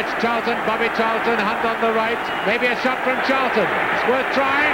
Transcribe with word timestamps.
It's 0.00 0.14
Charlton, 0.22 0.56
Bobby 0.64 0.88
Charlton, 0.96 1.36
hand 1.36 1.60
on 1.60 1.76
the 1.82 1.92
right. 1.92 2.16
Maybe 2.46 2.64
a 2.64 2.76
shot 2.80 3.04
from 3.04 3.20
Charlton. 3.28 3.68
It's 3.68 4.08
worth 4.08 4.24
trying. 4.32 4.72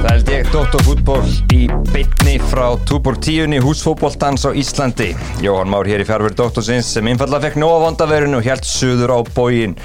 Það 0.00 0.08
held 0.08 0.32
ég 0.32 0.48
Dóttarfútból 0.56 1.28
í 1.52 1.68
bytni 1.92 2.38
frá 2.48 2.80
Túbor 2.88 3.20
10 3.20 3.60
húsfótbóltans 3.60 4.48
á 4.48 4.56
Íslandi. 4.56 5.12
Jóhann 5.44 5.68
Már 5.68 5.84
hér 5.84 6.00
í 6.00 6.08
fjárfyrir 6.08 6.32
Dóttarsins 6.32 6.96
sem 6.96 7.12
einfallega 7.12 7.50
fekk 7.50 7.60
nóga 7.60 7.84
vondaverinu 7.84 8.40
og 8.40 8.48
helt 8.48 8.64
suður 8.64 9.12
á 9.12 9.18
bógin. 9.36 9.76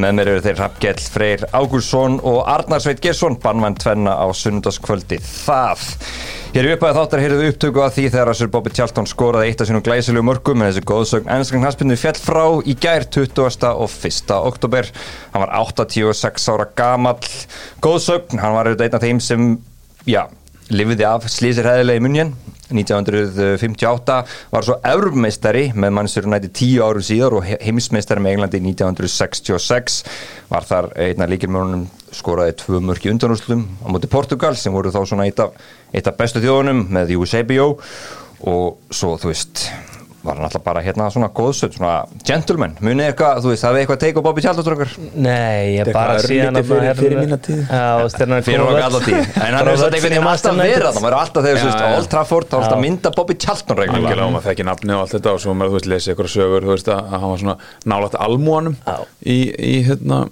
Með 0.00 0.14
mér 0.18 0.28
eru 0.32 0.42
þeir 0.42 0.56
Rappgjell 0.58 1.02
Freyr 1.12 1.42
Ágúrsson 1.54 2.16
og 2.26 2.40
Arnar 2.50 2.82
Sveit 2.82 3.02
Gersson, 3.04 3.36
bannvænt 3.42 3.78
tvenna 3.84 4.16
á 4.18 4.26
sunnundaskvöldi. 4.34 5.20
Það. 5.22 5.84
Hér 6.54 6.68
í 6.68 6.72
upphæðu 6.74 6.98
þáttar 6.98 7.22
heyrðu 7.22 7.48
upptöku 7.50 7.82
að 7.82 7.96
því 7.96 8.04
þegar 8.14 8.38
Sir 8.38 8.50
Bobby 8.50 8.72
Charlton 8.74 9.08
skoraði 9.10 9.50
eitt 9.50 9.62
af 9.62 9.70
sínum 9.70 9.82
glæsilegu 9.86 10.26
mörgum 10.26 10.62
en 10.62 10.70
þessi 10.70 10.84
góðsögn 10.86 11.32
ennskang 11.34 11.66
hanspinnu 11.66 11.98
fjall 11.98 12.18
frá 12.18 12.44
í 12.62 12.76
gær 12.78 13.06
20. 13.16 13.66
og 13.72 13.98
1. 14.10 14.34
oktober. 14.38 14.90
Hann 15.34 15.44
var 15.46 15.54
86 15.62 16.48
ára 16.54 16.68
gamall. 16.78 17.34
Góðsögn, 17.82 18.38
hann 18.42 18.54
var 18.58 18.70
auðvitað 18.70 18.86
einn 18.86 18.98
af 18.98 19.06
þeim 19.06 19.22
sem, 19.22 19.50
já, 20.06 20.24
lifiði 20.72 21.06
af 21.08 21.28
slísir 21.28 21.66
heðilega 21.68 22.00
í 22.00 22.04
munjen 22.04 22.34
1958 22.72 24.16
var 24.52 24.64
svo 24.64 24.78
eurmeistari 24.88 25.66
með 25.76 25.94
mannsur 25.98 26.28
næti 26.30 26.50
tíu 26.56 26.84
árum 26.86 27.04
síðar 27.04 27.36
og 27.38 27.46
heimsmeistari 27.48 28.22
með 28.24 28.36
Englandi 28.38 28.60
1966 28.64 30.00
var 30.48 30.66
þar 30.68 30.90
einna 30.96 31.28
líkilmörunum 31.28 31.86
skoraði 32.14 32.56
tvö 32.62 32.80
mörki 32.80 33.12
undanúslum 33.12 33.66
á 33.84 33.86
móti 33.92 34.10
Portugal 34.10 34.54
sem 34.56 34.72
voru 34.72 34.92
þá 34.94 35.02
svona 35.04 35.28
eitt 35.28 35.42
af, 35.44 35.52
eitt 35.92 36.08
af 36.08 36.16
bestu 36.16 36.42
þjóðunum 36.44 36.86
með 36.96 37.16
Eusebio 37.18 37.74
og 38.48 38.80
svo 38.92 39.18
þú 39.20 39.32
veist 39.32 39.66
var 40.24 40.38
hann 40.38 40.46
alltaf 40.48 40.62
bara 40.64 40.80
hérna 40.84 41.10
svona 41.12 41.28
góðsöld, 41.36 41.74
svona 41.76 42.06
gentleman, 42.24 42.74
munið 42.80 43.10
eitthvað, 43.12 43.40
þú 43.44 43.50
veist, 43.52 43.64
hafið 43.68 43.82
eitthvað 43.84 44.00
teik 44.04 44.16
og 44.20 44.24
Bobby 44.24 44.44
Tjaldastrókar? 44.44 44.94
Nei, 45.14 45.76
ég 45.78 45.90
bara 45.92 46.14
síðan 46.24 46.56
örlítið 46.56 46.70
fyrir- 46.70 46.98
fyrir 47.00 47.18
mína 47.20 47.38
tíð. 47.44 47.60
Fyrir 48.48 48.64
okkar 48.64 48.86
alltaf 48.88 49.04
tíð, 49.04 49.20
en 49.44 49.54
hann 49.58 49.68
er 49.68 49.76
svona 49.76 49.98
einhvern 49.98 50.14
veginn 50.14 50.30
alltaf 50.32 50.56
verið 50.60 50.86
það, 50.88 51.02
maður 51.04 51.12
er 51.14 51.20
alltaf 51.20 51.44
þegar, 51.44 51.60
þú 51.60 51.68
veist. 51.68 51.84
Old 51.98 52.08
Trafford, 52.14 52.48
þá 52.48 52.54
er 52.54 52.64
alltaf 52.64 52.80
mynda 52.84 53.12
Algjörlega 53.14 53.76
reglulega. 53.84 54.24
og 54.24 54.32
maður 54.34 54.48
þekki 54.48 54.64
nafni 54.70 54.94
og 54.94 55.00
allt 55.04 55.14
þetta 55.18 55.32
og 55.34 55.40
svo 55.44 55.54
maður, 55.54 55.70
þú 55.70 55.78
veist, 55.78 55.90
lesi 55.92 56.12
ykkur 56.14 56.28
sögur, 56.34 56.62
þú 56.64 56.72
veist, 56.74 56.88
að 56.88 57.04
að 57.04 57.20
hann 57.20 57.30
var 57.34 57.38
svona 57.44 57.56
nálægt 57.92 58.16
almúanum 58.24 58.76
í, 59.24 59.38
í 59.54 59.74
hérna 59.86 60.28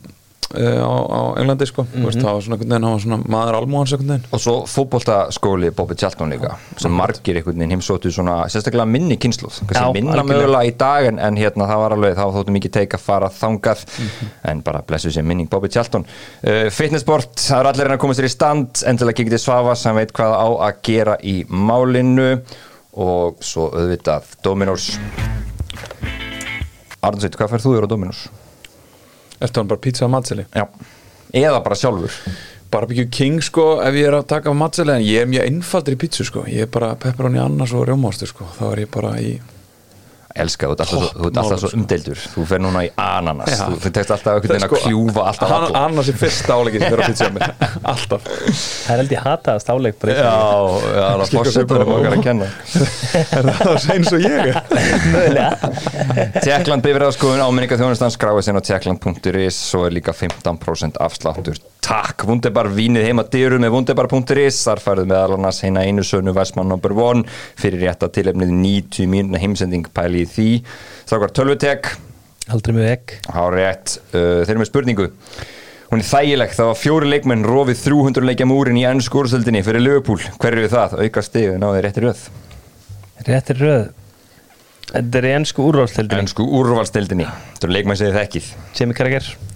á, 0.53 0.92
á 0.92 1.20
Englandi, 1.41 1.69
sko, 1.69 1.84
þú 1.91 2.05
veist, 2.06 2.20
það 2.22 2.36
var 2.36 2.45
svona 2.47 2.56
einhvern 2.56 2.72
veginn, 2.72 2.86
hann 2.86 2.97
var 2.97 3.03
svona 3.05 3.19
maður 3.34 3.58
almúans 3.58 3.95
einhvern 3.95 4.12
veginn. 4.12 4.31
Og 4.33 4.42
svo 4.42 4.55
fótboltaskóli 4.70 5.72
Bobby 5.77 5.97
Tjaldon 5.98 6.33
líka, 6.34 6.55
sem 6.81 6.94
margir 6.97 7.39
einhvern 7.41 7.59
veginn 7.59 7.77
heimsóttu 7.77 8.12
svona, 8.14 8.39
sérstaklega 8.53 8.86
minni 8.89 9.19
kynsluð, 9.22 9.62
minna 9.97 10.25
mögulega 10.27 10.69
í 10.69 10.75
dag, 10.78 11.09
en, 11.12 11.20
en 11.22 11.41
hérna 11.41 11.69
það 11.70 11.84
var 11.84 11.97
alveg, 11.97 12.19
þá 12.19 12.36
þóttu 12.39 12.56
mikið 12.59 12.75
teik 12.78 12.98
að 12.98 13.06
fara 13.06 13.31
þangað, 13.36 13.86
en 14.53 14.64
bara 14.67 14.84
blessu 14.86 15.12
sér 15.14 15.27
minning 15.27 15.50
Bobby 15.53 15.70
Tjaldon. 15.72 16.05
Uh, 16.42 16.66
fitnessport, 16.75 17.34
það 17.41 17.62
er 17.62 17.70
allir 17.72 17.91
reyna 17.91 18.00
að 18.00 18.05
koma 18.05 18.19
sér 18.19 18.28
í 18.28 18.34
stand, 18.34 18.84
endilega 18.89 19.20
kikið 19.22 19.39
til 19.39 19.42
Svafa 19.47 19.78
sem 19.78 19.97
veit 19.97 20.12
hvað 20.16 20.37
á 20.37 20.48
að 20.69 20.84
gera 20.87 21.16
í 21.22 21.42
málinu. 21.48 22.34
Og 22.92 23.39
svo 23.41 23.70
auðvitað 23.72 24.34
Dominos. 24.44 24.91
Arnsveit, 27.00 27.39
hvað 27.41 27.55
færð 27.55 27.64
þú 27.64 27.70
þér 27.72 27.87
á 27.89 27.92
Dominos? 27.94 28.27
Ertu 29.42 29.62
hann 29.62 29.70
bara 29.70 29.82
pizza 29.82 30.06
að 30.06 30.12
matseli? 30.14 30.48
Já. 30.54 30.66
Eða 31.42 31.62
bara 31.64 31.78
sjálfur. 31.78 32.18
Barbecue 32.72 33.08
King, 33.12 33.42
sko, 33.44 33.66
ef 33.84 33.96
ég 33.98 34.08
er 34.08 34.16
að 34.16 34.28
taka 34.30 34.48
af 34.52 34.56
matseli 34.56 34.94
en 34.94 35.04
ég 35.04 35.24
er 35.24 35.28
mjög 35.28 35.48
einfaldur 35.48 35.96
í 35.96 35.98
pizzu, 36.00 36.24
sko 36.24 36.44
ég 36.48 36.64
er 36.64 36.70
bara 36.72 36.94
pepperoni 37.00 37.40
annars 37.42 37.74
og 37.76 37.84
rjómástu, 37.88 38.28
sko 38.30 38.46
þá 38.56 38.62
er 38.70 38.84
ég 38.86 38.92
bara 38.94 39.10
í 39.20 39.34
Elska, 40.32 40.66
þú 40.69 40.72
ert 40.72 40.81
alltaf, 40.84 41.09
þú 41.12 41.26
ert 41.28 41.38
alltaf 41.43 41.59
svo 41.60 41.69
Topp 41.69 41.78
umdeildur. 41.78 42.20
Þú 42.32 42.44
fer 42.48 42.60
núna 42.65 42.82
í 42.87 42.91
ananas. 42.97 43.50
Já. 43.53 43.65
Þú, 43.69 43.78
þú 43.82 43.91
tekst 43.98 44.12
alltaf 44.15 44.32
einhvern 44.32 44.53
veginn 44.54 44.65
að 44.66 44.70
Sko, 44.72 44.81
kljúfa 44.87 45.25
alltaf 45.28 45.50
hann- 45.53 45.66
alla 45.66 45.82
Annars 45.88 46.09
er 46.12 46.16
fyrsta 46.22 46.56
áleikið 46.56 46.84
sem 46.84 46.93
fyrir 46.93 47.03
að 47.03 47.10
pizza 47.12 47.28
mér. 47.34 47.54
Alltaf. 47.93 48.22
Það 48.22 48.93
er 48.94 49.03
held 49.03 49.12
ég 49.16 49.26
hataðast 49.26 49.72
áleik 49.75 49.98
bara 50.03 50.16
Já, 50.16 50.22
já, 50.22 51.03
það 51.03 51.25
er 51.26 51.32
fórsetunum 51.37 51.93
okkar 51.97 52.16
að 52.16 52.25
kenna. 52.28 52.48
Er 53.43 53.50
það 53.60 53.91
eins 53.97 54.12
og 54.16 54.25
ég 54.25 54.38
er? 54.47 54.62
Mögulega. 55.12 55.72
Tjekkland 56.41 56.87
bifræðaskoðun 56.87 57.44
áminninga 57.44 57.78
þjónustan 57.81 58.14
skráið 58.14 58.47
sinna 58.49 58.62
á 58.64 58.66
tjekkland.is 58.70 59.60
Svo 59.72 59.84
er 59.88 59.97
líka 59.99 60.14
15% 60.16 61.00
afsláttur 61.03 61.60
Takk, 61.82 62.22
Wunderbar 62.28 62.69
vínið 62.70 63.09
heima 63.09 63.25
dyru 63.26 63.59
með 63.60 63.72
Wunderbar.is 63.75 64.60
Þar 64.62 64.82
færðu 64.84 65.06
meðal 65.10 65.34
annars 65.34 65.59
heina 65.65 65.82
einu 65.82 66.04
sönu 66.06 66.34
Vestmann 66.37 66.70
number 66.70 66.94
one. 66.94 67.25
Fyrir 67.59 67.82
rétta 67.82 68.06
tilefnið 68.12 68.53
90 68.54 69.10
mínuna 69.10 69.41
heimsending 69.43 69.88
pæli 69.91 70.22
í 70.22 70.28
því. 70.31 70.47
Strákar 71.03 71.34
tölvutek. 71.34 71.91
Aldrei 72.53 72.76
með 72.76 72.88
vekk 72.88 73.16
Há 73.34 73.43
rétt, 73.54 73.97
uh, 74.12 74.43
þeir 74.44 74.54
eru 74.54 74.62
með 74.62 74.70
spurningu. 74.70 75.09
Hún 75.93 76.00
er 76.00 76.09
þægileg, 76.09 76.54
það 76.56 76.70
var 76.70 76.78
fjóri 76.81 77.10
leikmenn 77.10 77.44
rofið 77.44 77.82
300 77.84 78.25
leikja 78.31 78.49
múrin 78.49 78.78
í 78.81 78.87
ennsku 78.88 79.20
úrstöldinni 79.20 79.60
fyrir 79.66 79.84
Liverpool, 79.84 80.22
hver 80.41 80.56
eru 80.56 80.70
það? 80.72 80.97
Auka 81.04 81.22
stig, 81.26 81.53
náðu 81.60 81.84
rétti 81.84 82.06
röð. 82.06 82.25
Réttir 83.28 83.60
röð. 83.60 83.87
Þetta 84.93 85.20
er 85.20 85.28
í 85.28 85.37
ennsku 85.37 85.69
úrvalstildin 85.69 86.25
Ennsku 86.25 86.49
úrvalstildinni, 86.60 87.28
þetta 87.54 87.69
eru 87.69 87.76
leikmenn 87.76 88.00
sem 88.00 88.09
þið 88.09 88.20
þekkið 88.22 89.51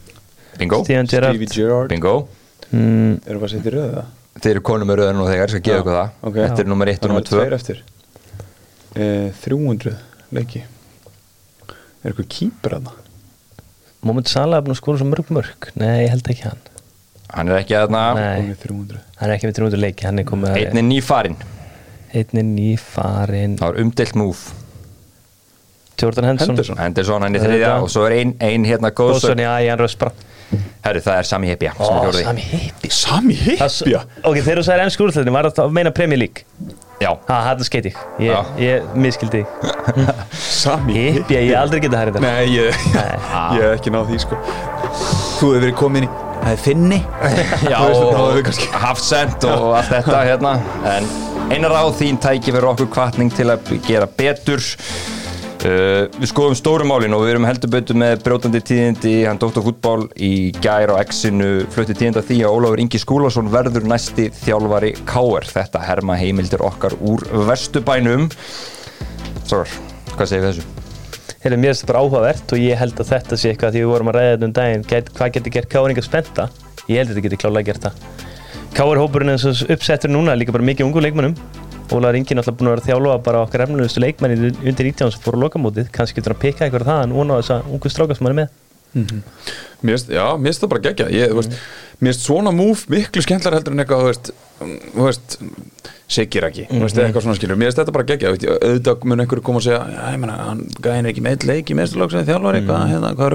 Bingo, 0.58 0.82
Steven 0.84 1.08
Gerrard. 1.10 1.36
Stevie 1.36 1.50
Gerrard. 1.54 1.90
Bingo. 1.92 2.14
Mm, 2.70 3.18
Erum 3.26 3.42
við 3.42 3.48
að 3.48 3.52
setja 3.54 3.70
í 3.70 3.74
röðu 3.76 3.90
það? 3.96 4.12
Þeir 4.36 4.52
eru 4.52 4.62
konum 4.68 4.90
með 4.90 5.00
röðan 5.00 5.20
og 5.22 5.28
þegar, 5.30 5.46
ég 5.46 5.54
skal 5.54 5.64
gefa 5.64 5.76
Já, 5.76 5.82
ykkur 5.82 5.96
það. 5.96 6.14
Ok. 6.28 6.38
Þetta 6.42 6.64
er 6.64 6.70
nummer 6.72 6.92
1 6.92 7.02
og 7.02 7.12
nummer 7.12 7.26
2 7.26 7.36
Tveir 7.36 7.56
eftir. 7.56 7.82
Eh, 8.96 9.28
300 9.44 9.96
leiki. 10.36 10.62
Er 12.02 12.12
eitthvað 12.12 12.30
kýpur 12.36 12.76
að 12.78 12.88
það? 12.90 13.02
Moment 14.06 14.30
Salah 14.30 14.60
er 14.60 14.66
búin 14.66 14.76
að 14.76 14.80
skora 14.82 15.00
svo 15.00 15.08
mörg 15.08 15.30
mörg 15.34 15.70
Nei, 15.80 16.04
ég 16.04 16.12
held 16.12 16.28
ekki 16.30 16.46
hann. 16.46 16.60
Hann 17.32 17.50
er 17.50 17.58
ekki 17.58 17.74
Komið 17.80 18.60
300 18.62 19.00
hann 19.18 19.30
er 19.30 19.34
ekki 19.34 19.48
með 19.48 19.56
300 19.58 19.80
leiki 19.82 20.06
Hann 20.06 20.20
er 20.22 20.26
komið 20.28 20.52
að 20.52 20.60
einn 20.60 20.68
er 20.68 21.34
Einn 22.16 22.38
er 22.40 22.46
nýfarin 22.46 23.56
Það 23.58 23.66
var 23.66 23.80
umdelt 23.82 24.14
múf 24.16 24.44
Jordan 25.96 26.26
Henderson. 26.28 26.76
Henderson. 26.76 27.22
Hann 27.24 27.36
er 27.38 27.42
þriðja 27.42 27.72
og 27.80 27.88
svo 27.88 28.04
er 28.04 28.18
ein, 28.18 28.34
ein 28.44 28.66
hérna 28.68 28.90
Góðsson, 28.92 29.32
góðsögn 29.32 29.40
já, 29.40 29.52
Jan 29.64 29.80
Röss 29.80 29.96
bara 29.96 30.12
Herru, 30.86 31.00
það 31.02 31.16
er 31.18 31.26
Sami 31.26 31.48
Hepja 31.50 31.72
Ó. 31.82 31.86
Sami 32.14 32.44
Hippi 32.46 32.90
Sami 32.94 33.34
hippja 33.34 34.02
Ok, 34.22 34.36
þegar 34.38 34.60
þú 34.60 34.66
sagðir 34.68 34.84
ennsku 34.84 35.06
úrvalstildin 35.06 35.34
Var 35.34 35.48
það 35.50 35.64
að 35.64 35.74
meina 35.80 35.92
Premier 35.96 36.20
League? 36.22 36.44
Já, 37.02 37.10
Ha, 37.28 37.40
þetta 37.50 37.66
skeit 37.66 37.88
ég 37.90 37.98
Ég, 38.22 38.52
ég 38.62 38.94
miskildi 38.96 39.42
þig. 39.42 40.12
Sami 40.40 40.94
Hippi, 41.16 41.36
ég 41.36 41.52
aldrei 41.58 41.82
getað 41.84 42.04
hærið 42.04 42.16
þetta. 42.16 42.30
Nei, 42.30 42.54
ég, 42.54 42.86
ég 43.58 43.66
hef 43.66 43.74
ekki 43.74 43.92
náð 43.92 44.08
því 44.12 44.20
sko. 44.22 44.38
Þú 45.36 45.50
hefur 45.50 45.58
verið 45.58 45.76
komin 45.76 46.06
í 46.08 46.12
Það 46.46 46.52
er 46.54 46.60
finni. 46.62 46.98
Já, 47.66 47.78
það 47.82 48.18
og 48.22 48.50
Hafsend 48.78 49.46
og 49.50 49.64
allt 49.74 49.88
þetta 49.90 50.18
hérna. 50.28 50.52
En 50.92 51.08
einar 51.50 51.74
á 51.74 51.84
þín 51.96 52.20
tæki 52.22 52.54
fyrir 52.54 52.68
okkur 52.70 52.90
kvartning 52.94 53.32
til 53.34 53.48
að 53.50 53.72
gera 53.86 54.06
betur 54.06 54.62
uh, 55.66 56.06
Við 56.16 56.30
skoðum 56.30 56.56
stórumálin 56.58 57.16
og 57.16 57.24
við 57.24 57.34
erum 57.34 57.46
heldur 57.48 57.72
betur 57.72 57.98
með 57.98 58.22
brjótandi 58.24 58.62
tíðindi 58.64 59.14
hann 59.26 59.40
Dr. 59.42 59.60
Fútbol 59.64 60.06
í 60.16 60.52
gær 60.62 60.94
á 60.94 61.02
X-inu 61.02 61.66
flutti 61.74 61.96
tíðinda 61.98 62.22
því 62.24 62.38
að 62.46 62.56
Ólafur 62.56 62.82
Ingi 62.84 63.00
Skúlason 63.02 63.50
verður 63.52 63.88
næsti 63.90 64.28
þjálfari 64.44 64.94
K.R. 65.08 65.50
Þetta 65.50 65.82
herma 65.84 66.18
heimildir 66.20 66.64
okkar 66.64 66.96
úr 67.02 67.26
Vesturbænum 67.50 68.30
Svar, 69.46 69.70
hvað 70.14 70.30
segir 70.30 70.48
þessu? 70.48 70.66
Heyrðu, 71.44 71.58
mér 71.62 71.76
þetta 71.76 71.90
bara 71.92 72.02
áhugavert 72.02 72.54
og 72.56 72.62
ég 72.62 72.80
held 72.80 73.02
að 73.02 73.10
þetta 73.12 73.36
sé 73.38 73.52
eitthvað 73.52 73.76
því 73.76 73.82
við 73.84 73.90
vorum 73.92 74.08
að 74.10 74.16
ræða 74.16 74.30
þetta 74.32 74.48
um 74.48 74.54
daginn 74.56 74.86
get, 74.90 75.12
hvað 75.14 75.34
getur 75.36 75.54
gert 75.54 75.70
Káringa 75.70 76.02
spenta 76.02 76.48
ég 76.88 76.98
held 76.98 77.10
að 77.10 77.12
þetta 77.12 77.26
getur 77.28 77.42
klálega 77.44 77.68
gert 77.70 77.86
það 77.86 78.24
Káir 78.76 78.98
hópurinn 79.00 79.32
eins 79.32 79.46
og 79.46 79.70
uppsettur 79.72 80.10
núna 80.10 80.34
líka 80.36 80.54
bara 80.56 80.66
mikið 80.66 80.88
ungu 80.88 81.04
leikmennum 81.04 81.36
Ólaður 81.92 82.18
Ingi 82.20 82.36
náttúrulega 82.36 82.58
búin 82.58 82.70
að 82.70 82.74
vera 82.74 82.82
að 82.82 82.88
þjálfa 82.90 83.16
bara 83.26 83.42
okkar 83.46 83.64
efnilegustu 83.66 84.02
leikmenni 84.02 84.52
undir 84.52 84.88
19 84.90 85.14
sem 85.14 85.22
fór 85.22 85.38
á 85.38 85.44
lokamótið. 85.44 85.90
Kannski 85.94 86.18
getur 86.18 86.34
hann 86.34 86.40
að 86.40 86.44
pikka 86.46 86.66
eitthvað 86.66 86.88
það 86.90 87.02
en 87.06 87.14
vona 87.16 87.36
á 87.36 87.40
þessa 87.40 87.56
ungu 87.70 87.92
stráka 87.92 88.16
sem 88.16 88.26
hann 88.26 88.34
er 88.34 88.40
með. 88.42 88.48
Mér 88.96 89.92
finnst, 89.92 90.08
já, 90.08 90.24
mér 90.40 90.48
finnst 90.48 90.62
það 90.64 90.70
bara 90.72 90.84
gegja 90.86 91.06
ég, 91.12 91.28
þú 91.28 91.36
veist, 91.42 91.52
Mér 92.00 92.12
finnst 92.12 92.26
svona 92.26 92.52
múf 92.54 92.86
miklu 92.92 93.22
skemmtlar 93.24 93.56
heldur 93.58 93.74
en 93.74 93.82
eitthvað 93.82 94.00
þú 94.00 94.06
veist, 94.08 94.26
veist 94.96 95.30
Sigir 96.06 96.46
ekki, 96.46 96.64
þú 96.70 96.80
veist, 96.80 96.98
eitthvað 97.02 97.24
svona 97.26 97.36
skilur 97.36 97.58
Mér 97.60 97.68
finnst 97.68 97.80
þetta 97.82 97.92
bara 97.96 98.08
gegja, 98.08 98.32
veist, 98.32 98.46
auðvitað 98.56 99.04
mun 99.10 99.20
einhverju 99.24 99.44
koma 99.44 99.60
og 99.60 99.66
segja 99.66 99.80
Já, 99.92 100.00
ég 100.14 100.20
menna, 100.22 100.36
hann 100.48 100.62
gæði 100.78 100.96
er 101.02 101.10
ekki 101.12 101.24
með 101.26 101.32
eitt 101.36 101.44
leik 101.50 101.66
í 101.68 101.76
meðsturlók 101.76 102.10
sem 102.14 102.24
þjálfari, 102.30 102.64
hvað, 102.64 102.82
hérna, 102.94 103.08
hvað 103.20 103.26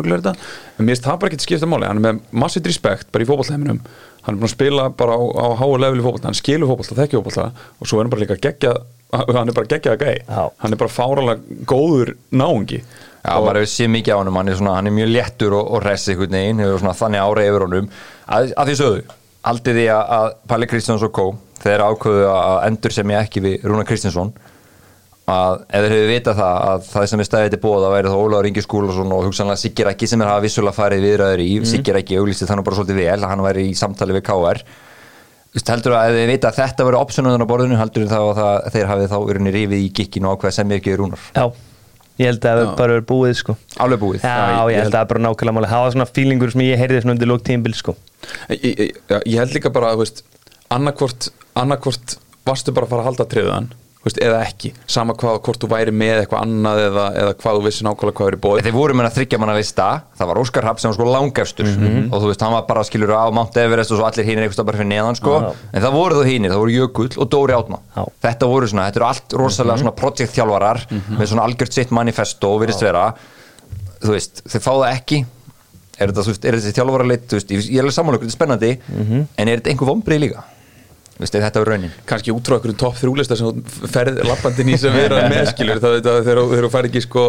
það 4.22 4.28
hann 4.28 4.36
er 4.36 4.40
Hann 4.40 4.40
búin 4.42 4.50
að 4.50 4.54
spila 4.54 4.90
bara 4.94 5.18
á, 5.18 5.22
á 5.34 5.48
háu 5.58 5.78
level 5.82 6.00
í 6.00 6.04
fótball, 6.06 6.26
hann 6.30 6.38
skilur 6.38 6.70
fótball, 6.70 6.98
þekkja 7.00 7.22
fótball 7.22 7.48
og 7.82 7.90
svo 7.90 7.98
er 7.98 8.06
hann 8.06 8.12
bara 8.14 8.22
líka 8.22 8.38
gegja 8.38 8.74
hann 9.38 9.50
er 9.50 9.56
bara 9.56 9.68
geggjað 9.68 10.04
gæi, 10.06 10.20
hann 10.30 10.76
er 10.76 10.80
bara 10.80 10.92
fáralega 10.92 11.64
góður 11.68 12.14
náungi. 12.32 12.82
Já, 13.22 13.36
maður 13.38 13.60
hefur 13.62 13.70
séð 13.70 13.90
mikið 13.94 14.16
á 14.16 14.18
honum, 14.22 14.38
hann 14.40 14.50
er, 14.50 14.58
svona, 14.58 14.76
hann 14.80 14.90
er 14.90 14.96
mjög 14.96 15.10
léttur 15.12 15.56
og, 15.58 15.66
og 15.76 15.84
rest 15.84 16.10
einhvern 16.10 16.38
veginn, 16.38 16.62
hefur 16.64 16.82
svona 16.82 16.96
þannig 16.98 17.26
ára 17.26 17.44
yfir 17.50 17.66
honum. 17.68 17.90
Að, 18.26 18.54
að 18.58 18.72
því 18.72 18.78
sögðu, 18.80 19.02
haldið 19.50 19.80
því 19.80 19.86
að, 19.94 20.14
að 20.18 20.30
Palli 20.54 20.70
Kristjáns 20.72 21.06
og 21.06 21.14
Kó 21.18 21.26
þeir 21.62 21.84
ákveðu 21.86 22.24
að 22.32 22.58
endur 22.70 22.96
sem 22.96 23.14
ég 23.14 23.28
ekki 23.28 23.44
við 23.46 23.68
Rúnar 23.68 23.90
Kristjánsson 23.90 24.32
að 25.32 25.58
ef 25.68 25.86
þeir 25.86 25.96
hefur 25.96 26.12
vitað 26.12 26.38
það 26.42 26.60
að 26.68 26.86
það 26.92 27.08
sem 27.12 27.24
er 27.24 27.28
stæðið 27.28 27.54
til 27.56 27.60
bóða 27.64 27.90
væri 27.96 28.12
þá 28.12 28.18
Ólaður 28.20 28.48
Ingi 28.52 28.64
Skúlason 28.66 29.16
og 29.16 29.26
hugsanlega 29.28 29.62
Siggir 29.62 29.90
ekki 29.92 30.10
sem 30.12 30.22
er 30.22 30.32
hafa 30.32 30.44
vissulega 30.46 30.78
farið 30.78 31.08
viðræður 31.08 31.44
í. 31.44 31.50
Mm. 31.60 31.68
Siggir 31.72 32.00
ekki 32.02 32.20
auglýsti 32.22 32.48
þannig 32.50 32.68
bara 32.68 32.80
svolítið 32.80 33.02
vel 33.02 33.18
að 33.18 33.28
hann 33.32 33.44
væri 33.46 33.66
í 33.70 33.76
samtali 33.78 34.18
við 34.18 34.26
KR 34.30 34.64
heldur 35.52 35.98
að 35.98 36.12
ef 36.12 36.16
þið 36.16 36.30
vita 36.32 36.52
að 36.52 36.60
þetta 36.62 36.86
verður 36.88 37.02
opsunuðan 37.02 37.44
á 37.44 37.48
borðinu 37.50 37.80
heldur 37.80 38.08
þá 38.08 38.20
að 38.22 38.38
það, 38.38 38.70
þeir 38.76 38.88
hafið 38.92 39.12
þá 39.12 39.18
verið 39.28 39.52
rifið 39.58 39.82
í 39.82 39.90
gikkinu 39.98 40.32
á 40.32 40.40
hvað 40.40 40.56
sem 40.56 40.72
ekki 40.78 40.94
er 40.94 41.02
Rúnar? 41.02 41.26
Já, 41.36 41.44
ég 42.22 42.32
held 42.32 42.48
að 42.48 42.62
það 42.62 42.72
bara 42.80 42.96
verið 42.96 43.08
búið 43.10 43.36
sko. 43.42 43.58
Alveg 43.84 44.00
búið. 44.00 44.24
Já, 44.24 44.32
ég, 44.32 44.72
ég 44.72 44.86
held 44.86 44.94
að 44.94 44.96
það 44.96 45.04
er 45.04 45.10
bara 45.12 45.24
nákvæmlega 45.26 45.58
máli 45.58 45.72
Það 45.74 45.84
var 45.84 45.94
svona 45.98 46.08
fílingur 46.08 46.54
sem 46.56 46.64
ég 46.64 46.80
heyrði 46.80 47.04
svona 47.04 47.16
undir 47.18 47.32
lók 47.34 47.44
tímbil 47.50 47.76
sko. 47.76 47.98
Ég, 48.48 48.64
ég, 48.64 48.96
ég 49.28 49.38
held 49.42 49.58
líka 49.58 49.74
bara 49.76 49.92
að 49.92 50.24
annarkvort, 50.72 51.32
annarkvort 51.60 52.16
varstu 52.48 52.72
bara 52.72 52.88
að 52.88 52.94
fara 52.96 53.04
að 53.04 53.10
halda 53.12 53.28
triðan 53.34 53.72
veist, 54.06 54.20
eða 54.24 54.40
ekki, 54.48 54.72
sama 54.90 55.14
hvað, 55.18 55.38
hvort 55.46 55.62
þú 55.62 55.70
væri 55.72 55.94
með 55.94 56.24
eitthvað 56.24 56.46
annað 56.46 56.80
eða, 56.88 57.04
eða 57.22 57.34
hvað 57.42 57.58
þú 57.58 57.64
vissi 57.68 57.86
nákvæmlega 57.86 58.18
hvað 58.18 58.30
er 58.32 58.38
í 58.38 58.40
bóð 58.46 58.62
Þeir 58.66 58.76
voru 58.76 58.96
með 58.98 59.08
að 59.08 59.18
þryggja 59.18 59.40
manna 59.42 59.58
vista 59.58 59.88
það 60.18 60.32
var 60.32 60.40
Óskar 60.42 60.66
Rapp 60.66 60.82
sem 60.82 60.90
var 60.90 60.98
sko 60.98 61.08
langefstur 61.08 61.68
mm 61.68 61.76
-hmm. 61.82 62.08
og 62.10 62.24
þú 62.24 62.32
veist, 62.32 62.46
hann 62.46 62.56
var 62.56 62.64
bara 62.70 62.86
skilur 62.88 63.14
á 63.14 63.26
Mount 63.30 63.58
Everest 63.62 63.94
og 63.94 64.00
svo 64.00 64.08
allir 64.08 64.26
hínir 64.26 64.48
eitthvað 64.48 64.70
bara 64.70 64.78
fyrir 64.78 64.90
neðan 64.90 65.20
sko. 65.20 65.36
Ah, 65.38 65.54
en 65.74 65.84
það 65.84 65.94
voru 65.94 66.16
þú 66.16 66.26
hínir, 66.26 66.52
það 66.52 66.62
voru 66.64 66.78
Jökull 66.78 67.14
og 67.18 67.30
Dóri 67.30 67.54
Átna 67.54 67.78
ah. 67.96 68.06
þetta 68.22 68.46
voru 68.50 68.68
svona, 68.68 68.88
þetta 68.90 69.00
eru 69.00 69.10
allt 69.12 69.34
rosalega 69.34 69.74
mm 69.74 69.78
-hmm. 69.78 69.82
svona 69.82 70.00
projektþjálfarar 70.02 70.88
mm 70.90 71.02
-hmm. 71.02 71.18
með 71.20 71.26
svona 71.28 71.44
algjört 71.44 71.74
sitt 71.74 71.92
manifesto 71.92 72.48
og 72.50 72.62
virðist 72.62 72.82
vera. 72.82 73.14
Þú 74.02 74.12
veist, 74.12 74.42
þeir 74.50 74.62
fá 74.62 74.74
það 74.82 74.94
ekki. 74.98 75.26
Er 76.02 76.08
þetta, 76.10 76.22
þú 76.22 76.32
veist, 76.34 76.46
er 76.46 76.56
þetta 76.56 76.78
þjálfaralitt 76.82 77.34
ég 77.52 77.78
er 77.78 77.84
alveg 77.84 77.94
samanlökur, 77.94 78.26
þetta 78.26 78.34
er 78.34 78.40
spennandi. 78.40 78.80
Mhm. 78.90 79.28
en 79.38 79.48
er 79.48 79.58
þetta 79.60 79.70
einhver 79.70 79.88
vombrið 79.88 80.20
líka 80.20 80.44
Vistu, 81.22 81.38
þetta 81.38 81.62
var 81.62 81.70
raunin. 81.76 81.92
Kannski 82.10 82.34
út 82.34 82.48
frá 82.50 82.56
einhverjum 82.58 82.80
topp 82.82 82.98
þrjúlista 82.98 83.38
sem 83.38 83.60
ferð 83.94 84.24
lappandin 84.26 84.72
í 84.74 84.78
sem 84.82 84.96
við 84.96 85.06
erum 85.10 85.28
meðskilur 85.30 85.82
þegar 85.84 86.42
þú 86.50 86.72
fær 86.74 86.88
ekki 86.90 87.04
sko 87.06 87.26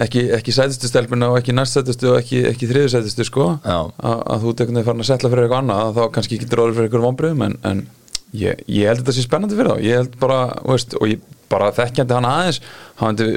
ekki, 0.00 0.22
ekki 0.38 0.54
sætustu 0.56 0.88
stelpuna 0.88 1.28
og 1.34 1.38
ekki 1.42 1.52
næstsætustu 1.56 2.14
og 2.14 2.18
ekki, 2.22 2.40
ekki 2.48 2.70
þriðsætustu 2.70 3.26
sko 3.28 3.50
að 3.66 4.46
þú 4.46 4.54
tekur 4.56 4.78
það 4.78 4.88
farin 4.88 5.04
að 5.04 5.10
setla 5.10 5.32
fyrir 5.32 5.46
eitthvað 5.46 5.62
annað 5.64 5.92
þá 5.98 6.02
kannski 6.16 6.40
getur 6.40 6.64
orður 6.64 6.78
fyrir 6.78 6.88
einhverjum 6.88 7.08
vonbröðum 7.10 7.44
en, 7.46 7.58
en 7.68 7.84
ég, 8.36 8.64
ég 8.72 8.88
held 8.90 9.02
þetta 9.02 9.16
sé 9.16 9.24
spennandi 9.26 9.58
fyrir 9.58 9.74
þá. 9.74 9.84
Ég 9.84 10.00
held 10.00 10.16
bara, 10.22 10.40
veist, 10.66 10.96
og 10.96 11.10
ég 11.10 11.24
bara 11.52 11.70
þekkjandi 11.76 12.16
hann 12.16 12.28
aðeins 12.30 12.62
hann 13.02 13.20
uh, 13.22 13.36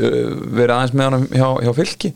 verið 0.56 0.76
aðeins 0.78 0.96
með 0.96 1.12
hann 1.12 1.28
hjá, 1.34 1.50
hjá 1.68 1.74
fylki. 1.78 2.14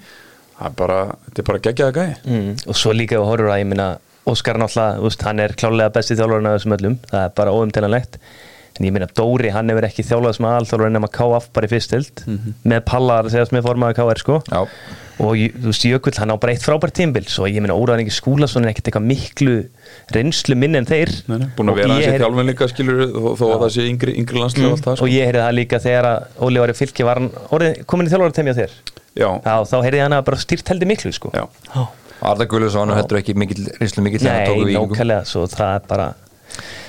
Það 0.53 0.69
er 0.69 0.79
bara, 0.79 0.97
þetta 1.27 1.44
er 1.44 1.47
bara 1.51 1.63
geggjaða 1.68 1.95
gæði 2.00 2.18
mm, 2.24 2.50
og 2.69 2.77
svo 2.79 2.95
líka 2.95 3.19
við 3.19 3.29
horfum 3.31 3.53
að 3.53 3.62
ég 3.63 3.69
minna 3.74 3.88
Óskar 4.29 4.57
náttúrulega, 4.61 5.03
úst, 5.03 5.23
hann 5.27 5.43
er 5.43 5.55
klálega 5.59 5.91
bestið 5.97 6.21
þjálfurinn 6.21 6.47
af 6.47 6.57
þessum 6.57 6.75
öllum, 6.77 6.97
það 7.09 7.25
er 7.27 7.37
bara 7.37 7.53
óumtilanlegt 7.53 8.19
en 8.79 8.87
ég 8.87 8.93
minna 8.93 9.07
Dóri, 9.13 9.51
hann 9.53 9.69
hefur 9.69 9.85
ekki 9.85 10.05
þjálfað 10.07 10.35
sem 10.37 10.45
aðalþjálfurinn 10.49 10.95
nema 10.97 11.09
KF 11.13 11.49
bara 11.53 11.67
í 11.67 11.71
fyrstild 11.71 12.23
mm 12.25 12.37
-hmm. 12.37 12.53
með 12.71 12.79
Pallar 12.89 13.27
að 13.27 13.35
segja 13.35 13.49
sem 13.49 13.57
er 13.59 13.65
formaði 13.67 13.97
KR 13.99 14.21
sko. 14.21 14.39
Já. 14.49 14.61
og 15.23 15.35
þú 15.37 15.67
veist 15.69 15.85
Jökull, 15.85 16.13
hann 16.17 16.33
á 16.33 16.37
bara 16.41 16.53
eitt 16.55 16.65
frábært 16.65 16.95
tímbil 16.97 17.27
svo 17.29 17.45
ég 17.45 17.61
minna 17.61 17.77
Óraðingi 17.77 18.11
Skúlason 18.11 18.65
er 18.65 18.73
ekkert 18.73 18.89
eitthvað 18.89 19.05
miklu 19.11 19.55
reynslu 20.09 20.55
minn 20.57 20.75
en 20.75 20.89
þeir. 20.89 21.11
Nei, 21.27 21.37
nei, 21.37 21.47
búin 21.55 21.69
að 21.69 21.75
vera 21.83 21.99
þessi 21.99 22.17
þjálfinn 22.17 22.49
líka 22.49 22.67
skilur 22.71 23.05
þó, 23.13 23.29
þó 23.37 23.45
að 23.51 23.59
það 23.61 23.71
sé 23.75 23.87
yngri, 23.91 24.15
yngri 24.17 24.41
landslega 24.41 24.71
mm, 24.73 24.81
sko. 24.81 24.95
og 24.97 25.13
ég 25.13 25.29
heyrði 25.29 25.43
það 25.45 25.57
líka 25.59 25.79
þegar 25.79 26.09
að 26.09 26.41
Óli 26.41 26.63
var 26.63 26.73
í 26.73 26.77
fylki 26.81 27.05
var 27.05 27.21
hann 27.21 27.29
komin 27.85 28.09
í 28.09 28.09
þjálfur 28.09 28.33
þá 29.69 29.77
heyrði 29.85 30.01
hann 30.01 30.17
að 30.17 30.25
bara 30.25 30.41
stýrt 30.41 30.73
heldur 30.73 30.89
miklu 30.89 31.13
sko. 31.13 31.29
Arda 32.23 32.47
þetta 32.47 33.15
er 33.15 33.19
ekki 33.19 33.35
mikil 33.37 33.65
reynslu 33.79 34.03
mikil 34.05 34.23
Nei, 34.23 34.75
nákvæmlega, 34.77 35.25
svo 35.27 35.45
það 35.51 35.75
er 35.75 35.87
bara 35.89 36.07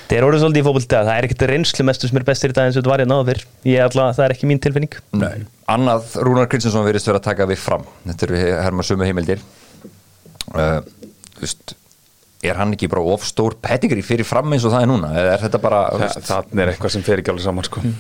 það 0.04 0.16
er 0.18 0.26
orðið 0.28 0.42
svolítið 0.44 0.60
í 0.60 0.66
fólkvölda 0.68 1.02
það 1.08 1.14
er 1.14 1.26
ekkert 1.28 1.44
reynslu 1.50 1.86
mestu 1.88 2.10
sem 2.10 2.20
er 2.20 2.26
bestir 2.28 2.52
í 2.52 2.56
dag 2.56 2.68
eins 2.68 2.76
og 2.76 2.82
þetta 2.82 2.92
var 2.92 3.02
ég 3.04 3.10
náður 3.10 3.40
ég 3.66 3.78
er 3.78 3.86
alltaf, 3.88 4.16
það 4.18 4.26
er 4.26 4.34
ekki 4.36 4.50
mín 4.50 4.60
tilfinning. 4.62 4.98
Nei, 5.16 5.46
annað 5.74 6.18
Rúnar 6.26 6.50
Kristinsson 6.52 6.84
verðist 6.86 7.08
verið 7.08 7.22
að 7.22 7.28
taka 7.30 7.48
við 7.50 7.62
fram. 7.62 7.86
Þetta 8.04 8.28
eru 8.28 8.42
herma 8.66 8.86
sumu 8.86 9.08
heimildir. 9.08 9.40
Uh, 10.52 10.82
þú 11.34 11.46
veist 11.46 11.74
er 12.44 12.58
hann 12.60 12.74
ekki 12.76 12.90
bara 12.92 13.04
ofstór 13.14 13.56
pettingri 13.64 14.04
fyrir 14.04 14.28
fram 14.28 14.52
eins 14.52 14.66
og 14.68 14.74
það 14.74 14.84
er 14.84 14.90
núna, 14.90 15.12
eða 15.16 15.36
er 15.36 15.44
þetta 15.46 15.60
bara 15.62 15.80
Þa, 15.94 16.08
það 16.28 16.60
er 16.60 16.72
eitthvað 16.74 16.92
sem 16.92 17.04
fer 17.06 17.22
ekki 17.22 17.32
alveg 17.32 17.46
saman 17.46 17.68
sko. 17.68 17.84
Mm. 17.84 17.94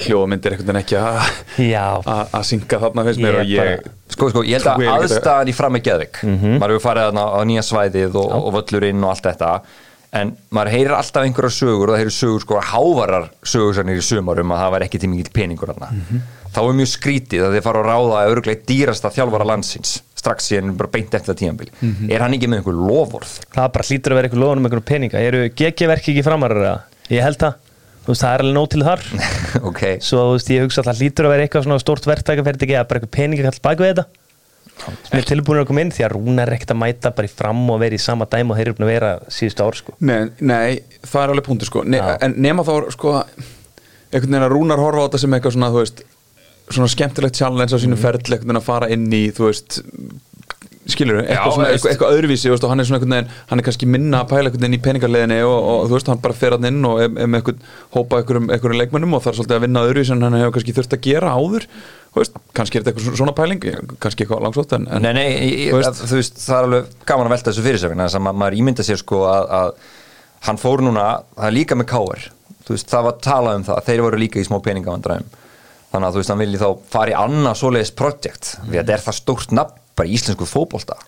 Hljóðmyndir 0.00 0.56
eitthvað 0.56 0.72
en 0.72 0.80
ekki 0.80 0.98
að 0.98 2.44
synga 2.48 2.80
þarna 2.84 3.06
finnst 3.08 3.22
mér 3.22 3.38
ég, 3.42 3.54
ég, 3.54 3.86
sko, 4.14 4.30
sko, 4.32 4.42
ég 4.48 4.58
held 4.58 4.70
að 4.72 4.90
aðstæðan 4.96 5.52
í 5.52 5.56
fram 5.56 5.78
er 5.78 5.84
geðvik 5.88 6.20
mm 6.22 6.36
-hmm. 6.36 6.58
maður 6.58 6.76
hefur 6.76 6.86
farið 6.88 7.20
á 7.22 7.40
nýja 7.48 7.64
svæðið 7.68 8.20
og, 8.22 8.36
og 8.38 8.54
völlurinn 8.58 9.04
og 9.04 9.10
allt 9.12 9.26
þetta 9.30 9.54
en 10.12 10.34
maður 10.52 10.74
heyrir 10.74 10.94
alltaf 10.96 11.24
einhverja 11.24 11.56
sögur 11.56 11.88
og 11.88 11.94
það 11.94 12.02
heyrir 12.02 12.16
sögur 12.16 12.44
sko 12.44 12.60
hávarar 12.72 13.28
sögur 13.42 13.76
sannir 13.78 14.00
í 14.00 14.04
sumarum 14.04 14.52
að 14.52 14.62
það 14.62 14.72
var 14.74 14.86
ekki 14.86 15.00
til 15.00 15.12
mikið 15.12 15.32
peningur 15.32 15.72
þarna 15.72 15.88
mm 15.90 16.02
-hmm. 16.08 16.20
þá 16.52 16.60
er 16.62 16.78
mjög 16.80 16.90
skrítið 16.92 17.44
að 17.46 17.54
þið 17.56 17.66
fara 17.66 17.80
að 17.80 17.88
ráða 17.88 18.18
að 18.20 18.32
öruglega 18.32 18.66
dýrasta 18.68 19.12
þjálfara 19.16 19.48
landsins 19.48 20.02
strax 20.22 20.50
síðan 20.50 20.76
bara 20.76 20.92
beint 20.92 21.14
eftir 21.14 21.32
það 21.32 21.40
tíanbíl 21.40 21.70
mm 21.72 21.94
-hmm. 21.94 22.12
er 22.12 22.20
hann 22.20 22.34
ekki 22.36 22.48
með 22.48 22.60
einhver 22.60 22.78
lofórð? 22.88 23.32
Það 23.56 23.72
bara 23.72 23.88
hlýtur 23.88 24.12
að 24.12 24.16
vera 24.16 24.28
einhver 24.28 24.42
lofórð 24.42 24.60
með 24.60 24.70
einhver 24.70 24.88
peninga 24.92 25.18
eru 25.18 25.40
GG-verki 25.48 26.12
ekki 26.12 26.22
framarra? 26.28 26.74
Ég 27.08 27.22
held 27.24 27.40
það 27.40 27.54
veist, 28.06 28.22
það 28.22 28.32
er 28.32 28.44
alveg 28.44 28.56
nóg 28.56 28.72
til 28.72 28.82
þar 28.86 29.04
okay. 29.68 30.00
svo 30.02 30.24
veist, 30.32 30.50
ég 30.52 30.66
hugsa 30.66 30.82
að 30.82 30.90
það 30.90 31.02
hlýtur 31.02 31.28
að 31.28 31.34
vera 31.36 31.46
eitthvað 31.46 31.68
svona 31.68 31.82
stort 31.82 32.08
verktækaferdi 32.10 32.68
ekki 32.68 32.78
að 32.78 32.90
bara 32.90 33.02
eitthvað 33.02 33.16
peninga 33.18 33.48
alltaf 33.50 33.64
baka 33.68 33.84
við 33.84 33.94
þetta 33.94 34.08
sem 34.82 35.18
er 35.18 35.26
tilbúin 35.28 35.60
að 35.60 35.68
koma 35.68 35.82
inn 35.84 35.92
því 35.94 36.04
að 36.06 36.14
Rúna 36.16 36.44
er 36.44 36.54
ekkert 36.56 36.72
að 36.74 36.80
mæta 36.80 37.12
bara 37.14 37.28
í 37.28 37.32
fram 37.32 37.60
og 37.70 37.80
vera 37.82 37.96
í 37.96 38.02
sama 38.02 38.26
dæm 38.30 38.50
og 38.50 38.58
þeir 38.58 38.70
eru 38.70 38.76
búin 38.78 38.86
að 38.86 38.92
vera 38.92 39.10
síðustu 39.30 39.66
ár 39.66 39.78
sko. 39.78 39.94
Nei, 40.00 40.30
nei, 40.40 40.80
það 41.04 41.22
er 41.22 41.34
alveg 41.34 41.46
punktur 41.46 41.70
sko 41.70 41.84
ne 41.86 42.00
en 42.24 42.36
nema 42.42 42.64
þá 42.66 42.72
sko 42.94 43.12
einhvern 43.20 44.32
veginn 44.32 44.46
að 44.46 44.52
Rúnar 44.54 44.82
horfa 44.82 45.04
á 45.04 45.06
þetta 45.06 45.22
sem 45.22 45.36
eitthvað 45.36 45.56
svona 45.56 45.70
þú 45.72 45.82
veist 45.82 46.02
svona 46.72 46.92
skemmtilegt 46.94 47.38
challenge 47.38 47.76
á 47.76 47.82
sínum 47.82 47.98
mm. 47.98 48.02
ferðle 48.02 48.58
að 48.58 48.66
fara 48.66 48.90
inn 48.92 49.08
í, 49.12 49.24
þú 49.34 49.48
veist 49.50 49.80
skilur 50.90 51.20
þú, 51.20 51.22
eitthvað, 51.28 51.54
svona, 51.54 51.68
eitthvað, 51.70 51.92
eitthvað 51.92 52.16
öðruvísi 52.16 52.50
veist, 52.50 52.64
og 52.66 52.72
hann 52.72 52.82
er 52.82 52.88
veginn, 52.90 53.28
hann 53.50 53.62
er 53.62 53.66
kannski 53.68 53.86
minna 53.86 54.22
að 54.24 54.32
pæla 54.32 54.50
í 54.50 54.80
peningarleginni 54.82 55.38
og, 55.46 55.56
og 55.72 55.84
þú 55.86 55.94
veist, 55.94 56.10
hann 56.10 56.22
bara 56.24 56.36
fer 56.38 56.56
hann 56.56 56.66
inn 56.66 56.80
og 56.88 57.02
er 57.04 57.12
með 57.14 57.38
eitthvað 57.38 57.68
hópa 57.94 58.18
einhverjum, 58.18 58.78
leikmennum 58.80 59.14
og 59.14 59.28
er 59.30 59.38
svolítið 59.38 59.58
að 59.58 59.64
vinna 59.66 59.84
öðruvísi 59.86 60.14
en 60.16 60.26
hann 60.26 60.38
hefur 60.40 60.56
kannski 60.56 60.74
þurft 60.76 60.96
að 60.96 61.04
gera 61.06 61.34
áður. 61.38 61.68
Veist, 62.18 62.36
kannski 62.52 62.78
er 62.78 62.84
þetta 62.84 62.92
eitthvað 62.92 63.20
svona 63.22 63.34
pæling 63.36 63.62
kannski 64.02 64.26
eitthvað 64.26 64.42
langsótt 64.48 64.74
en, 64.76 64.88
en 64.90 65.06
Nei, 65.06 65.12
nei, 65.16 65.26
ég, 65.68 65.72
veist, 65.78 66.02
þú 66.02 66.18
veist, 66.18 66.42
það 66.42 66.58
er 66.58 66.66
alveg 66.68 66.90
gaman 67.08 67.30
að 67.30 67.34
velta 67.36 67.52
þessu 67.52 67.64
fyrirsögn 67.64 68.02
þess 68.04 68.18
að 68.18 68.26
maður 68.28 68.58
ímynda 68.58 68.84
sér 68.84 69.00
sko 69.00 69.22
að, 69.30 69.46
að 69.62 69.70
hann 70.48 70.60
fór 70.60 70.82
núna, 70.84 71.06
það 71.38 71.48
er 71.48 71.56
líka 71.56 71.78
með 71.78 71.88
káer 71.94 72.26
það 72.68 73.06
var 73.06 73.16
talað 73.24 73.60
um 73.60 73.64
það, 73.66 73.80
þeir 73.88 74.02
voru 74.04 74.20
líka 74.20 74.42
í 74.42 74.46
smá 74.46 74.58
peningavandræðum. 74.64 75.38
Þannig 75.92 76.08
að 76.08 76.14
þú 76.14 76.20
veist 76.20 76.32
hann 76.32 76.42
vilji 76.42 76.60
þá 76.60 76.68
fara 76.92 77.12
í 77.12 77.16
annað 77.18 77.58
svoleiðis 77.60 77.94
projekt 77.98 78.52
því 78.58 78.76
að 78.76 78.78
þetta 78.78 78.94
er 78.94 79.06
það 79.06 79.18
stórt 79.18 79.56
nafn 79.56 79.81
bara 79.96 80.08
íslensku 80.08 80.48
fókbólta 80.48 80.98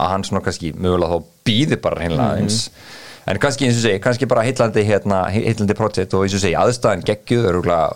að 0.00 0.12
hann 0.14 0.26
svona 0.26 0.44
kannski 0.44 0.72
mögulega 0.76 1.16
þá 1.18 1.30
býði 1.46 1.78
bara 1.82 2.04
hinnlega 2.04 2.36
mm. 2.36 2.44
eins 2.44 2.60
en 3.28 3.40
kannski 3.42 3.68
eins 3.68 3.80
og 3.80 3.86
segi, 3.86 4.02
kannski 4.02 4.28
bara 4.30 4.44
heitlandi 4.46 4.84
hérna, 4.86 5.24
heitlandi 5.32 5.76
projekt 5.78 6.14
og 6.16 6.24
eins 6.24 6.36
og 6.36 6.42
segi 6.42 6.56
aðstæðan 6.58 7.04
öruglega, 7.50 7.90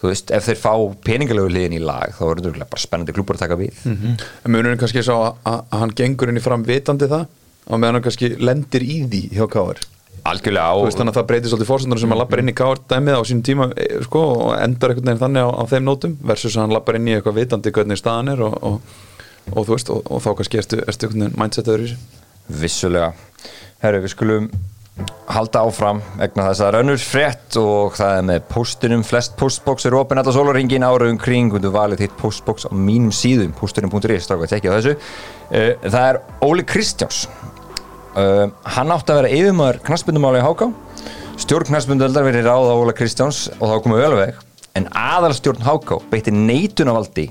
þú 0.00 0.10
veist, 0.10 0.32
ef 0.34 0.48
þeir 0.48 0.58
fá 0.58 0.72
peningalögu 1.06 1.52
liðin 1.52 1.78
í 1.78 1.82
lag 1.82 2.14
þá 2.16 2.24
er 2.30 2.42
þetta 2.42 2.70
bara 2.72 2.84
spennandi 2.84 3.14
klúpar 3.16 3.38
að 3.38 3.44
taka 3.46 3.60
við 3.60 3.72
mm 3.84 3.96
-hmm. 3.96 4.26
En 4.44 4.52
munurinn 4.52 4.78
kannski 4.78 5.02
sá 5.02 5.14
að, 5.14 5.34
að 5.44 5.78
hann 5.78 5.94
gengur 5.94 6.28
inn 6.28 6.40
í 6.40 6.42
fram 6.42 6.64
vitandi 6.64 7.06
það 7.06 7.26
og 7.66 7.78
meðan 7.78 7.94
hann 7.94 8.02
kannski 8.02 8.36
lendir 8.38 8.82
í 8.82 9.02
því 9.06 9.22
hjá 9.36 9.46
Káar 9.48 9.78
Algjörlega 10.22 10.70
á 10.70 10.74
veist, 10.78 10.98
Þannig 10.98 11.12
að 11.12 11.18
það 11.18 11.28
breytir 11.30 11.50
svolítið 11.50 11.70
fórsöndunar 11.70 11.98
sem 11.98 12.08
mm 12.08 12.12
-hmm. 12.12 12.18
hann 12.18 12.18
lappar 12.18 12.38
inn 12.38 12.48
í 12.48 12.58
káardæmið 12.60 13.16
á 13.18 13.22
sínum 13.26 13.42
tíma 13.42 13.64
e, 13.76 14.02
sko, 14.02 14.20
og 14.20 14.50
endar 14.58 14.90
einhvern 14.90 15.06
veginn 15.06 15.22
þannig 15.22 15.42
á, 15.42 15.50
á 15.50 15.62
þeim 15.66 15.84
nótum 15.84 16.12
versus 16.22 16.56
að 16.56 16.60
hann 16.62 16.74
lappar 16.76 16.94
inn 16.96 17.08
í 17.08 17.14
eitthvað 17.14 17.38
vitandi 17.40 17.70
hvernig 17.70 17.98
staðan 17.98 18.28
er 18.28 18.42
og, 18.42 18.54
og, 18.62 18.80
og, 19.50 19.66
veist, 19.68 19.90
og 19.90 20.20
þá 20.22 20.30
kannski 20.38 20.60
erstu, 20.60 20.82
erstu 20.86 21.10
mindsetaður 21.14 21.86
í 21.86 21.88
þessu? 21.90 22.20
Vissulega. 22.62 23.12
Herru, 23.82 24.02
við 24.04 24.14
skulum 24.14 24.52
halda 25.32 25.62
áfram 25.64 26.02
egna 26.22 26.44
þess 26.50 26.62
að 26.66 26.74
rönnur 26.76 27.00
frétt 27.00 27.56
og 27.58 27.94
það 27.96 28.18
er 28.18 28.26
með 28.28 28.42
postunum 28.50 29.04
flest 29.06 29.34
postbox 29.40 29.86
eru 29.88 30.02
opinn 30.02 30.20
alltaf 30.20 30.36
soloringin 30.36 30.84
áraðum 30.86 31.20
kring. 31.20 31.54
Og 31.54 31.64
þú 31.64 31.72
valið 31.74 32.04
þitt 32.04 32.18
postbox 32.20 32.68
á 32.68 32.72
mínum 32.76 33.14
síðum 33.16 33.54
postunum.is, 33.56 34.28
þá 34.28 34.36
ekki 34.44 34.70
að 34.70 34.78
þessu. 34.78 34.94
E, 35.50 35.64
Það 35.86 36.08
er 36.10 36.20
Óli 36.44 36.66
Kristjáns. 36.68 37.24
Uh, 38.12 38.50
hann 38.68 38.92
átti 38.92 39.08
að 39.14 39.22
vera 39.22 39.36
yfirmöður 39.38 39.78
knastbundumáli 39.86 40.42
í 40.42 40.44
Háká. 40.44 40.66
Stjórn 41.40 41.70
knastbundöldar 41.70 42.26
verið 42.26 42.44
ráða 42.44 42.74
Óla 42.76 42.92
Kristjáns 42.92 43.46
og 43.56 43.70
þá 43.70 43.78
komið 43.86 44.04
ölveg 44.10 44.42
en 44.76 44.88
aðalstjórn 44.92 45.64
Háká 45.64 45.98
beitti 46.12 46.34
neitunavaldí 46.34 47.30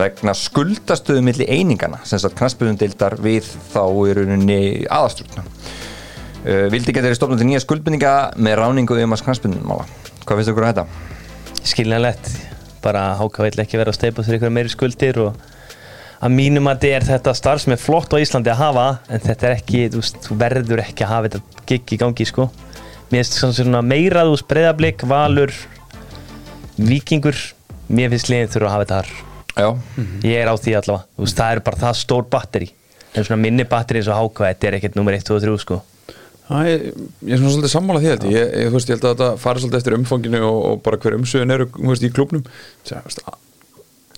vegna 0.00 0.34
skuldastöðu 0.36 1.22
millir 1.26 1.50
einingana 1.52 2.00
sem 2.08 2.20
sagt 2.22 2.38
knastbundöldar 2.38 3.18
við 3.22 3.46
þá 3.72 3.82
í 3.84 4.16
rauninni 4.18 4.60
aðalstjórn 4.88 5.44
uh, 5.44 6.66
vildi 6.72 6.92
geta 6.92 7.06
verið 7.08 7.18
stofnum 7.20 7.40
til 7.40 7.48
nýja 7.50 7.62
skuldbundinga 7.64 8.14
með 8.40 8.58
ráningu 8.62 8.98
um 9.04 9.16
að 9.16 9.24
knastbundumála 9.28 9.86
hvað 10.24 10.40
finnst 10.40 10.50
þú 10.50 10.54
okkur 10.54 10.66
á 10.66 10.70
þetta? 10.70 10.86
Skiljanlegt. 11.70 12.28
Bara 12.80 13.00
Háká 13.18 13.44
vill 13.44 13.60
ekki 13.60 13.76
vera 13.80 13.92
að 13.92 13.98
steipa 13.98 14.24
sér 14.24 14.38
ykkur 14.38 14.52
meiri 14.54 14.70
skuldir 14.72 15.18
og 15.20 15.34
að 16.20 16.34
mínum 16.36 16.68
að 16.70 16.84
þetta 16.84 16.96
er 16.96 17.06
þetta 17.08 17.34
starf 17.36 17.64
sem 17.64 17.74
er 17.74 17.80
flott 17.80 18.12
á 18.12 18.20
Íslandi 18.20 18.52
að 18.52 18.60
hafa 18.60 18.86
en 19.08 19.24
þetta 19.24 19.48
er 19.48 19.56
ekki, 19.58 19.82
þú, 19.92 20.02
þú 20.26 20.36
verður 20.40 20.82
ekki 20.84 21.04
að 21.04 21.12
hafa 21.14 21.30
þetta 21.30 21.64
gig 21.68 21.94
í 21.96 22.00
gangi 22.00 22.26
sko. 22.28 22.48
Mér 23.10 23.24
finnst 23.24 23.38
svona- 23.40 23.56
svona 23.58 23.82
meira 23.84 24.24
þú 24.28 24.36
veist 24.36 24.48
breyðablík, 24.52 25.04
valur 25.10 25.52
vikingur, 26.80 27.36
mér 27.90 28.14
finnst 28.14 28.30
liðin 28.32 28.52
þurfa 28.54 28.70
að 28.70 28.76
hafa 28.76 28.86
þetta 28.86 29.00
þar 29.00 29.29
ég 30.26 30.36
er 30.40 30.50
á 30.50 30.54
því 30.56 30.74
allavega, 30.80 31.06
þú 31.16 31.26
veist 31.26 31.40
það 31.40 31.54
er 31.54 31.62
bara 31.68 31.80
það 31.84 31.98
stór 32.00 32.26
batteri. 32.30 32.70
En 33.14 33.26
svona 33.26 33.42
minni 33.42 33.64
batteri 33.66 34.00
eins 34.00 34.10
og 34.10 34.18
háka 34.20 34.50
þetta 34.50 34.68
er 34.68 34.76
ekkert 34.78 34.98
nummer 34.98 35.16
1, 35.16 35.24
2 35.26 35.36
og 35.36 35.42
3 35.46 35.56
sko. 35.64 35.80
Æ, 36.50 36.58
ég 37.26 37.34
er 37.34 37.38
svona 37.38 37.52
svolítið 37.54 37.70
sammála 37.70 38.00
því 38.02 38.08
held 38.10 38.24
ég, 38.26 38.32
ég, 38.34 38.48
ég, 38.58 38.72
ég 38.74 38.88
held 38.90 39.04
að 39.04 39.12
þetta 39.12 39.28
fari 39.38 39.62
svolítið 39.62 39.78
eftir 39.78 39.94
umfanginu 39.98 40.40
og, 40.48 40.58
og 40.70 40.80
bara 40.82 40.98
hver 40.98 41.14
umsöðun 41.18 41.54
eru 41.54 41.68
þú 41.76 41.92
veist, 41.92 42.06
í 42.06 42.10
klubnum 42.10 42.42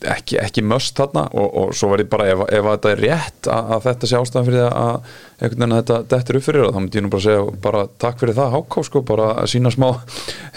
ekki, 0.09 0.39
ekki 0.43 0.65
möst 0.67 0.97
þarna 0.99 1.27
og, 1.31 1.49
og 1.61 1.75
svo 1.77 1.93
ég 1.97 2.09
bara, 2.11 2.29
ef, 2.33 2.43
ef 2.49 2.69
þetta 2.69 2.93
er 2.93 3.03
rétt 3.03 3.49
að, 3.51 3.73
að 3.77 3.87
þetta 3.87 4.11
sé 4.11 4.19
ástæðan 4.19 4.49
fyrir 4.49 4.63
það 4.65 4.77
að 4.83 4.95
einhvern 5.43 5.63
veginn 5.63 5.75
að 5.75 5.81
þetta 5.81 5.99
dettur 6.13 6.39
upp 6.39 6.47
fyrir 6.47 6.63
það, 6.65 6.73
þá 6.73 6.81
myndi 6.83 6.99
ég 6.99 7.05
nú 7.05 7.11
bara 7.13 7.25
segja 7.27 7.57
bara 7.67 7.83
takk 8.05 8.23
fyrir 8.23 8.39
það 8.39 8.55
háká 8.57 8.85
sko, 8.89 9.03
bara 9.09 9.27
að 9.43 9.51
sína 9.53 9.73
smá 9.75 9.89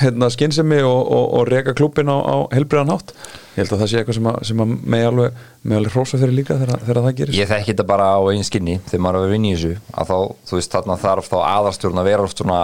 hérna, 0.02 0.30
skynsemi 0.36 0.80
og, 0.86 1.02
og, 1.18 1.26
og 1.40 1.50
reka 1.50 1.76
klubin 1.78 2.12
á, 2.14 2.18
á 2.22 2.36
helbriðan 2.54 2.94
hátt. 2.94 3.16
Ég 3.56 3.64
held 3.64 3.76
að 3.76 3.84
það 3.84 3.92
sé 3.92 4.00
eitthvað 4.02 4.18
sem 4.20 4.30
að, 4.30 4.40
sem 4.50 4.64
að 4.66 4.72
megi 4.94 5.10
alveg, 5.10 5.44
megi 5.64 5.80
alveg 5.80 5.96
hrósa 5.96 6.22
fyrir 6.22 6.36
líka 6.36 6.60
þegar, 6.60 6.82
þegar 6.84 7.02
það 7.06 7.20
gerist. 7.22 7.40
Ég 7.40 7.52
þekki 7.52 7.72
þetta 7.72 7.88
bara 7.94 8.10
á 8.14 8.22
einn 8.32 8.48
skinni 8.48 8.80
þegar 8.90 9.06
maður 9.06 9.22
er 9.22 9.30
að 9.30 9.36
vinna 9.36 9.52
í 9.52 9.56
þessu 9.56 9.76
að 9.96 10.12
þá, 10.12 10.18
þú 10.50 10.60
veist, 10.60 10.74
þarna 10.76 10.98
þarf 11.06 11.30
þá 11.32 11.38
aðarstjórn 11.44 12.02
að 12.02 12.10
vera 12.12 12.28
oft 12.28 12.44
svona, 12.44 12.62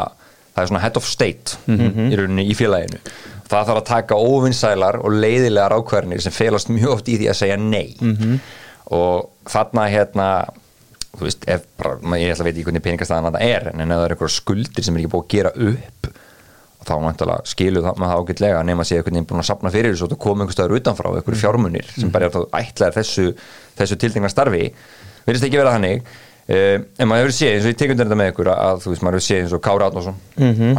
það 0.51 0.63
er 0.65 0.71
svona 0.73 0.83
head 0.83 0.99
of 0.99 1.07
state 1.07 1.61
í 2.11 2.19
rauninni 2.19 2.49
í 2.51 2.57
félaginu 2.59 2.99
það 3.51 3.67
þarf 3.69 3.81
að 3.81 3.89
taka 3.91 4.17
óvinnsælar 4.21 4.97
og 5.03 5.13
leiðilegar 5.21 5.75
ákvarðinir 5.77 6.23
sem 6.23 6.33
felast 6.35 6.71
mjög 6.73 6.95
oft 6.97 7.11
í 7.11 7.17
því 7.19 7.29
að 7.33 7.39
segja 7.43 7.57
nei. 7.61 8.39
Og 8.91 9.29
þarna 9.51 9.85
hérna 9.91 10.27
þú 11.17 11.25
veist, 11.27 11.43
ef 11.51 11.63
bara, 11.79 11.97
maður- 11.99 12.21
ég 12.23 12.31
ætla 12.33 12.43
að 12.43 12.47
veit 12.49 12.55
ekki 12.57 12.65
hvernig 12.69 12.83
peningastæðan 12.85 13.27
þetta 13.29 13.41
er, 13.43 13.65
en 13.73 13.81
ef 13.83 13.97
það 13.97 14.05
er 14.05 14.13
einhverja 14.15 14.35
skuldir 14.39 14.83
sem 14.87 14.95
er 14.95 15.01
ekki 15.03 15.11
búið 15.11 15.23
að 15.25 15.33
gera 15.35 15.51
upp 15.71 16.09
og 16.81 16.87
þá 16.87 16.93
mæntalega 17.03 17.45
skilur 17.51 17.83
það 17.85 17.99
með 18.01 18.09
það 18.09 18.21
ágætlega 18.21 18.61
nema 18.65 18.81
að 18.81 18.87
sé 18.89 18.95
einhvern 18.97 19.13
veginn 19.17 19.27
búin 19.29 19.41
að 19.43 19.49
sapna 19.51 19.71
fyrir 19.75 19.91
þessu 19.93 20.05
og 20.07 20.11
það 20.15 20.21
koma 20.23 20.41
einhver 20.45 20.55
staður 20.55 20.77
utanfrá, 20.79 21.11
einhverju 21.19 21.41
fjármunir 21.43 21.91
sem 21.93 22.09
bara 22.15 22.25
er 22.25 22.33
þá 22.33 22.41
ætlaðir 22.57 22.95
þessu, 22.97 23.25
þessu 23.77 23.97
tildingna 24.01 24.31
starfi. 24.33 24.63
Virðist 25.27 25.45
ekki 25.45 25.59
vera 25.61 25.75
þannig. 25.75 26.01
Uh, 26.51 26.81
en 26.97 27.07
maður 27.07 27.27
hefur 27.29 27.35
séð, 27.37 27.51
eins 27.53 27.67
og 27.67 27.71
ég 27.71 27.77
tekundur 27.83 28.07
þetta 28.07 28.17
með 28.17 28.31
ykkur 28.33 28.49
að 28.55 28.79
þú 28.81 28.89
veist, 28.95 29.03
maður 29.05 29.19
hefur 29.19 29.27
séð 29.27 29.43
eins 29.43 29.53
og 29.55 29.61
Kári 29.67 29.85
Átnason 29.85 30.17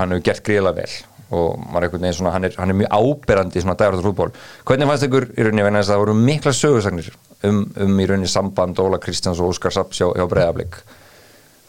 hann 0.01 0.11
hefur 0.17 0.25
gert 0.27 0.43
gríðlega 0.49 0.75
vel 0.83 0.91
og 1.33 1.61
maður 1.65 1.77
er 1.79 1.89
einhvern 1.89 2.07
veginn 2.07 2.19
svona, 2.19 2.33
hann 2.37 2.49
er, 2.49 2.57
hann 2.61 2.73
er 2.73 2.79
mjög 2.83 2.97
áberandi 2.99 3.61
í 3.61 3.65
svona 3.65 3.77
dægrættur 3.81 4.09
fútból 4.09 4.33
hvernig 4.69 4.91
fannst 4.91 5.07
ykkur 5.09 5.29
í 5.33 5.47
rauninni 5.47 5.67
vegna 5.67 5.83
þess 5.83 5.93
að 5.93 5.97
það 5.97 6.03
voru 6.05 6.17
mikla 6.23 6.57
sögursagnir 6.59 7.13
um, 7.49 7.63
um 7.87 8.03
í 8.03 8.09
rauninni 8.11 8.33
samband 8.33 8.83
Óla 8.83 9.01
Kristjáns 9.03 9.41
og 9.41 9.55
Óskar 9.55 9.75
Sapps 9.75 10.03
hjá, 10.03 10.11
Breiðablík 10.29 10.83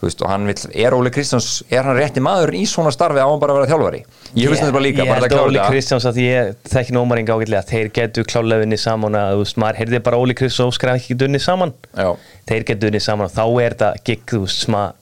Þú 0.04 0.08
veist, 0.10 0.22
og 0.26 0.28
hann 0.28 0.48
vill, 0.50 0.58
er 0.84 0.92
Óli 0.92 1.10
Kristjáns 1.14 1.46
er 1.72 1.86
hann 1.86 1.96
rétti 1.96 2.20
maður 2.20 2.50
í 2.58 2.64
svona 2.68 2.90
starfi? 2.92 3.22
Á 3.22 3.30
hann 3.30 3.40
bara 3.40 3.54
að 3.54 3.60
vera 3.62 3.70
þjálfari? 3.70 4.00
Ég 4.36 4.50
veist 4.52 4.60
þetta 4.60 4.74
bara 4.74 4.84
líka, 4.84 5.00
ég 5.06 5.12
held 5.14 5.24
að 5.24 5.36
að 5.38 5.44
Óli 5.46 5.62
Kristjáns 5.70 6.06
að 6.10 6.18
ég 6.20 6.50
þekki 6.68 6.96
nómar 6.96 7.20
enga 7.22 7.38
ágætlega 7.38 7.62
þeir 7.70 7.88
getur 7.96 8.28
klálega 8.28 8.64
vinni 8.66 8.78
saman 8.82 9.16
að 9.16 9.30
þú 9.32 9.40
veist, 9.44 9.60
maður 9.62 9.80
heyrði 9.80 10.02
bara 10.10 10.20
Óli 10.20 10.36
Kristjáns 10.36 10.66
og 10.66 10.76
skræði 10.76 11.00
ekki 11.00 11.16
unni 11.24 11.40
saman. 11.40 11.72
Já. 11.94 12.10
þeir 12.50 12.68
getur 12.72 12.92
unni 12.92 13.02
saman 13.06 13.30
og 13.30 13.34
þá 13.38 13.44
er 13.46 13.78
þetta 13.78 13.90
gig 14.10 14.28
þú 14.34 14.42
veist, 14.44 14.66
sem 14.66 14.78
að 14.82 14.92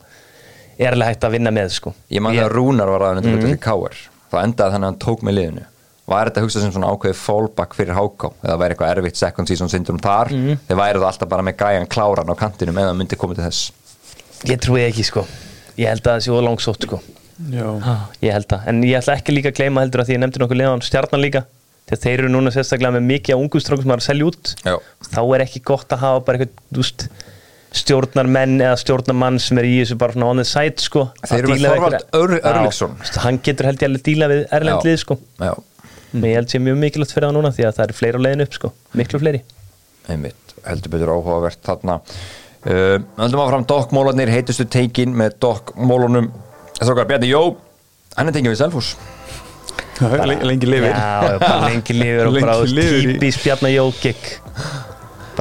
er 0.79 0.95
alveg 0.95 1.13
hægt 1.13 1.27
að 1.27 1.37
vinna 1.39 1.57
með 1.59 1.77
sko. 1.81 1.97
Ég 2.13 2.23
man 2.23 2.37
þegar 2.37 2.59
Rúnar 2.61 2.95
var 2.95 3.09
aðeins 3.09 3.27
mm 3.27 3.43
-hmm. 3.43 4.09
Þá 4.33 4.37
endaði 4.43 4.75
þannig 4.75 4.89
að 4.89 4.91
hann 4.91 5.01
tók 5.05 5.23
með 5.23 5.39
liðinu. 5.39 5.65
Var 6.13 6.29
þetta 6.29 6.41
að 6.41 6.47
hugsa 6.49 6.61
sem 6.65 6.73
svona 6.75 6.91
ákveðið 6.91 7.19
fallback 7.23 7.77
fyrir 7.79 7.95
háká 7.95 8.33
eða 8.43 8.57
væri 8.59 8.75
eitthvað 8.75 8.93
erfitt 8.97 9.21
second 9.21 9.49
season 9.49 9.71
syndrom 9.71 10.01
þar? 10.03 10.33
Mhm. 10.35 10.59
þeir 10.67 10.79
væri 10.81 10.99
það 10.99 11.09
alltaf 11.13 11.29
bara 11.31 11.47
með 11.47 11.57
gæjan 11.63 11.89
kláran 11.93 12.33
á 12.33 12.35
kantinum 12.35 12.81
eða 12.83 12.97
myndi 12.99 13.17
komið 13.21 13.39
til 13.39 13.47
þess. 13.47 13.73
Ég 14.51 14.59
trúi 14.61 14.83
ekki 14.83 15.05
sko. 15.07 15.27
Ég 15.79 15.89
held 15.89 16.03
að 16.03 16.17
það 16.17 16.25
sé 16.25 16.33
óða 16.35 16.47
langsótt 16.49 16.89
sko. 16.89 17.01
Já. 17.53 17.65
ah, 17.87 18.09
ég 18.23 18.33
held 18.35 18.47
það, 18.51 18.67
en 18.69 18.83
ég 18.83 18.99
ætla 18.99 19.15
ekki 19.17 19.33
líka 19.35 19.51
að 19.51 19.57
gleyma 19.57 19.83
heldur 19.83 20.03
að 20.03 20.11
því 20.11 20.15
ég 20.15 20.21
nefndi 20.23 20.43
nokkuð 20.43 20.59
liðan 20.61 20.85
stjarnan 20.85 21.23
líka. 21.23 21.45
Þegar 21.89 22.03
þeir 22.03 22.21
eru 22.21 22.29
núna 22.31 22.53
sérstaklega 22.55 22.95
með 22.95 23.07
mikið 23.09 23.35
á 23.35 23.43
ungustrákum 23.43 23.83
sem 23.83 23.91
maður 23.91 24.03
að 24.03 24.09
selja 24.11 24.27
út 24.29 24.53
Já. 24.63 24.77
þá 25.11 25.23
er 25.35 25.45
ekki 25.47 25.63
gott 25.67 25.95
að 25.95 26.03
hafa 26.05 26.21
bara 26.27 26.39
eitthvað 26.39 26.77
þú 27.73 27.79
veist, 27.79 27.83
stjórnarmenn 27.87 28.59
eða 28.61 28.77
stjórnarmann 28.83 29.39
sem 29.41 29.59
er 29.63 29.65
í 29.69 29.75
þessu 29.81 29.97
bara 29.99 30.13
svona 30.13 30.29
on 30.31 30.37
the 30.43 30.45
side 30.45 30.79
sko, 30.85 31.07
Þeir 31.25 31.33
að 31.33 31.39
eru 31.39 31.49
með 31.49 31.63
Þorvald 31.63 31.97
einhverja- 31.97 32.21
Ör- 32.21 32.35
Já, 32.37 32.53
Örlygsson. 32.53 32.91
þú 32.99 32.99
veist, 33.07 33.17
hann 33.25 33.39
getur 33.49 33.67
held 33.71 33.79
ég 33.83 33.89
alveg 33.89 34.03
díla 34.09 34.29
við 34.29 34.43
erlendlið 34.53 34.99
sko. 35.01 35.19
Já, 35.41 35.53
Men 36.13 36.25
ég 36.29 36.35
held 36.37 36.49
sé 36.53 36.59
mjög 36.61 36.77
mikilvægt 36.77 37.13
fyrir 37.17 37.29
það 37.31 37.37
núna 37.39 37.51
því 37.57 37.65
að 37.65 37.75
það 37.79 37.85
eru 37.87 37.95
fleiri 37.97 38.19
á 38.21 38.25
leiðinu 38.27 38.43
upp 38.45 38.53
sko, 38.59 38.73
miklu 39.01 39.19
fleiri. 39.23 39.41
Einmitt, 40.13 40.55
heldur 40.67 40.91
betur 40.93 41.09
áhugavert 41.15 41.63
þarna. 41.65 42.01
Uh, 42.63 42.99
höldum 43.17 43.41
áfram 43.43 43.65
dokkmólarnir, 43.67 44.29
heitustu 44.29 44.67
teikin 44.69 45.15
með 45.17 45.39
dokkmólunum. 45.41 46.29
Þrókar 46.83 47.09
Bjarni 47.09 47.31
Jó 47.33 47.57
hann 48.17 48.29
er 48.29 48.33
tengið 48.37 48.53
við 48.53 48.61
Selfoss. 48.61 48.93
Lengi, 50.03 50.45
lengi 50.51 50.67
lifir 50.69 50.93
Já, 50.93 51.39
lengi 51.65 51.95
lifir 51.97 52.27
og 52.29 52.37
bara 52.41 52.55
típis 52.67 53.39
Bjarnar 53.43 53.71
Jókik 53.73 54.23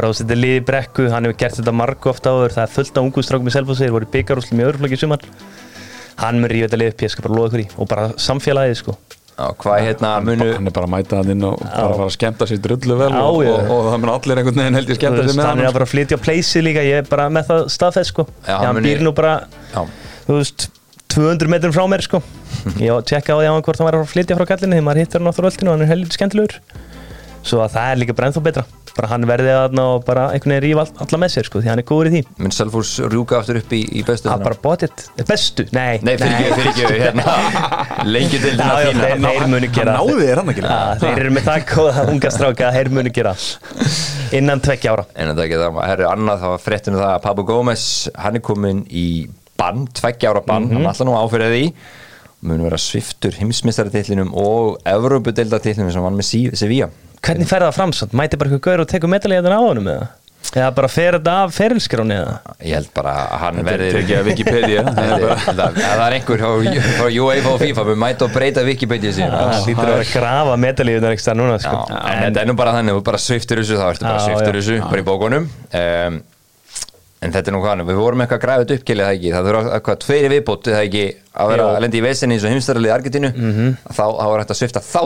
bara 0.01 0.17
þú 0.17 0.25
er 0.34 0.39
liði 0.39 0.62
brekku 0.65 1.08
hann 1.13 1.27
hefur 1.27 1.38
gert 1.38 1.58
þetta 1.60 1.74
margu 1.77 2.10
ofta 2.10 2.31
áður 2.34 2.55
það 2.55 2.63
er 2.63 2.72
fullt 2.74 2.96
af 2.98 3.05
ungu 3.05 3.24
strákum 3.25 3.50
í 3.50 3.53
Selfossi, 3.53 3.86
þeir 3.86 3.93
voru 3.93 4.08
í 4.08 4.13
byggarúslu 4.15 4.58
með 4.58 4.70
öðruflöki 4.72 4.98
sumar. 4.98 5.25
Hann 6.22 6.39
mun 6.41 6.50
ríða 6.50 6.67
þetta 6.70 6.79
lið 6.81 6.89
upp, 6.93 7.03
ég 7.05 7.13
skal 7.13 7.25
bara 7.27 7.38
loða 7.38 7.51
ykkur 7.51 7.62
í 7.62 7.67
og 7.77 7.89
bara 7.91 8.08
samfélagið 8.17 8.79
sko. 8.81 8.96
Já, 9.31 9.46
hvað 9.62 9.77
hérna 9.86 10.10
munu 10.25 10.48
hann 10.55 10.70
er 10.70 10.74
bara 10.75 10.88
að 10.89 10.91
mæta 10.96 11.20
hann 11.22 11.31
inn 11.34 11.46
og 11.48 11.62
bara 11.62 11.93
fara 11.96 12.08
að 12.10 12.15
skemmta 12.17 12.48
sér 12.50 12.60
drullu 12.62 12.98
vel 13.00 13.08
Já, 13.13 13.22
og, 13.24 13.39
og, 13.48 13.70
og 13.74 13.88
það 13.88 14.01
mun 14.03 14.12
allir 14.12 14.41
einhvern 14.41 14.60
veginn 14.60 14.77
held 14.77 14.91
ég 14.91 15.00
veist, 15.00 15.05
sér 15.31 15.38
með 15.39 15.48
hann 15.48 15.62
er 15.63 15.70
að 15.70 15.77
bara 15.77 15.88
að 15.88 15.93
flytja 15.93 16.20
á 16.20 16.24
pleysi 16.25 16.62
líka 16.65 16.84
ég 16.86 17.00
er 17.01 17.08
bara 17.10 17.29
með 17.31 17.48
það 17.48 17.63
staðfest 17.77 18.12
sko. 18.12 18.25
Já, 18.43 18.58
hann 18.60 18.77
muni- 18.77 18.91
býr 18.91 19.05
nú 19.08 19.15
bara, 19.17 19.38
Já, 19.72 19.81
þú 20.27 20.38
veist 20.41 20.67
200 21.15 21.53
metrum 21.55 21.74
frá 21.74 21.88
mér 21.89 22.05
sko. 22.05 22.22
Ég 22.84 22.91
var 22.91 23.00
að 23.01 23.08
tjekka 23.13 23.34
á 23.34 23.39
því 23.39 23.48
á 23.50 23.53
hann 23.55 23.65
hvort 23.65 23.81
hann 23.81 23.89
var 23.89 24.00
að 24.01 24.12
flytja 24.12 24.38
frá 24.38 24.46
kallinni 24.51 24.77
þegar 24.77 24.88
maður 24.89 25.03
hittar 25.05 25.24
hann 25.24 25.31
á 25.31 25.38
þröldinu 25.39 25.72
og 25.72 25.77
hann 25.79 25.88
er 25.88 25.91
heldur 25.96 26.20
skemmtilegur. 26.20 26.60
Svo 27.41 27.63
að 27.63 27.74
það 27.79 27.96
er 27.96 28.01
líka 28.03 28.20
bara 28.20 28.29
ennþá 28.29 28.46
betra 28.46 28.67
bara 28.98 29.07
hann 29.13 29.25
verði 29.29 29.51
þarna 29.55 29.83
og 29.95 30.03
bara 30.07 30.24
einhvern 30.36 30.53
veginn 30.55 30.65
rífa 30.65 30.83
alla 31.05 31.19
með 31.24 31.31
sér 31.36 31.48
sko 31.48 31.62
því 31.63 31.69
hann 31.71 31.81
er 31.81 31.88
góður 31.88 32.10
í 32.10 32.13
því. 32.15 32.21
Mun 32.43 32.53
Selfoss 32.55 32.91
rjúka 33.12 33.38
aftur 33.39 33.60
upp 33.62 33.75
í, 33.77 33.81
í 34.00 34.03
bestu 34.07 34.27
Það 34.29 34.36
er 34.38 34.45
bara 34.48 34.60
bótið, 34.65 35.03
bestu, 35.29 35.65
nei. 35.75 36.00
Nei, 36.03 36.13
fyrir 36.19 36.36
ekki, 36.36 36.55
fyrir 36.57 36.71
ekki, 36.71 37.03
hérna. 37.05 37.36
Lengi 38.15 38.41
til 38.43 38.53
Já, 38.55 38.65
já, 38.67 38.89
þína. 38.91 39.05
þeir, 39.05 39.24
þeir 39.27 39.48
munu 39.55 39.71
gera 39.77 39.95
hann 39.98 40.12
náði 40.12 40.27
þér 40.27 40.41
hann 40.41 40.53
ekki 40.55 40.65
Já, 40.65 40.79
Þeir 41.03 41.21
eru 41.25 41.33
með 41.38 41.48
það 41.48 41.65
góða 41.71 42.05
unga 42.12 42.33
stráka 42.36 42.71
þeir 42.75 42.91
munu 42.98 43.13
gera 43.15 43.36
innan 44.31 44.62
tveggja 44.63 44.93
ára. 44.95 45.05
En 45.15 45.31
þetta 45.31 45.45
ekki 45.48 45.62
það, 45.62 45.79
herru, 45.91 46.07
annað 46.12 46.43
það 46.45 46.53
var 46.55 46.62
fréttinu 46.65 47.01
það 47.01 47.13
að 47.15 47.24
Pablo 47.25 47.43
Gómez, 47.50 47.86
hann 48.15 48.38
er 48.39 48.43
komin 48.48 48.83
í 48.88 49.07
bann, 49.60 49.86
tveggja 50.00 50.31
ára 50.31 50.43
bann, 50.45 50.69
hann 50.71 50.88
ætla 50.91 51.07
nú 51.07 51.15
að 51.17 51.25
áfyrir 51.27 51.51
því. 51.55 51.65
Mun 52.48 52.63
vera 52.65 52.79
sviftur 52.81 53.36
heimsmyndstaratillinum 53.38 54.31
og 54.41 54.79
Evrópudeildatillinum 54.89 55.91
sem 55.93 56.05
hann 56.07 56.15
með 56.17 56.29
Sevilla 56.57 56.88
Hvernig 57.22 57.50
fer 57.50 57.68
það 57.68 57.78
fram 57.78 57.94
samt? 57.94 58.18
Mæti 58.18 58.40
bara 58.40 58.50
eitthvað 58.50 58.66
gaur 58.66 58.84
og 58.84 58.90
tekur 58.90 59.12
medalíðan 59.12 59.54
á 59.54 59.62
honum 59.62 59.90
eða? 59.94 60.10
Eða 60.51 60.72
bara 60.75 60.88
fer 60.92 61.16
þetta 61.16 61.34
af 61.46 61.54
ferilskráni 61.56 62.16
eða? 62.18 62.32
Ég 62.66 62.74
held 62.75 62.90
bara 62.96 63.12
að 63.22 63.44
hann 63.44 63.60
verði 63.63 63.92
ekki 64.01 64.16
að 64.18 64.25
Wikipedia 64.28 64.82
Það 64.92 65.78
það 65.78 66.01
er 66.08 66.16
einhver 66.18 66.42
frá 66.42 67.06
UEFA 67.06 67.54
og 67.54 67.62
FIFA 67.62 67.86
við 67.88 68.01
mæta 68.01 68.28
að 68.28 68.34
breyta 68.36 68.66
Wikipedia 68.68 69.13
síðan 69.16 69.38
Það 69.38 69.70
lítur 69.70 69.86
að 69.86 69.94
vera 69.94 70.08
að 70.08 70.12
grafa 70.18 70.58
medalíðunar 70.66 71.16
ekki 71.16 71.38
núna 71.40 71.62
sko. 71.62 71.86
en 71.94 72.25
þetta 72.25 72.44
er 72.44 72.51
nú 72.51 72.58
bara 72.60 72.75
þannig, 72.75 72.98
þú 72.98 73.06
bara 73.12 73.24
sviftur 73.30 73.62
þessu 73.62 73.80
þá 73.80 73.86
ertu 73.94 74.10
bara 74.10 74.28
já. 74.28 74.51
þessu, 74.58 74.78
bara 74.90 75.06
í 75.06 75.08
bókunum 75.08 75.48
um, 75.48 76.22
en 77.22 77.36
þetta 77.38 77.48
er 77.48 77.56
nú 77.56 77.63
hvað, 77.63 77.86
við 77.88 78.01
vorum 78.01 78.25
eitthvað 78.25 78.42
að 78.42 78.46
græða 78.48 78.66
þetta 78.66 78.80
uppkilið 78.82 79.08
það 79.08 79.16
ekki, 79.16 79.34
það 79.38 79.50
þurfa 79.51 79.75
eitthvað 79.78 80.00
tveiri 80.04 80.32
viðbót 80.36 80.72
það 80.74 80.86
ekki, 80.88 81.04
að 81.38 81.51
vera 81.54 81.68
að 81.70 81.84
lendi 81.86 82.01
í 82.01 82.06
vesinni 82.10 82.36
eins 82.36 82.48
og 82.48 82.56
heimstæralið 82.56 82.96
Argentínu 82.98 83.30
þá, 83.88 84.06
þá 84.10 84.25
var 84.25 84.42
þetta 84.42 84.56
að 84.58 84.62
svifta 84.63 84.82
þá 84.82 85.01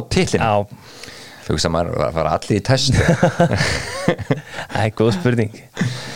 tillin 1.45 1.65
Já, 1.65 1.69
fugsa 1.69 1.69
maður 1.69 2.01
að 2.07 2.13
fara 2.15 2.31
allir 2.35 2.57
í 2.57 2.63
test 2.65 2.93
það 4.73 4.81
er 4.81 4.91
góð 4.97 5.11
spurning. 5.13 5.53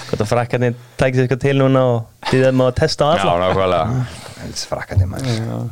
Hvort 0.10 0.22
að 0.24 0.30
frakkarnir 0.32 0.74
tækir 0.98 1.16
sér 1.16 1.24
eitthvað 1.28 1.44
til 1.44 1.58
núna 1.60 1.82
og 1.86 2.00
þið 2.30 2.42
þeim 2.48 2.62
að 2.66 2.76
testa 2.80 3.04
á 3.06 3.08
Já, 3.14 3.22
alla 3.22 3.36
nákvæmlega. 3.46 3.86
Helst 4.42 4.66
frakkandi 4.70 5.06
maður. 5.10 5.70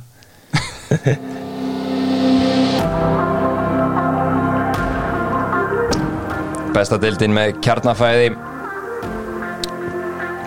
Besta 6.77 6.97
deildin 7.01 7.33
með 7.33 7.57
kjarnafæði 7.65 8.29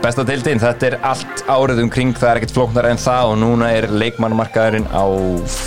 Besta 0.01 0.23
deildin, 0.25 0.57
þetta 0.57 0.87
er 0.87 0.95
allt 1.05 1.43
árið 1.53 1.83
umkring, 1.83 2.15
það 2.17 2.31
er 2.31 2.39
ekkert 2.41 2.55
flóknar 2.57 2.87
en 2.89 3.01
það 3.01 3.33
og 3.35 3.35
núna 3.43 3.67
er 3.77 3.87
leikmannmarkaðurinn 4.01 4.87
á 4.97 5.05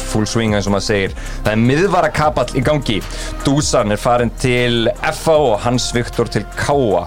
full 0.09 0.25
swing 0.25 0.55
eins 0.57 0.65
og 0.65 0.73
maður 0.73 0.87
segir. 0.87 1.13
Það 1.45 1.51
er 1.51 1.61
miðvara 1.61 2.09
kapall 2.09 2.47
í 2.57 2.63
gangi. 2.65 2.97
Dúsan 3.45 3.93
er 3.93 4.01
farin 4.01 4.33
til 4.41 4.89
FA 5.19 5.37
og 5.37 5.53
Hans 5.67 5.91
Viktor 5.93 6.33
til 6.33 6.47
Káa. 6.57 7.05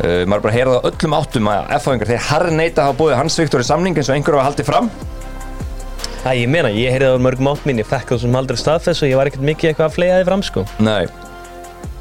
Uh, 0.00 0.24
maður 0.24 0.38
er 0.38 0.44
bara 0.46 0.48
að 0.48 0.56
heyra 0.56 0.72
það 0.72 0.80
á 0.80 0.88
öllum 0.94 1.18
áttum 1.18 1.52
að 1.52 1.72
FA-ingar, 1.76 2.12
þeir 2.14 2.28
harri 2.30 2.56
neita 2.56 2.80
að 2.80 2.88
hafa 2.88 3.00
búið 3.02 3.16
Hans 3.20 3.40
Viktor 3.42 3.60
í 3.60 3.68
samning 3.68 4.00
eins 4.00 4.08
og 4.08 4.16
einhverju 4.16 4.40
hafa 4.40 4.48
haldið 4.48 4.70
fram. 4.72 4.92
Það 6.24 6.40
ég 6.40 6.52
meina, 6.56 6.72
ég 6.72 6.96
heyrði 6.96 7.10
það 7.10 7.20
á 7.20 7.24
mörgum 7.28 7.52
átt 7.52 7.68
mín, 7.68 7.84
ég 7.84 7.92
fekk 7.92 8.14
það 8.14 8.24
sem 8.24 8.40
aldrei 8.40 8.60
staðfess 8.60 9.04
og 9.04 9.12
ég 9.12 9.20
var 9.20 9.28
ekkert 9.28 9.44
mikið 9.44 9.74
eitthvað 9.74 9.90
að 9.90 9.98
flega 9.98 10.16
þið 10.22 10.30
fram 10.32 10.48
sko. 10.48 10.64
Nei, 10.80 11.04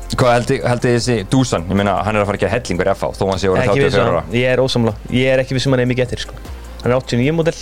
Hvað 0.10 0.32
heldur 0.34 0.64
held 0.68 0.82
þessi 0.84 1.16
Dusan, 1.30 1.66
ég 1.70 1.78
meina 1.78 1.94
hann 2.04 2.16
er 2.18 2.24
að 2.24 2.30
fara 2.32 2.40
að 2.40 2.44
gera 2.44 2.54
hellingur 2.56 2.90
FH 2.96 3.10
þó 3.20 3.24
hann 3.30 3.40
sé 3.42 3.50
orðið 3.52 3.68
ekki 3.70 3.82
34 3.84 3.90
vissum 3.90 4.10
ára. 4.10 4.24
ég 4.34 4.48
er 4.54 4.62
ósamla 4.64 4.94
ég 5.14 5.28
er 5.34 5.42
ekki 5.44 5.56
vissum 5.58 5.76
hann 5.76 5.84
er 5.84 5.90
mikið 5.92 6.06
eftir 6.08 6.24
sko. 6.26 6.34
hann 6.82 6.92
er 6.92 6.98
89 6.98 7.36
model, 7.38 7.54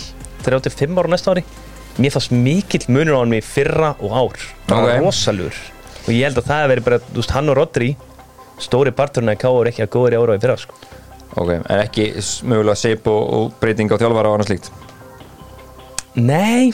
þeir 0.42 0.54
eru 0.54 0.60
85 0.64 0.98
ára 1.02 1.12
næsta 1.12 1.34
ári. 1.34 1.44
Mér 1.98 2.14
fannst 2.14 2.32
mikill 2.32 2.86
munur 2.94 3.18
á 3.18 3.20
hann 3.20 3.34
í 3.36 3.40
fyrra 3.44 3.90
og 4.00 4.12
ár. 4.14 4.38
Það 4.68 4.82
var 4.86 4.94
Ok. 4.94 5.04
rosalur 5.04 5.54
og 6.06 6.10
ég 6.14 6.24
held 6.24 6.38
að 6.40 6.48
það 6.48 6.68
verið 6.72 6.84
bara, 6.88 6.98
þú 6.98 7.20
veist, 7.20 7.30
hann 7.36 7.48
og 7.52 7.56
Rodri 7.58 7.88
stóri 8.58 8.90
parturinn 8.96 9.30
að 9.34 9.40
káur 9.44 9.68
ekki 9.68 9.82
að 9.84 9.90
góður 9.92 10.14
í 10.14 10.18
ára 10.22 10.32
og 10.32 10.38
í 10.38 10.42
fyrra 10.46 10.56
sko. 10.58 10.74
Ok, 11.36 11.50
en 11.68 11.80
ekki 11.84 12.06
mögulega 12.48 12.76
seip 12.80 13.06
og, 13.06 13.22
og 13.34 13.52
breyting 13.60 13.90
á 13.92 13.96
þjálfara 14.00 14.30
og 14.32 14.38
annað 14.38 14.48
slíkt? 14.54 14.70
Nei 16.16 16.72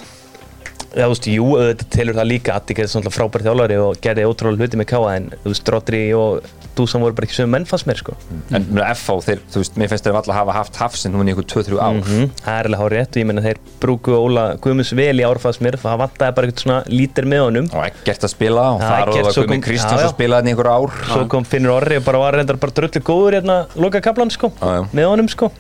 Já, 0.95 1.05
þú 1.09 1.13
veist, 1.15 1.27
jú, 1.27 1.47
þetta 1.59 1.87
telur 1.91 2.15
það 2.21 2.29
líka 2.31 2.53
Addi 2.55 2.75
gerði 2.79 2.93
svona 2.95 3.11
frábær 3.11 3.43
þjálfari 3.43 3.79
og 3.83 3.97
gerði 4.05 4.27
ótrúlega 4.31 4.63
hluti 4.63 4.79
með 4.79 4.87
káa 4.93 5.17
en 5.19 5.25
þú 5.43 5.51
veist, 5.51 5.71
Rodri 5.75 6.03
og 6.15 6.45
Dusan 6.75 7.03
voru 7.05 7.15
bara 7.15 7.27
ekki 7.29 7.37
sögum 7.37 7.53
menn 7.55 7.65
fannst 7.71 7.87
mér 7.87 7.99
sko. 8.01 8.15
En 8.51 8.65
með 8.75 8.89
FH, 8.97 9.15
þeir, 9.29 9.43
þú 9.55 9.61
veist, 9.63 9.77
mér 9.79 9.91
finnst 9.93 10.07
þeir 10.09 10.17
alltaf 10.19 10.35
hafa 10.35 10.55
haft 10.57 10.79
hafsinn 10.83 11.13
núna 11.15 11.31
í 11.31 11.35
ykkur 11.37 11.47
2-3 11.53 11.79
ár. 11.79 11.99
Mhm, 12.01 12.31
Það 12.43 12.59
er 12.59 12.69
alveg 12.71 12.81
hár 12.83 12.95
rétt 12.97 13.15
og 13.15 13.21
ég 13.23 13.29
menna 13.31 13.45
þeir 13.45 13.61
brúku 13.85 14.17
Óla 14.19 14.45
Guðmunds 14.59 14.91
vel 14.99 15.15
í 15.23 15.27
árfæðs 15.29 15.61
mér 15.63 15.79
það 15.79 16.01
vantaði 16.03 16.35
bara 16.35 16.47
eitthvað 16.51 16.65
svona 16.65 16.81
lítir 16.91 17.29
með 17.31 17.45
honum. 17.47 17.69
Og 17.79 17.85
ekkert 17.87 18.27
að 18.27 18.35
spila 18.35 18.65
og 18.75 18.83
og 18.83 18.83
það 18.83 19.31
svo 19.31 19.45
Guðmund 19.45 19.63
kom- 19.63 19.67
Kristjáns 19.71 20.03
já, 20.03 20.09
að 20.09 20.15
spila 20.17 20.41
þetta 20.43 20.51
í 20.51 20.55
einhver 20.55 20.71
ár. 20.75 20.91
Svo 21.15 21.29
kom 21.31 21.45
Finnur 21.45 21.77
Orri 21.79 21.97
og 22.03 22.05
bara 22.11 22.19
var 22.19 22.33
reyndar 22.41 22.59
bara 22.59 22.73
dröllu 22.81 23.03
góður 23.07 23.39
hérna 23.39 23.67
loka 23.77 24.01
kaplan 24.03 24.31
sko 24.35 24.51
með 24.93 25.07
honum 25.15 25.29
sko 25.31 25.53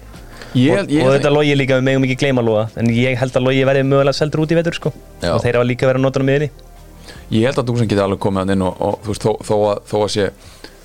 Ég, 0.54 0.76
og, 0.78 0.90
ég, 0.92 1.02
og 1.02 1.16
þetta 1.16 1.32
logi 1.34 1.54
líka 1.58 1.78
við 1.80 1.86
megum 1.88 2.04
ekki 2.06 2.16
gleyma 2.20 2.44
loga 2.46 2.68
en 2.78 2.90
ég 2.94 3.18
held 3.18 3.34
að 3.34 3.46
logi 3.48 3.64
verði 3.66 3.86
mögulega 3.88 4.14
seldur 4.14 4.44
út 4.44 4.54
í 4.54 4.58
vetur 4.58 4.76
sko. 4.76 4.92
Og 5.18 5.40
þeir 5.42 5.58
hafa 5.58 5.66
líka 5.66 5.88
verið 5.88 6.00
að 6.00 6.06
nota 6.06 6.20
hann 6.22 6.28
með 6.28 6.38
henni. 6.38 6.50
Ég 7.34 7.48
held 7.48 7.58
að 7.58 7.66
Dúsan 7.70 7.90
geti 7.90 8.04
alveg 8.04 8.20
komið 8.22 8.44
hann 8.44 8.54
inn 8.54 8.64
og, 8.64 8.78
og 8.78 9.08
veist, 9.08 9.24
þó, 9.24 9.34
þó, 9.42 9.54
að, 9.72 9.82
þó 9.90 9.96
að 10.04 10.12
sé 10.14 10.28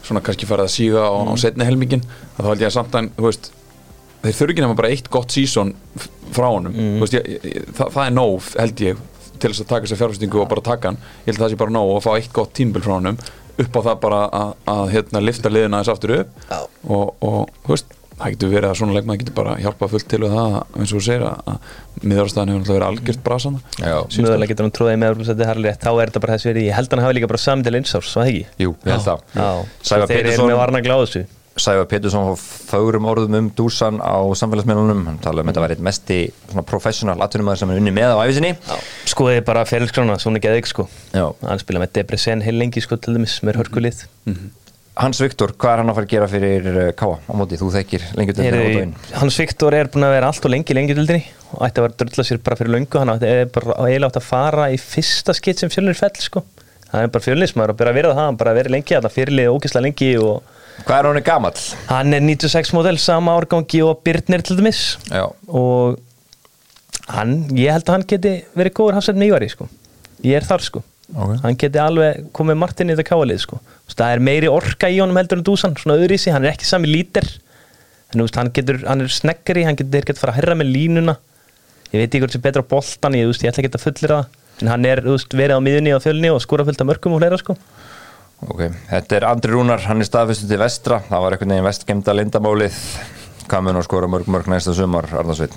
svona 0.07 0.23
kannski 0.25 0.49
farið 0.49 0.65
að 0.65 0.73
síga 0.73 1.05
á, 1.05 1.11
á 1.21 1.33
setni 1.37 1.67
helmingin 1.67 2.03
að 2.07 2.41
þá 2.41 2.49
held 2.49 2.63
ég 2.63 2.71
að 2.71 2.75
samt 2.79 2.97
að, 2.97 3.09
þú 3.19 3.27
veist 3.27 3.51
þeir 4.23 4.35
þurfi 4.39 4.55
ekki 4.55 4.63
nema 4.65 4.77
bara 4.79 4.91
eitt 4.95 5.09
gott 5.13 5.35
sísón 5.35 5.75
frá 6.33 6.47
honum, 6.49 6.73
þú 6.73 7.03
veist, 7.05 7.17
ég, 7.19 7.59
það, 7.77 7.91
það 7.95 8.01
er 8.05 8.15
nóg 8.15 8.49
held 8.63 8.83
ég, 8.87 9.03
til 9.39 9.51
þess 9.51 9.63
að 9.63 9.69
taka 9.69 9.91
sér 9.91 10.01
fjárfestingu 10.01 10.41
og 10.41 10.49
bara 10.51 10.65
taka 10.65 10.91
hann, 10.91 10.99
ég 11.27 11.29
held 11.29 11.37
að 11.37 11.45
það 11.45 11.53
sé 11.53 11.59
bara 11.61 11.75
nóg 11.75 11.93
að 11.93 12.03
fá 12.07 12.09
eitt 12.15 12.33
gott 12.35 12.55
tímbil 12.57 12.83
frá 12.83 12.95
honum, 12.97 13.19
upp 13.59 13.79
á 13.79 13.81
það 13.85 14.01
bara 14.03 14.19
að, 14.39 14.51
að 14.73 14.83
hérna, 14.95 15.23
lifta 15.23 15.51
liðina 15.51 15.83
þess 15.83 15.93
aftur 15.93 16.15
upp. 16.17 16.43
Og, 16.87 17.07
og 17.27 17.39
þú 17.65 17.75
veist 17.75 17.95
það 18.19 18.33
getur 18.35 18.53
verið 18.53 18.69
að 18.69 18.77
svona 18.81 18.97
leikmaði 18.97 19.21
getur 19.23 19.37
bara 19.39 19.55
hjálpað 19.63 19.93
fullt 19.95 20.07
til 20.11 20.21
við 20.25 20.35
það 20.35 20.57
eins 20.59 20.91
og 20.91 20.99
þú 20.99 21.03
segir 21.07 21.25
að, 21.29 21.41
að 21.53 22.05
miðarstæðan 22.09 22.51
hefur 22.51 22.61
náttúrulega 22.61 22.79
verið 22.79 22.89
algjört 22.89 23.23
brasana 23.25 23.61
Já, 23.79 23.97
mögulega 24.19 24.51
getur 24.51 24.67
hann 24.67 24.75
tróðið 24.79 25.01
með 25.03 25.19
þá 25.79 25.91
er 25.95 26.11
þetta 26.11 26.23
bara 26.23 26.35
þess 26.37 26.49
verið 26.49 26.67
ég 26.69 26.77
held 26.77 26.91
að 26.91 26.99
hann 26.99 27.07
hafi 27.07 27.17
líka 27.17 27.31
bara 27.31 27.41
saman 27.41 27.65
til 27.65 27.75
einsárs 27.79 28.13
var 28.15 28.25
það 28.25 28.31
ekki? 28.31 28.45
jú, 28.59 28.71
ég 28.85 28.95
held 28.95 29.05
það. 29.07 29.27
Já, 29.35 29.49
Sævar 29.89 30.11
þeir 30.11 30.31
eru 30.33 30.47
með 30.49 30.59
varna 30.59 30.81
gláðu 30.85 31.05
þessu. 31.07 31.25
Sævar 31.59 31.87
Pétursson 31.91 32.27
fór 32.29 32.37
fögrum 32.69 33.07
orðum 33.09 33.35
um 33.35 33.47
Dusan 33.57 33.97
á 33.99 34.15
samfélagsmiðlunum. 34.39 35.01
Hann 35.09 35.17
talaði 35.23 35.43
um 35.43 35.49
að 35.49 35.51
þetta 35.51 35.63
var 35.65 35.73
eitt 35.73 35.83
mesti 35.83 36.19
svona 36.45 36.63
professional 36.69 37.17
atvinnumæður 37.25 37.61
sem 37.61 37.71
hann 37.73 37.81
unni 37.81 37.93
með 37.95 38.13
á 38.15 38.23
æfisinni 38.23 38.53
skoðið 39.09 39.41
bara 39.49 39.65
ferilskrána, 39.67 40.15
svona 40.21 40.39
geðið 40.43 40.69
sko. 40.71 40.87
Já. 41.11 41.25
hann 41.43 41.59
spila 41.59 41.83
með 41.83 41.97
Debresen 41.97 42.45
heil 42.45 42.55
lengi 42.61 42.83
sko 42.85 42.99
til 43.01 43.17
dæmis 43.17 43.39
með 43.43 43.59
hörkulið 43.63 44.05
Hans 44.99 45.19
Viktor, 45.23 45.53
hvað 45.55 45.71
er 45.71 45.79
hann 45.79 45.89
að 45.93 45.95
fara 45.95 46.07
að 46.07 46.11
gera 46.11 46.25
fyrir 46.27 46.65
uh, 46.73 46.87
Káa 46.99 47.19
á 47.23 47.33
móti? 47.39 47.55
Þú 47.59 47.69
þekkir 47.71 48.07
daginn 48.35 48.89
Hans 49.15 49.37
Viktor 49.39 49.75
er 49.77 49.87
búin 49.93 50.03
að 50.03 50.15
vera 50.17 50.31
allt 50.31 50.47
og 50.47 50.51
lengi 50.51 50.75
lengi 50.75 50.95
dildinni 50.97 51.23
og 51.53 51.61
ætti 51.65 51.79
að 51.79 51.85
vera 51.85 51.97
drulla 52.01 52.25
sér 52.27 52.41
bara 52.43 52.57
fyrir 52.59 52.73
löngu. 52.75 52.99
Hann 52.99 53.13
er 53.15 53.45
bara 53.53 53.77
eiginlega 53.85 54.09
átt 54.09 54.19
að 54.19 54.27
fara 54.27 54.65
í 54.73 54.75
fyrsta 54.81 55.35
skitt 55.37 55.63
sem 55.63 55.71
fjölnir 55.71 55.95
fell 55.97 56.11
sko. 56.19 56.43
Hann 56.91 57.07
er 57.07 57.13
bara 57.13 57.23
fjölnismæður 57.23 57.73
og 57.73 57.79
bara 57.79 57.95
verið 57.95 58.13
það, 58.13 58.21
hann 58.25 58.41
bara 58.43 58.55
verið 58.59 58.75
lengi 58.75 58.97
þetta 58.97 59.13
fyrirlið 59.15 59.49
ógeðslega 59.53 59.85
lengi 59.87 60.11
og 60.19 60.53
Hvað 60.83 60.99
er 60.99 61.09
hann 61.09 61.23
gamall? 61.31 61.63
hann 61.89 62.19
er 62.19 62.27
96 62.27 62.75
model 62.75 62.99
sama 62.99 63.39
árgangi 63.39 63.81
og 63.87 64.03
Birnir 64.03 64.43
til 64.43 64.59
dæmis. 64.59 64.83
Já, 65.07 65.25
og 65.47 65.99
hann, 67.07 67.41
ég 67.55 67.71
held 67.71 67.87
að 67.87 67.97
hann 67.97 68.07
geti 68.09 68.37
verið 68.51 68.77
góður 68.81 68.99
hafsend 68.99 69.19
með 69.21 69.31
Ívari 69.31 69.51
sko. 69.55 69.71
Ég 70.27 70.39
er 70.39 70.47
þar 70.47 70.67
sko 70.67 70.83
Ok. 71.15 71.39
hann 71.41 71.57
geti 71.57 71.79
alveg 71.81 72.27
komið 72.37 72.57
Martin 72.61 72.91
í 72.91 72.95
þetta 72.95 73.07
káalið 73.09 73.41
sko. 73.43 73.59
Það 73.89 74.13
er 74.13 74.21
meiri 74.23 74.49
orka 74.51 74.89
í 74.91 74.99
honum 75.01 75.17
heldur 75.17 75.39
en 75.39 75.45
Dusan 75.47 75.77
svona 75.79 75.97
öðrísi, 75.97 76.31
hann 76.33 76.45
er 76.45 76.53
ekki 76.53 76.67
sami 76.69 76.91
lítir 76.91 77.25
en 78.13 78.23
veist, 78.23 78.37
hann, 78.37 78.51
getur, 78.53 78.79
hann 78.85 79.03
er 79.05 79.11
sneggari 79.13 79.65
hann 79.67 79.77
getur 79.77 80.05
gett 80.05 80.21
fara 80.21 80.33
að 80.33 80.41
herra 80.41 80.57
með 80.57 80.71
línuna. 80.73 81.17
Ég 81.89 82.01
veit 82.01 82.09
ekki 82.09 82.23
hvort 82.23 82.35
sem 82.37 82.43
betra 82.45 82.65
boltan 82.65 83.17
ég, 83.17 83.29
veist, 83.29 83.43
ég 83.45 83.51
ætla 83.51 83.65
ekki 83.65 83.73
að 83.75 83.85
fullir 83.85 84.13
það. 84.15 84.39
En 84.61 84.71
hann 84.73 84.87
er 84.89 85.01
veist, 85.05 85.33
verið 85.33 85.57
á 85.57 85.65
miðunni 85.65 85.93
og 85.95 86.03
fjölni 86.05 86.33
og 86.33 86.41
skora 86.43 86.65
fullt 86.67 86.81
af 86.81 86.89
mörgum 86.89 87.17
og 87.17 87.23
fleira 87.23 87.39
sko. 87.41 87.57
Ok 88.39 88.61
Þetta 88.87 89.17
er 89.17 89.25
Andri 89.27 89.51
Rúnar, 89.51 89.83
hann 89.89 90.01
er 90.01 90.07
staðfestu 90.07 90.47
til 90.49 90.61
vestra. 90.61 91.01
Það 91.09 91.25
var 91.25 91.35
einhvern 91.35 91.55
veginn 91.57 91.69
vestgemda 91.69 92.15
lindamálið 92.15 92.77
Hvað 93.49 93.63
mun 93.65 93.79
að 93.79 93.85
skora 93.87 94.07
mörg 94.11 94.27
mörg 94.29 94.49
næsta 94.51 94.75
sumar, 94.77 95.07
Arnarsveit? 95.09 95.55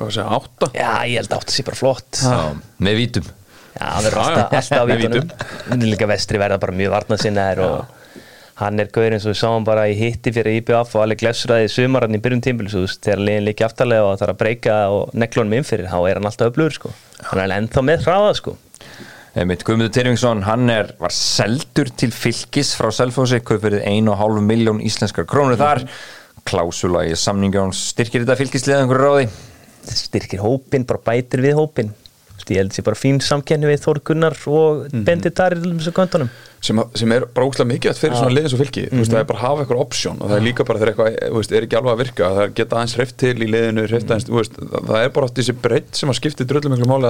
Hvað 0.00 0.16
sé, 0.16 0.26
átta? 0.38 0.70
já, 0.74 0.90
ég 1.06 1.20
held 1.20 1.30
að 1.30 1.38
átt 1.38 1.54
sér 1.54 1.68
bara 1.70 1.80
flott 1.80 2.24
Já, 2.24 2.40
með 2.82 3.00
vítum 3.04 3.30
Já, 3.70 3.86
hann 3.86 4.04
verður 4.08 4.20
alltaf, 4.24 4.58
alltaf 4.58 4.82
á 4.82 4.84
vítunum 4.90 5.32
Hann 5.70 5.80
er 5.80 5.92
líka 5.92 6.10
vestri 6.10 6.42
verða 6.42 6.60
bara 6.62 6.76
mjög 6.80 6.94
varnað 6.96 7.24
sinna 7.24 7.48
og 7.64 7.96
hann 8.60 8.80
er 8.82 8.90
gauður 8.92 9.14
eins 9.16 9.24
og 9.24 9.32
við 9.32 9.38
sáum 9.40 9.64
bara 9.64 9.86
í 9.88 9.94
hitti 9.96 10.32
fyrir 10.36 10.58
IBF 10.60 10.96
og 10.98 11.04
alveg 11.04 11.22
glessuraði 11.22 11.70
sumar 11.72 12.04
hann 12.04 12.18
í 12.18 12.20
byrjun 12.20 12.42
tímbils 12.44 12.74
þegar 13.00 13.22
liðin 13.24 13.46
líki 13.46 13.64
aftarlega 13.64 14.04
og 14.10 14.18
það 14.18 14.26
er 14.26 14.32
að 14.34 14.40
breyka 14.42 14.74
og 14.92 15.14
neklunum 15.16 15.56
inn 15.56 15.64
fyrir, 15.64 15.88
þá 15.88 16.00
er 16.10 16.20
hann 16.20 16.28
alltaf 16.28 16.50
öflugur 16.50 16.76
sko. 16.76 16.92
hann 17.30 17.40
er 17.40 17.54
ennþá 17.56 17.84
með 17.88 18.04
hraða 18.04 18.34
sko. 18.36 18.56
Einmitt, 19.30 19.62
Guðmundur 19.62 19.92
Tyrfingsson, 19.94 20.42
hann 20.42 20.72
er, 20.74 20.90
var 20.98 21.14
seldur 21.14 21.88
til 21.94 22.10
fylgis 22.10 22.72
frá 22.74 22.90
Selfossi, 22.92 23.38
kaupverið 23.46 23.84
1,5 23.86 24.40
miljón 24.42 24.80
íslenskar 24.82 25.28
krónur 25.30 25.56
þar. 25.60 25.84
Klásula 26.50 27.04
í 27.06 27.14
samningjón 27.14 27.70
styrkir 27.76 28.24
þetta 28.24 28.36
fylgisliða 28.40 28.80
einhverju 28.82 29.06
ráði. 29.06 29.28
Styrkir 29.96 30.40
hópin, 30.44 30.84
bara 30.86 31.00
bætir 31.06 31.42
við 31.42 31.54
hópin 31.58 31.90
ég 32.50 32.56
held 32.56 32.72
sér 32.74 32.82
bara 32.82 32.96
fín 32.98 33.20
samkenni 33.22 33.68
við 33.68 33.82
Þór 33.84 33.98
Gunnar 34.02 34.34
og 34.48 34.86
Mhm. 34.90 35.04
Bendit 35.04 35.34
Dari 35.36 35.60
til 35.60 35.70
þessu 35.76 35.92
kontunum 35.94 36.30
sem, 36.60 36.76
að- 36.78 36.96
sem 36.98 37.12
er 37.12 37.26
bara 37.26 37.46
óslega 37.46 37.68
mikið 37.70 37.94
fyrir 38.00 38.16
svona 38.16 38.32
liðin 38.34 38.48
svo 38.50 38.58
fylki, 38.58 38.88
þú 38.90 38.96
veist, 38.98 39.12
það 39.12 39.20
er 39.20 39.24
bara 39.28 39.38
að 39.38 39.44
hafa 39.44 39.62
eitthvað 39.64 39.80
option 39.84 40.16
og 40.20 40.30
það 40.30 40.36
er 40.36 40.46
líka 40.48 40.64
bara 40.66 40.78
þegar 40.80 40.90
eitthvað, 40.94 41.18
er 41.52 41.62
ekki 41.66 41.78
alveg 41.78 41.92
að 41.94 42.00
virka 42.02 42.30
það 42.40 42.54
geta 42.54 42.76
aðeins 42.76 42.94
hreift 42.96 43.16
til 43.18 43.34
í 43.36 43.46
liðinu 43.52 43.86
hreift 43.86 44.08
aðeins, 44.10 44.26
þú 44.26 44.36
veist, 44.40 44.52
það, 44.56 44.86
það 44.88 45.04
er 45.04 45.08
bara 45.10 45.24
oft 45.28 45.34
þessi 45.38 45.54
breytt 45.62 45.94
sem 45.94 46.08
að 46.10 46.18
skipti 46.18 46.44
dröllum 46.50 46.74
miklu 46.74 46.88
máli 46.90 47.06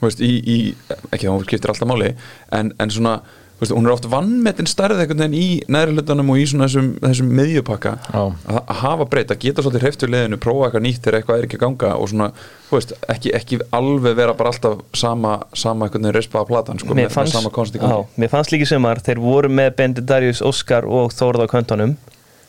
þú 0.00 0.04
veist, 0.04 0.20
í, 0.20 0.32
í 0.44 0.74
ekki 1.12 1.24
það 1.26 1.32
hún 1.38 1.46
skiptir 1.48 1.70
alltaf 1.72 1.88
máli, 1.88 2.14
en, 2.52 2.72
en 2.78 2.88
svona 2.90 3.20
veist, 3.58 3.72
hún 3.74 3.86
er 3.88 3.94
oft 3.94 4.06
vannmetin 4.10 4.68
stærð 4.70 5.02
einhvern 5.02 5.24
veginn 5.24 5.36
í 5.38 5.46
neðri 5.70 5.96
hlutanum 5.96 6.32
og 6.32 6.40
í 6.40 6.44
svona 6.48 6.68
þessum, 6.68 6.90
þessum 7.02 7.32
miðjupakka, 7.38 7.94
Já. 8.06 8.20
að, 8.22 8.58
að 8.60 8.80
hafa 8.82 9.06
breytt 9.12 9.34
að 9.34 9.40
geta 9.44 9.64
svolítið 9.64 9.86
hreift 9.86 10.04
við 10.04 10.12
liðinu, 10.14 10.40
prófa 10.44 10.68
eitthvað 10.68 10.84
nýtt 10.86 11.00
þegar 11.04 11.18
eitthvað 11.18 11.40
er 11.40 11.48
ekki 11.48 11.58
að 11.58 11.64
ganga 11.64 11.92
og 11.98 12.12
svona, 12.12 12.28
veist, 12.70 12.94
ekki, 13.14 13.32
ekki 13.38 13.60
alveg 13.78 14.18
vera 14.20 14.36
bara 14.38 14.52
alltaf 14.54 14.84
sama, 14.98 15.34
sama 15.58 15.88
einhvern 15.88 16.06
veginn 16.06 16.18
rispaða 16.18 16.50
platan, 16.52 16.82
sko, 16.82 16.94
mér 16.94 17.08
með, 17.08 17.16
fannst, 17.16 17.34
með 17.34 17.40
sama 17.40 17.54
konsti 17.58 17.82
mér 18.22 18.32
fannst 18.34 18.54
líka 18.54 18.68
í 18.68 18.70
sumar 18.70 19.02
þeir 19.02 19.22
voru 19.24 19.50
með 19.50 19.72
Bendit 19.80 20.06
Darius, 20.08 20.44
Óskar 20.44 20.86
og 20.86 21.10
Þórð 21.16 21.46
á 21.46 21.46
köntunum. 21.50 21.96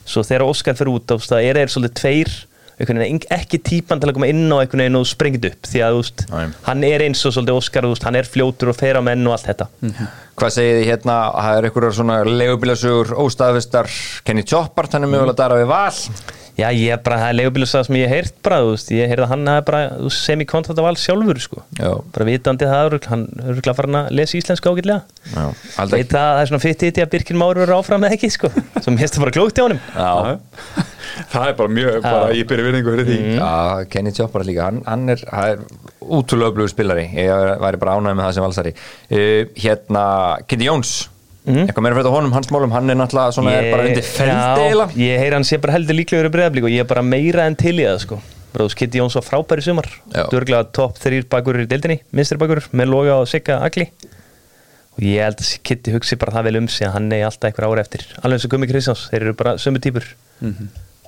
Svo 0.10 0.24
þegar 0.26 0.48
Óskar 0.50 0.78
fyrir 0.78 0.94
út 0.96 1.12
á 1.14 1.16
það 1.22 1.46
er 1.46 1.60
þeir 1.60 1.74
svolítið 1.74 2.00
tveir 2.00 2.32
ekki 2.80 3.60
típan 3.60 4.00
til 4.00 4.10
að 4.10 4.16
koma 4.16 4.30
inn 4.32 4.48
á 4.48 4.64
einhvern 4.64 4.84
veginn 4.86 5.00
og 5.00 5.08
sprengið 5.10 5.50
upp 5.52 5.68
því 5.68 5.82
að 5.84 6.00
Nei. 6.32 6.46
hann 6.64 6.84
er 6.88 7.04
eins 7.04 7.24
og 7.28 7.36
svolítið 7.36 7.60
Óskar 7.60 7.88
veist, 7.90 8.06
hann 8.08 8.16
er 8.16 8.30
fljótur 8.30 8.72
og 8.72 8.80
fer 8.80 8.96
á 8.96 9.02
menn 9.04 9.28
og 9.28 9.36
allt 9.36 9.50
þetta. 9.50 9.68
Hvað 10.40 10.54
segið 10.56 10.78
þið 10.80 10.88
hérna, 10.88 11.16
það 11.36 11.58
er 11.58 11.68
einhverjar 11.68 11.98
svona 11.98 12.20
legubilasögur, 12.24 13.16
óstaðvistar, 13.20 13.92
Kenny 14.24 14.46
Choppart, 14.48 14.96
hann 14.96 15.04
er 15.04 15.12
mögulega 15.12 15.36
að 15.36 15.42
dara 15.44 15.60
við 15.60 15.72
val. 15.74 16.38
Já 16.60 16.68
ég 16.76 16.94
er 16.94 17.02
bara, 17.04 17.20
það 17.24 17.32
er 17.32 17.38
leigubilisað 17.40 17.86
sem 17.88 17.98
ég 18.00 18.10
hef 18.10 18.16
heyrt 18.18 18.36
bara, 18.46 18.60
þú 18.64 18.74
veist, 18.74 18.92
ég 18.96 19.12
heyrði 19.12 19.26
að 19.26 19.32
hann 19.34 19.52
er 19.54 19.64
bara 19.68 19.82
þú 19.94 20.10
veist, 20.10 20.26
sem 20.28 20.44
í 20.44 20.48
kontrakt 20.50 20.82
af 20.82 20.90
alls 20.90 21.06
sjálfur 21.06 21.42
sko. 21.44 21.64
Já. 21.80 21.92
bara 22.16 22.28
vitandi 22.30 22.70
það, 22.70 22.98
hann 23.12 23.26
er 23.40 23.52
örugglega 23.54 23.78
farin 23.78 24.00
að 24.02 24.12
lesa 24.20 24.38
íslensku 24.40 24.74
ágætlega. 24.74 25.02
Já, 25.34 25.46
það 25.80 25.98
er 26.44 26.52
svona 26.52 26.64
fyrt 26.64 26.86
í 26.86 26.92
að 27.04 27.12
Birkir 27.16 27.40
Mári 27.40 27.64
verður 27.64 27.80
áfram 27.80 28.06
eða 28.08 28.20
ekki 28.20 28.32
sko, 28.36 28.52
sem 28.86 29.00
hérst 29.00 29.18
það 29.18 29.26
bara 29.26 29.36
klókt 29.38 29.60
í 29.62 29.66
honum. 29.66 29.84
Já, 29.96 30.40
það 31.34 31.52
er 31.52 31.60
bara 31.62 31.76
mjög, 31.78 32.02
bara 32.06 32.34
ég 32.38 32.50
byrja 32.50 32.68
virðingu 32.70 32.96
fyrir 32.96 33.10
því. 33.10 33.20
Já, 33.40 33.86
Kenny 33.94 34.16
Choppart 34.16 34.50
líka, 34.50 34.70
hann, 34.70 34.82
hann 34.88 35.16
er, 35.16 35.24
hann 35.34 35.54
er 35.54 35.64
útrúlega 36.10 36.54
öflugur 36.54 36.74
spilari, 36.74 37.08
ég 37.18 37.56
væri 37.62 37.82
bara 37.82 37.98
ánægð 37.98 38.18
með 38.20 38.28
það 38.28 38.36
sem 38.38 38.48
valsari. 38.48 38.76
Uh, 39.10 39.42
hérna, 39.60 40.04
Kitty 40.50 40.70
Jóns, 40.70 40.94
eitthvað 41.46 41.86
meira 41.86 41.96
fyrir 41.96 42.04
þetta 42.04 42.16
honum, 42.16 42.34
hans 42.36 42.50
málum, 42.54 42.74
hann 42.76 42.92
er 42.92 43.00
náttúrulega 43.00 43.36
svona, 43.38 43.54
er 43.56 43.72
bara 43.72 43.88
undir 43.88 44.04
eiginlega. 44.04 44.90
ég 45.00 45.24
heyr 45.24 45.38
hann 45.38 45.48
sé 45.48 45.60
bara 45.62 45.78
heldur 45.78 45.98
líklegur 45.98 46.30
í 46.30 46.34
breyðablík 46.34 46.68
og 46.68 46.74
ég 46.74 46.84
er 46.84 46.90
bara 46.90 47.06
meira 47.06 47.48
en 47.48 47.56
til 47.60 47.78
í 47.80 47.88
það 47.88 48.00
sko. 48.06 48.20
Bróðs 48.54 48.76
Kitty 48.76 48.98
Jóns 48.98 49.16
var 49.16 49.26
frábær 49.28 49.62
í 49.62 49.66
sumar. 49.66 49.88
Dörglega 50.34 50.66
topp 50.74 50.98
þrýr 50.98 51.28
bakur 51.30 51.60
í 51.62 51.68
deildinni 51.70 52.00
Minstri 52.18 52.40
bakur 52.42 52.64
með 52.74 52.90
Loga 52.90 53.20
og 53.22 53.30
Sigga 53.30 53.60
Agli. 53.62 53.86
Og 54.98 55.06
ég 55.06 55.22
held 55.22 55.44
að 55.44 55.52
Kitty 55.64 55.94
hugsi 55.94 56.18
bara 56.20 56.34
það 56.40 56.50
vel 56.50 56.62
um 56.64 56.68
sig 56.68 56.88
að 56.88 56.96
hann 56.98 57.12
er 57.14 57.28
alltaf 57.28 57.52
einhver 57.52 57.70
ára 57.70 57.86
eftir. 57.86 58.08
Alveg 58.24 58.40
eins 58.40 58.48
og 58.50 58.54
Gummi 58.56 58.70
Kristjáns, 58.72 59.06
þeir 59.14 59.28
eru 59.28 59.36
bara 59.38 59.54
sömu 59.62 59.82
típur 59.84 60.08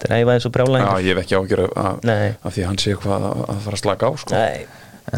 Það 0.01 0.15
er 0.15 0.23
æfað 0.23 0.33
eins 0.33 0.45
og 0.47 0.53
brjála 0.55 0.81
Já, 0.81 0.91
ég 1.05 1.11
hef 1.13 1.19
ekki 1.21 1.37
ágjör 1.37 1.63
af, 1.77 1.99
því 2.01 2.63
að 2.63 2.69
hann 2.69 2.79
sé 2.81 2.93
eitthvað 2.95 3.25
að, 3.27 3.41
að 3.53 3.59
fara 3.65 3.77
að 3.77 3.81
slaka 3.83 4.09
á 4.09 4.11
sko. 4.21 4.39
Nei, 4.39 4.63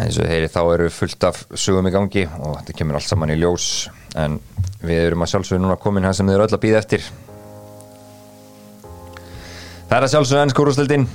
eins 0.04 0.18
og 0.20 0.28
þeirri 0.28 0.50
þá 0.52 0.62
eru 0.64 0.90
fullt 0.98 1.28
af 1.30 1.40
sögum 1.64 1.88
í 1.88 1.94
gangi 1.94 2.26
og 2.28 2.58
þetta 2.60 2.76
kemur 2.80 3.00
allt 3.00 3.08
saman 3.08 3.32
í 3.32 3.38
ljós 3.40 3.68
en 4.20 4.40
við 4.84 5.08
erum 5.08 5.24
að 5.26 5.34
sjálfsögðu 5.34 5.64
núna 5.64 5.78
komin 5.82 6.06
hann 6.08 6.16
sem 6.18 6.28
þið 6.28 6.38
eru 6.38 6.48
öll 6.48 6.58
að 6.58 6.64
býða 6.66 6.82
eftir. 6.84 7.06
Það 9.90 9.98
er 9.98 10.06
að 10.08 10.14
sjálfsögðu 10.14 10.44
ennsku 10.44 10.64
úrústildin 10.64 11.08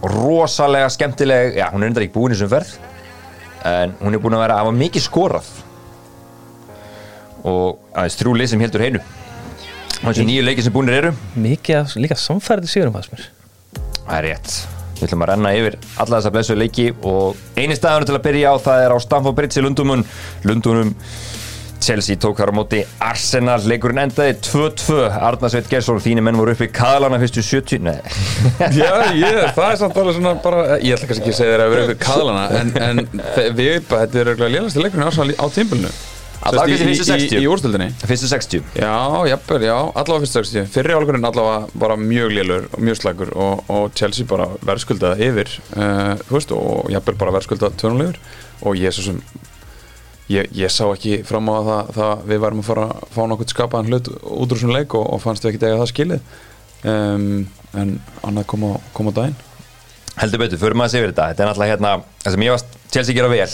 rosalega 0.00 0.88
skemmtileg. 0.92 1.56
Já, 1.60 1.68
hún 1.74 1.84
er 1.84 1.90
enda 1.90 2.02
ekki 2.04 2.14
búin 2.14 2.34
í 2.34 2.38
þessum 2.38 2.52
ferð 2.54 2.76
en 3.70 3.94
hún 4.00 4.16
er 4.16 4.22
búin 4.22 4.36
að 4.38 4.44
vera 4.46 4.56
að 4.56 4.64
hafa 4.64 4.76
mikið 4.80 5.06
skorað. 5.06 5.48
Og 7.44 7.80
aðeins 7.94 8.20
þrjú 8.20 8.36
lið 8.36 8.52
sem 8.52 8.62
heldur 8.64 8.86
heinu 8.86 9.00
og 10.00 10.06
þessu 10.08 10.24
nýju 10.24 10.44
leikir 10.46 10.64
sem 10.64 10.74
búinir 10.74 10.96
eru. 10.96 11.14
Mikið 11.36 11.78
af 11.82 11.96
líka 12.00 12.16
samfærið 12.16 12.70
sigurum 12.72 12.94
fannst 12.96 13.12
mér. 13.12 13.26
Það 14.06 14.14
er 14.16 14.26
rétt. 14.30 14.54
Við 15.00 15.06
ætlum 15.06 15.24
að 15.24 15.30
renna 15.30 15.52
yfir 15.56 15.76
alla 16.02 16.18
þessa 16.18 16.32
blessu 16.34 16.56
leiki 16.56 16.86
og 17.08 17.36
eini 17.56 17.76
staðan 17.76 18.08
til 18.08 18.16
að 18.16 18.24
byrja 18.26 18.52
á 18.52 18.56
það 18.60 18.84
er 18.84 18.94
á 18.96 18.98
Stamford 19.00 19.36
Bridge 19.36 19.60
í 19.60 19.64
Lundumun. 19.64 20.04
Lundunum 20.48 20.94
Chelsea 21.80 22.20
tók 22.20 22.38
þar 22.40 22.52
á 22.52 22.54
móti 22.60 22.82
Arsenal. 23.02 23.58
Leikurinn 23.70 24.02
endaði 24.04 24.36
2-2. 24.46 25.00
Arnarsveit 25.30 25.70
Gersson, 25.72 26.00
þínu 26.02 26.24
menn 26.26 26.38
voru 26.40 26.54
upp 26.54 26.62
í 26.64 26.70
kaðlana 26.74 27.20
fyrstu 27.22 27.44
70. 27.46 27.82
Nei. 27.86 27.98
Já, 28.80 28.92
ég, 29.16 29.40
það 29.56 29.66
er 29.66 29.80
samt 29.82 30.00
alveg 30.00 30.16
svona 30.18 30.36
bara, 30.44 30.78
ég 30.78 30.96
ætla 30.96 31.10
kannski 31.10 31.26
ekki 31.26 31.34
að 31.34 31.40
segja 31.40 31.56
þér 31.56 31.64
að 31.66 31.74
vera 31.74 31.88
ykkur 31.88 32.00
kaðlana 32.04 32.46
en, 32.60 32.72
en 32.86 33.04
við 33.58 33.82
bara, 33.90 34.06
þetta 34.06 34.22
er 34.22 34.32
auðvitað 34.32 34.56
lélasti 34.56 34.84
leikurinn 34.84 35.06
í 35.06 35.10
Arsenal 35.10 35.36
á 35.40 35.46
tímbilinu 35.56 35.92
Alla 36.40 36.64
kannski 36.64 36.86
fyrstu 36.88 37.04
60. 37.04 37.36
Í, 37.36 37.40
í 37.44 37.48
úrstöldinni 37.52 37.88
Fyrstu 38.00 38.28
60. 38.30 38.68
Já, 38.80 38.94
jafnvel, 39.28 39.60
já, 39.68 39.74
allavega 39.76 40.24
fyrst 40.24 40.38
60 40.38 40.70
Fyrri 40.72 40.96
álkurinn 40.96 41.28
allavega 41.28 41.82
bara 41.82 41.98
mjög 42.00 42.32
lélur 42.32 42.68
og 42.70 42.84
mjög 42.86 43.00
slagur 43.02 43.32
og, 43.36 43.64
og 43.68 43.90
Chelsea 43.98 44.28
bara 44.28 44.48
verðskuldað 44.64 45.20
yfir 45.26 45.52
uh, 45.76 46.14
þú 46.24 46.38
veist, 46.38 46.54
og 46.56 46.88
jafnvel 46.94 47.18
bara 47.20 47.36
verðskuldað 47.36 47.76
tjónulegur 47.82 48.20
og 48.64 48.80
ég 48.80 48.96
svo 48.96 49.10
sem 49.10 49.20
ég, 50.30 50.50
ég 50.56 50.72
sá 50.72 50.84
ekki 50.88 51.20
fram 51.26 51.50
á 51.50 51.54
að 51.58 51.68
það, 51.70 51.92
það 51.98 52.24
við 52.30 52.42
værum 52.44 52.62
að 52.62 52.70
fara 52.70 52.88
að 52.88 53.12
fá 53.16 53.20
nokkuð 53.30 53.54
skapaðan 53.54 53.92
hlut 53.92 54.10
út 54.16 54.46
úr 54.46 54.56
þessum 54.56 54.74
leik 54.74 54.96
og, 54.98 55.06
og 55.14 55.22
fannst 55.24 55.44
við 55.44 55.52
ekki 55.52 55.62
dega 55.66 55.80
það 55.82 55.92
skilið 55.92 56.34
um, 56.90 57.30
en 57.80 57.94
annað 58.26 58.50
kom 58.52 58.66
á, 58.66 58.72
kom 58.96 59.10
á 59.10 59.18
daginn 59.20 59.38
Heldur 60.20 60.42
betur, 60.42 60.60
förum 60.60 60.82
að 60.84 60.92
segja 60.92 61.08
þetta. 61.08 61.26
Þetta 61.30 61.42
er 61.42 61.48
náttúrulega 61.48 61.74
hérna, 61.74 61.90
það 62.20 62.34
sem 62.34 62.42
ég 62.44 62.54
varst 62.54 62.78
Chelsea 62.92 63.16
gera 63.16 63.30
vel 63.30 63.46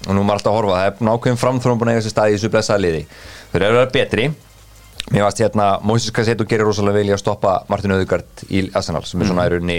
og 0.00 0.16
nú 0.16 0.22
maður 0.24 0.38
alltaf 0.40 0.50
að 0.50 0.56
horfa, 0.56 0.76
það 0.76 0.86
er 0.88 1.06
nákvæm 1.06 1.38
framþróum 1.40 1.80
búin 1.80 1.90
að 1.90 1.96
eiga 1.96 2.04
sér 2.04 2.12
staði 2.14 2.32
í 2.32 2.36
þessu 2.36 2.50
blessaða 2.52 2.80
liði. 2.80 3.00
Þau 3.50 3.56
eru 3.58 3.66
að 3.68 3.76
vera 3.76 3.90
betri. 3.94 4.26
Mér 5.10 5.26
varst 5.26 5.42
hérna, 5.42 5.66
Moses 5.84 6.14
Cassetto 6.16 6.46
gerir 6.48 6.68
rosalega 6.68 6.98
vel 6.98 7.10
í 7.10 7.14
að 7.14 7.20
stoppa 7.22 7.54
Martin 7.72 7.94
Öðugard 7.96 8.44
í 8.48 8.62
Arsenal 8.76 9.02
sem 9.08 9.20
er 9.20 9.30
svona 9.30 9.46
í 9.48 9.52
rauninni 9.54 9.78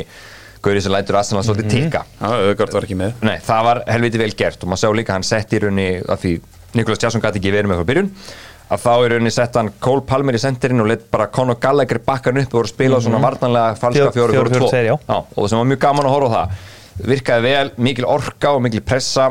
gaurið 0.66 0.86
sem 0.86 0.94
lætur 0.94 1.18
Arsenal 1.20 1.44
svolítið 1.46 1.74
tikka. 1.74 2.04
Já, 2.20 2.28
auðvitað 2.30 2.76
var 2.78 2.88
ekki 2.88 2.98
með. 3.00 3.14
Nei, 3.26 3.36
það 3.46 3.66
var 3.68 3.82
helviti 3.90 4.22
vel 4.22 4.32
gert 4.38 4.64
og 4.64 4.72
maður 4.72 4.84
sá 4.84 4.96
líka 5.00 5.16
hann 5.18 5.26
sett 5.28 5.54
í 5.58 5.62
rauninni 5.64 5.90
að 6.06 6.24
því 6.26 6.34
Niklas 6.78 7.02
Jansson 7.04 7.24
gæti 7.24 7.42
ekki 7.42 7.52
verið 7.56 7.72
með 7.72 7.82
frá 7.82 7.88
byrjun 7.92 8.12
að 8.72 8.84
þá 8.86 8.92
í 9.04 9.08
rauninni 9.12 9.32
sett 9.36 9.58
hann 9.60 9.72
Cole 9.84 10.06
Palmer 10.08 10.38
í 10.38 10.40
sendirinn 10.40 10.80
og 10.84 10.88
leitt 10.88 11.08
bara 11.12 11.28
Conor 11.34 11.58
Gallagher 11.60 12.00
bakkan 12.06 12.38
upp 12.40 12.54
og 12.54 12.60
voru 12.62 12.70
að 12.70 12.74
spila 12.76 13.00
mm 13.00 13.06
svona 13.08 13.20
varnanlega 13.26 13.76
falska 13.82 14.12
Fjó- 14.16 14.28
4-4-2 14.32 14.62
4-4-2, 14.72 14.84
já. 14.88 14.94
og 15.18 15.40
það 15.42 15.50
sem 15.52 15.60
var 15.60 15.70
mjög 15.74 15.82
gaman 15.84 16.08
að 16.08 16.16
horfa 16.16 16.30
á 16.32 16.36
það. 16.38 16.68
Virkaði 17.12 17.44
vel, 17.50 17.72
mikil 17.90 18.08
orka 18.08 18.54
og 18.56 18.62
mikil 18.64 18.84
pressa 18.86 19.28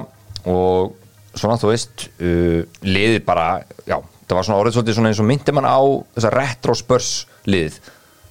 og 0.51 0.93
svona 1.39 1.57
þú 1.61 1.71
veist 1.73 2.09
uh, 2.21 2.61
liðið 2.85 3.23
bara, 3.25 3.47
já 3.89 3.97
það 4.31 4.37
var 4.39 4.47
svona 4.47 4.61
orðið 4.63 4.77
svolítið 4.77 4.99
svona 4.99 5.11
eins 5.13 5.21
og 5.23 5.29
myndi 5.31 5.55
man 5.57 5.67
á 5.67 5.79
þessa 6.17 6.31
retro 6.35 6.77
spörs 6.79 7.11
liðið 7.51 7.81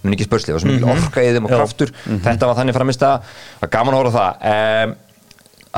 mun 0.03 0.15
ekki 0.15 0.27
spörslið, 0.29 0.53
það 0.53 0.57
var 0.57 0.63
svo 0.63 0.71
mikil 0.71 0.91
orka 0.95 1.25
í 1.25 1.35
þeim 1.35 1.49
og 1.49 1.53
kraftur. 1.55 1.93
Þetta 2.29 2.49
var 2.49 2.59
þannig 2.62 2.77
framist 2.77 3.05
að 3.05 3.69
gaman 3.75 3.97
að 3.97 4.03
horfa 4.03 4.17
það. 4.17 4.49
Um, 4.53 4.97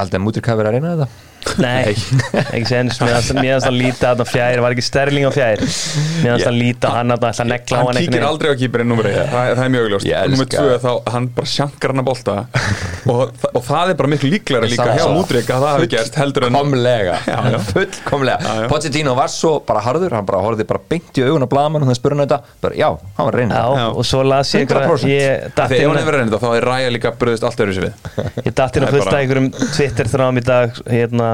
Aldrei 0.02 0.20
að 0.22 0.24
mútur 0.24 0.46
hvað 0.46 0.62
verið 0.62 0.70
að 0.70 0.78
reyna 0.78 0.96
þetta 0.96 1.31
Nei, 1.62 1.92
ekki 2.54 2.68
séns. 2.70 3.00
Mér 3.02 3.18
finnst 3.22 3.68
að 3.68 3.76
líta 3.78 4.12
að 4.14 4.22
fjær. 4.30 4.62
Var 4.64 4.76
ekki 4.76 4.84
sterling 4.86 5.26
á 5.28 5.32
fjær? 5.34 5.62
Mér 5.62 6.36
finnst 6.36 6.48
að 6.52 6.58
líta 6.58 6.92
hann 6.96 7.14
að 7.14 7.26
ætla 7.28 7.46
að 7.46 7.50
negla 7.52 7.78
á 7.78 7.82
hann 7.82 7.88
hann 7.92 8.06
kíkir 8.06 8.26
aldrei 8.28 8.50
á 8.52 8.56
kýpurinn 8.62 8.90
nummer 8.92 9.10
1 9.10 9.16
það, 9.32 9.52
það 9.58 9.64
er 9.66 9.72
mjög 9.76 9.88
augljóst. 9.88 10.08
Elska 10.22 10.66
2 10.68 10.78
þá 10.86 10.92
hann 11.16 11.28
bara 11.38 11.52
sjankar 11.52 11.94
hann 11.94 12.02
að 12.04 12.08
bolta. 12.12 12.36
Og, 13.12 13.24
og 13.52 13.64
það 13.66 13.94
er 13.94 13.98
bara 14.02 14.12
miklu 14.14 14.32
líklega 14.32 14.70
líka 14.70 14.86
hjá 14.96 15.06
Múdrik 15.12 15.50
að 15.52 15.64
það 15.66 15.74
hafi 15.76 15.90
gerst 15.96 16.20
heldur 16.22 16.46
en 16.48 16.54
já. 17.52 17.58
Fullkomlega. 17.72 18.56
Pochettino 18.72 19.16
var 19.18 19.32
svo 19.34 19.54
bara 19.66 19.82
harður 19.86 20.12
Hann 20.18 20.28
bara 20.30 20.42
horfði 20.46 20.68
bara 20.70 20.82
beint 20.92 21.18
í 21.18 21.26
augun 21.26 21.46
á 21.46 21.50
blaðmann 21.52 21.84
og 21.86 21.90
það 21.92 21.98
spurði 22.00 22.18
hann 22.20 22.28
þetta. 22.28 22.40
Bara, 22.62 22.78
Já, 22.82 22.90
hann 23.18 23.28
var 23.28 23.34
að 23.36 23.42
reyna 23.42 23.62
Já, 23.82 23.86
og 23.92 24.06
svo 24.08 24.22
las 24.28 24.54
ég 24.56 24.64
einhverja- 24.66 24.90
100%. 24.92 25.10
Ég 25.12 25.56
datt 25.58 25.72
þegar 25.72 25.88
hann 25.90 26.06
hefur 26.06 26.18
reynið 26.22 26.32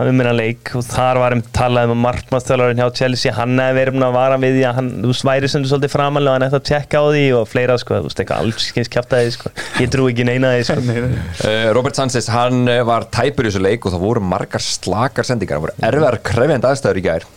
um 0.06 0.18
minna 0.20 0.34
leik 0.36 0.70
og 0.78 0.84
þar 0.86 1.20
var 1.24 1.36
um 1.36 1.42
talað 1.56 1.90
um 1.90 1.94
að 1.96 2.02
markmannstjólarinn 2.04 2.82
hjá 2.82 2.88
Chelsea 3.00 3.34
hann 3.34 3.58
hefði 3.58 3.78
verið 3.80 3.96
búinn 3.96 4.06
að 4.08 4.18
vara 4.18 4.38
við 4.42 4.56
því 4.58 4.64
að 4.70 4.78
hann 4.78 4.92
þú 5.02 5.12
veist, 5.12 5.26
væri 5.28 5.50
sem 5.52 5.64
þú 5.64 5.72
svolítið 5.72 5.94
framanlega 5.96 6.34
og 6.34 6.38
hann 6.38 6.46
eftir 6.48 6.62
að 6.62 6.68
tjekka 6.70 7.02
á 7.02 7.06
því 7.08 7.24
og 7.40 7.50
fleira 7.50 7.80
sko, 7.82 7.98
þú 7.98 8.10
veist, 8.12 8.22
eitthvað 8.24 8.46
alls 8.46 8.70
skins 8.70 8.94
kjaftaði 8.94 9.34
sko. 9.38 9.54
ég 9.82 9.92
trú 9.94 10.08
ekki 10.12 10.28
neina 10.30 10.54
því 10.54 10.68
sko. 10.70 10.86
Uh, 11.48 11.70
Robert 11.76 11.98
Sanchez, 11.98 12.28
hann 12.34 12.68
uh, 12.68 12.82
var 12.88 13.06
tæpur 13.14 13.46
í 13.46 13.52
þessu 13.52 13.62
leik 13.64 13.86
og 13.86 13.94
það 13.94 14.04
voru 14.04 14.24
margar 14.26 14.64
slakar 14.64 15.28
sendingar. 15.28 15.60
Það 15.60 15.66
voru 15.68 15.88
erfiðar 15.90 16.18
krefjandi 16.26 16.70
aðstæður 16.70 17.00
í 17.00 17.04
gær. 17.06 17.28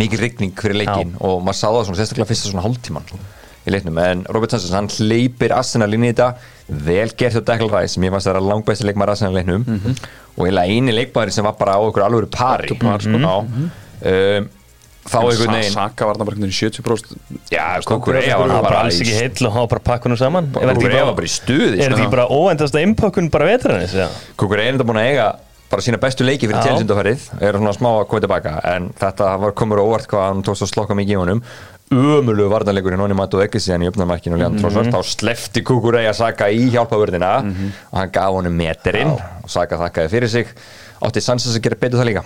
Mikil 0.00 0.22
rigning 0.22 0.54
fyrir 0.58 0.80
leikin 0.82 1.14
og 1.18 1.42
maður 1.44 1.58
sá 1.60 1.68
það 1.68 1.84
svona 1.88 2.00
sérstaklega 2.00 2.30
fyrsta 2.30 2.52
svona 2.52 2.64
hálftíman 2.66 3.12
í 3.66 3.74
leiknum, 3.74 3.98
en 4.00 4.22
Robert 4.32 4.54
Sanchez 4.54 4.72
hann 4.72 4.88
hleypir 4.88 5.52
Arsenal 5.56 5.92
inn 5.96 6.06
í 6.08 6.12
þetta, 6.14 6.30
vel 6.86 7.10
gert 7.18 7.36
hjá 7.36 7.42
Declan 7.44 7.72
Rice, 7.74 7.96
sem 7.96 8.06
ég 8.06 8.14
fannst 8.14 8.30
að 8.30 8.34
vera 8.36 8.46
langbæsti 8.52 8.86
leikmar 8.88 9.12
Arsenal 9.12 9.34
í 9.34 9.40
leiknum 9.40 9.66
og 10.36 10.46
eiginlega 10.46 10.70
eini 10.78 10.94
leikmæri 10.96 11.34
sem 11.34 11.44
var 11.44 11.58
bara 11.58 11.76
á 11.76 11.80
okkur 11.84 12.06
alvöru 12.06 12.30
pari 12.32 12.72
par, 12.80 13.02
sko. 13.04 13.20
Já. 13.20 13.34
um, 13.50 14.48
þá 15.10 15.16
einhvern 15.18 15.54
veginn 15.56 15.74
Saka 15.74 16.06
var 16.08 16.18
það 16.20 16.28
bara 16.28 16.36
einhvern 16.36 16.46
veginn 16.46 16.70
70% 16.70 17.52
Já, 17.52 17.66
Kukureya 17.88 18.36
það 18.36 18.52
var 18.54 18.64
bara 18.66 18.80
alls 18.84 18.98
ekki 19.00 19.14
heill 19.16 19.48
og 19.48 19.54
hafa 19.56 19.70
bara 19.74 19.84
pakkunum 19.90 20.18
saman 20.20 20.50
Er 20.52 20.68
þetta 20.70 20.74
Kukureya 20.76 21.04
var 21.08 21.16
bara 21.18 21.28
í 21.28 21.32
stuði 21.32 21.70
er 21.70 21.76
þetta 21.80 21.96
sko. 21.96 22.02
ekki 22.04 22.12
bara 22.14 22.26
óendast 22.36 22.76
að 22.76 22.84
innpakkun 22.86 23.30
bara 23.32 23.48
vetranis 23.48 23.94
ja. 23.96 24.08
Kukureya 24.40 24.70
er 24.70 24.76
enda 24.76 24.86
búin 24.86 25.00
að 25.00 25.08
eiga 25.10 25.28
bara 25.72 25.86
sína 25.86 26.00
bestu 26.02 26.26
leiki 26.26 26.48
fyrir 26.50 26.60
Já. 26.60 26.68
télsyndaferið 26.68 27.26
er 27.40 27.58
svona 27.58 27.74
smá 27.76 27.90
að 27.94 28.06
koma 28.10 28.22
tilbaka 28.26 28.54
en 28.74 28.88
þetta 29.00 29.32
var 29.40 29.56
komur 29.58 29.80
á 29.80 29.84
óvart 29.88 30.08
hvað 30.10 30.24
hann 30.28 30.44
tókst 30.46 30.66
að 30.66 30.72
slokka 30.74 30.96
mikið 30.98 31.16
í 31.16 31.20
honum 31.20 31.42
ömulu 31.90 32.46
varnarleikur 32.52 32.94
í 32.94 32.98
Noni 33.00 33.16
Mato 33.18 33.40
ekki 33.42 33.58
síðan 33.62 33.82
í 33.82 33.88
uppnarmarkinu 33.90 34.36
og 34.36 34.42
Leandro 34.44 34.62
Trossard 34.70 34.92
þá 34.94 35.00
slefti 35.10 35.62
Kukureya 35.66 36.12
Saka 36.14 36.46
í 36.54 36.68
hjálpavörðina 36.70 37.30
og 37.42 37.96
hann 37.98 38.12
gaf 38.14 38.30
honum 38.36 38.54
meterinn 38.54 39.10
og 39.16 39.50
Saka 39.50 39.78
þakkaði 39.80 40.12
fyrir 40.12 40.30
sig. 40.30 40.52
Átti 41.02 41.22
Sanchez 41.24 41.56
að 41.56 41.64
gera 41.66 41.78
betur 41.80 41.98
það 42.02 42.10
líka? 42.12 42.22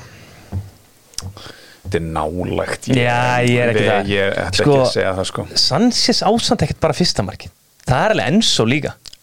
Þetta 1.84 1.98
er 2.00 2.04
nálægt. 2.16 2.88
Já, 2.92 3.44
ég 3.44 3.60
er 3.60 3.72
ekki 3.72 3.86
það. 3.88 4.08
ég 4.12 4.38
ætla 4.44 4.58
Sko- 4.58 4.74
ekki 4.74 4.84
að 4.84 4.92
segja 4.92 5.14
það 5.18 5.28
sko. 5.30 5.46
Sanchez 5.64 6.22
ásand 6.28 6.64
ekkert 6.66 6.80
bara 6.84 6.96
fyrsta 6.96 7.24
markin 7.24 7.52
það 7.84 8.04
er 8.04 8.14
alveg 8.16 8.30
Enzo 8.34 8.64
líka. 8.68 8.94
Já, 8.94 9.13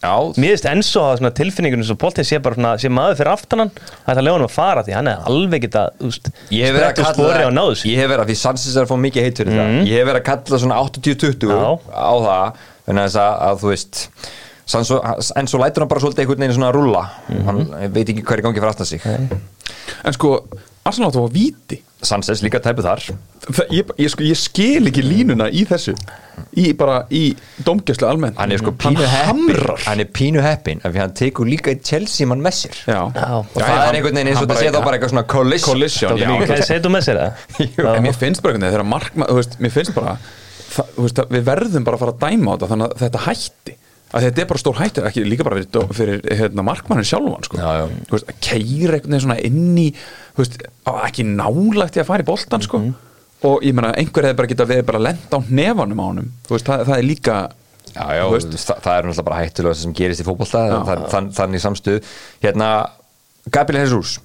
Mér 0.42 0.56
finnst 0.56 0.66
Enzo 0.70 1.02
hafa 1.06 1.20
svona 1.20 1.30
tilfinningunum 1.38 1.86
svo 1.86 1.94
Poltið 2.00 2.26
sé 2.26 2.40
bara 2.42 2.58
svona, 2.58 2.72
sé 2.82 2.90
maður 2.90 3.20
fyrir 3.20 3.32
aftan 3.32 3.62
hann 3.62 3.72
Það 3.76 4.10
er 4.12 4.20
að 4.20 4.26
lega 4.26 4.36
hann 4.38 4.46
að 4.48 4.54
fara 4.56 4.82
því 4.86 4.96
hann 4.98 5.10
er 5.12 5.24
alveg 5.30 5.64
geta 5.66 5.84
úst, 6.08 6.30
Ég 6.50 6.66
hef 6.66 6.74
verið 6.74 6.88
að 6.88 6.94
sprett 6.96 7.20
úr 7.22 7.30
spori 7.30 7.46
og 7.46 7.54
náðu 7.56 7.76
kalla 7.78 7.92
Ég 7.92 8.02
hef 8.02 8.10
verið 8.12 8.24
að 8.24 8.32
því 8.32 8.38
Sanchez 8.42 8.76
er 8.76 8.86
að 8.86 8.90
fá 8.92 8.96
mikið 9.06 9.26
heitt 9.28 9.42
fyrir 9.42 9.58
það. 9.60 9.74
Ég 9.86 9.98
hef 10.00 10.08
verið 10.10 10.20
að 10.20 10.26
kalla 10.32 10.62
svona 10.64 10.80
80-20 10.82 11.52
Já. 11.52 11.70
á 11.94 12.14
það 12.26 12.62
en 12.92 13.02
þess 13.04 13.20
að, 13.22 13.32
að 13.46 13.62
þú 13.62 13.70
veist 13.72 14.02
en 14.72 15.48
svo 15.50 15.58
lætur 15.60 15.82
hann 15.84 15.90
bara 15.90 16.00
svolítið 16.02 16.22
einhvern 16.24 16.44
veginn 16.44 16.54
svona 16.56 16.68
að 16.70 16.76
rúlla. 16.78 17.02
Hann 17.46 17.62
veit 17.92 18.08
ekki 18.08 18.22
hvað 18.24 18.36
er 18.38 18.42
í 18.42 18.44
gangi 18.46 18.62
fyrir 18.62 18.70
aftan 18.72 18.88
sig. 18.88 19.02
En 20.06 20.14
sko, 20.16 20.30
Arsenal 20.82 21.12
áttu 21.12 21.22
að 21.22 21.34
víti. 21.36 21.78
Sanchez 22.02 22.40
líka 22.42 22.58
tæpu 22.58 22.82
þar. 22.82 23.04
Það, 23.44 23.68
ég, 23.70 23.90
ég, 24.02 24.08
sko, 24.10 24.24
ég 24.26 24.38
skil 24.38 24.90
ekki 24.90 25.04
línuna 25.06 25.46
í 25.54 25.62
þessu. 25.68 25.94
Í 26.58 26.72
bara 26.78 27.04
í 27.14 27.20
domgæslu 27.62 28.08
almennt. 28.08 28.38
Hann 28.40 28.50
er 28.54 28.58
sko 28.58 28.72
pínu 28.74 29.06
heppin 29.06 29.60
hann 29.84 30.02
er 30.02 30.08
pínu 30.10 30.42
heppin 30.42 30.82
af 30.82 30.90
því 30.90 31.02
hann 31.04 31.14
tekur 31.18 31.46
líka 31.46 31.74
í 31.76 31.78
Chelsea 31.86 32.26
mann 32.26 32.42
með 32.42 32.56
sér. 32.58 32.80
Já. 32.88 32.98
Já. 33.14 33.28
og 33.38 33.54
það 33.54 33.76
er 33.76 33.98
einhvern 34.00 34.18
veginn 34.18 34.32
eins 34.32 34.40
og 34.40 34.48
þetta 34.48 34.58
sé 34.58 34.72
þá 34.72 34.80
bara 34.80 34.98
eitthvað 34.98 35.14
svona 35.14 35.24
collision. 35.30 35.70
Collision 35.70 36.18
já, 36.18 36.66
segir 36.66 36.82
þú 36.82 36.94
með 36.96 37.06
sér 37.06 37.22
það? 37.22 37.46
Já. 37.78 37.90
mér 38.08 38.18
finnst 38.18 38.42
bara 38.42 38.56
einhvern 38.56 38.66
veginn 38.66 38.74
þegar 38.74 38.88
markma, 38.96 39.30
þú 39.30 39.38
veist, 39.38 39.56
mér 39.62 39.74
finnst 39.76 39.94
bara 39.94 40.16
það, 40.72 40.92
þú 40.96 41.06
veist, 41.06 41.22
við 41.36 41.46
verðum 41.52 41.86
bara 41.86 42.00
að 42.00 42.04
fara 42.06 42.16
að 42.16 42.26
dæma 42.26 42.50
á 42.50 42.54
þetta 42.56 42.72
þannig 42.72 42.88
að 42.88 43.02
þetta 43.04 43.24
hætti 43.28 43.78
að 44.12 44.26
þetta 44.26 44.42
er 44.44 44.48
bara 44.50 44.60
stór 44.60 44.78
hætti, 44.80 45.04
ekki 45.08 45.24
líka 45.24 45.46
bara 45.46 45.62
fyrir, 45.62 45.88
fyrir 45.96 46.36
hérna, 46.40 46.64
markmannin 46.66 47.08
sjálfan 47.08 47.46
sko. 47.46 47.60
Að 47.62 47.94
keira 48.44 48.98
einhvern 48.98 49.08
veginn 49.16 49.24
svona 49.24 49.38
inn 49.48 49.78
í 49.80 49.88
veist, 50.36 50.58
ekki 50.92 51.24
nálægt 51.28 51.96
í 51.96 52.02
að 52.02 52.10
fara 52.10 52.24
í 52.24 52.28
boltan 52.28 52.64
sko. 52.64 52.78
Mhm. 52.82 52.94
og 53.42 53.64
ég 53.66 53.74
meina 53.74 53.90
einhver 53.98 54.22
hefði 54.28 54.36
bara 54.38 54.48
getað 54.52 54.68
við 54.70 54.84
bara 54.86 54.98
lenda 55.02 55.34
á 55.34 55.40
nefanum 55.50 55.98
á 55.98 56.04
honum 56.06 56.28
þú 56.46 56.54
veist, 56.54 56.66
það, 56.68 56.84
það 56.86 56.98
er 56.98 57.06
líka 57.08 57.36
Já, 57.92 58.04
já, 58.14 58.22
það, 58.30 58.78
það 58.84 58.92
er 58.94 59.06
náttúrulega 59.08 59.24
bara 59.26 59.38
hættulega 59.42 59.74
sem 59.80 59.92
gerist 59.98 60.22
í 60.22 60.24
fótbolta 60.24 60.60
Já. 60.70 60.76
þann, 60.86 61.02
þann, 61.12 61.26
þannig 61.36 61.60
samstuð 61.64 62.12
hérna, 62.44 62.68
Gabriel 63.50 63.82
Jesus 63.82 64.20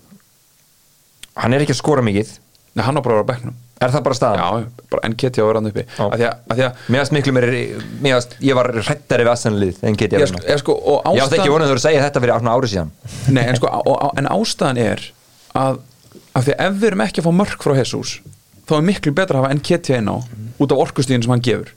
hann 1.35 1.53
er 1.57 1.65
ekki 1.65 1.73
að 1.73 1.81
skora 1.81 2.05
mikið 2.05 2.35
Nei, 2.77 2.83
hann 2.85 2.95
á 2.95 3.01
bara 3.01 3.17
að 3.17 3.23
vera 3.23 3.25
á 3.25 3.31
bekknum 3.33 3.57
er 3.85 3.93
það 3.93 4.03
bara 4.07 4.17
staðan? 4.17 4.41
Já, 4.41 4.83
bara 4.93 5.03
að 5.43 5.49
vera 5.49 5.61
hann 5.61 5.69
uppi. 5.71 5.83
Já. 5.87 6.03
að 6.05 6.15
því 6.15 6.27
að, 6.27 6.39
að, 6.47 6.59
því 6.59 6.65
að 6.67 6.81
Mér 6.87 7.03
varst 7.03 7.15
miklu 7.17 7.33
meiri, 7.37 7.61
mér 8.03 8.15
varst, 8.17 8.35
ég 8.47 8.57
var 8.57 8.69
hrættari 8.77 9.27
við 9.27 9.31
Assanlið 9.33 9.83
en 9.83 9.97
ég, 9.97 10.25
sko, 10.31 10.41
sko, 10.63 10.77
og 10.93 11.17
Ég 11.17 11.25
átti 11.25 11.39
ekki 11.39 11.51
ástæðan 11.51 11.53
vonað 11.53 11.71
þú 11.71 11.77
að 11.77 11.83
segja 11.85 12.05
þetta 12.07 12.23
fyrir 12.23 12.35
árið 12.57 12.73
síðan. 12.73 12.91
Nei, 13.29 13.43
en, 13.43 13.59
sko, 13.59 13.71
og, 13.81 13.93
og, 13.93 14.13
en 14.21 14.29
ástæðan 14.33 14.81
er 14.81 15.05
að, 15.61 15.81
að 16.33 16.47
því 16.47 16.55
að 16.57 16.65
ef 16.67 16.79
við 16.81 16.89
erum 16.91 17.05
ekki 17.07 17.23
að 17.23 17.27
fá 17.29 17.33
mörk 17.41 17.67
frá 17.67 17.75
Jesus 17.77 18.15
þá 18.67 18.77
er 18.79 18.87
miklu 18.89 19.13
betra 19.15 19.39
að 19.41 19.45
hafa 19.45 19.59
Nketiah 19.61 20.01
inn 20.01 20.09
á 20.09 20.17
út 20.57 20.73
af 20.73 20.81
orkustíðin 20.87 21.25
sem 21.25 21.35
hann 21.35 21.45
gefur. 21.45 21.73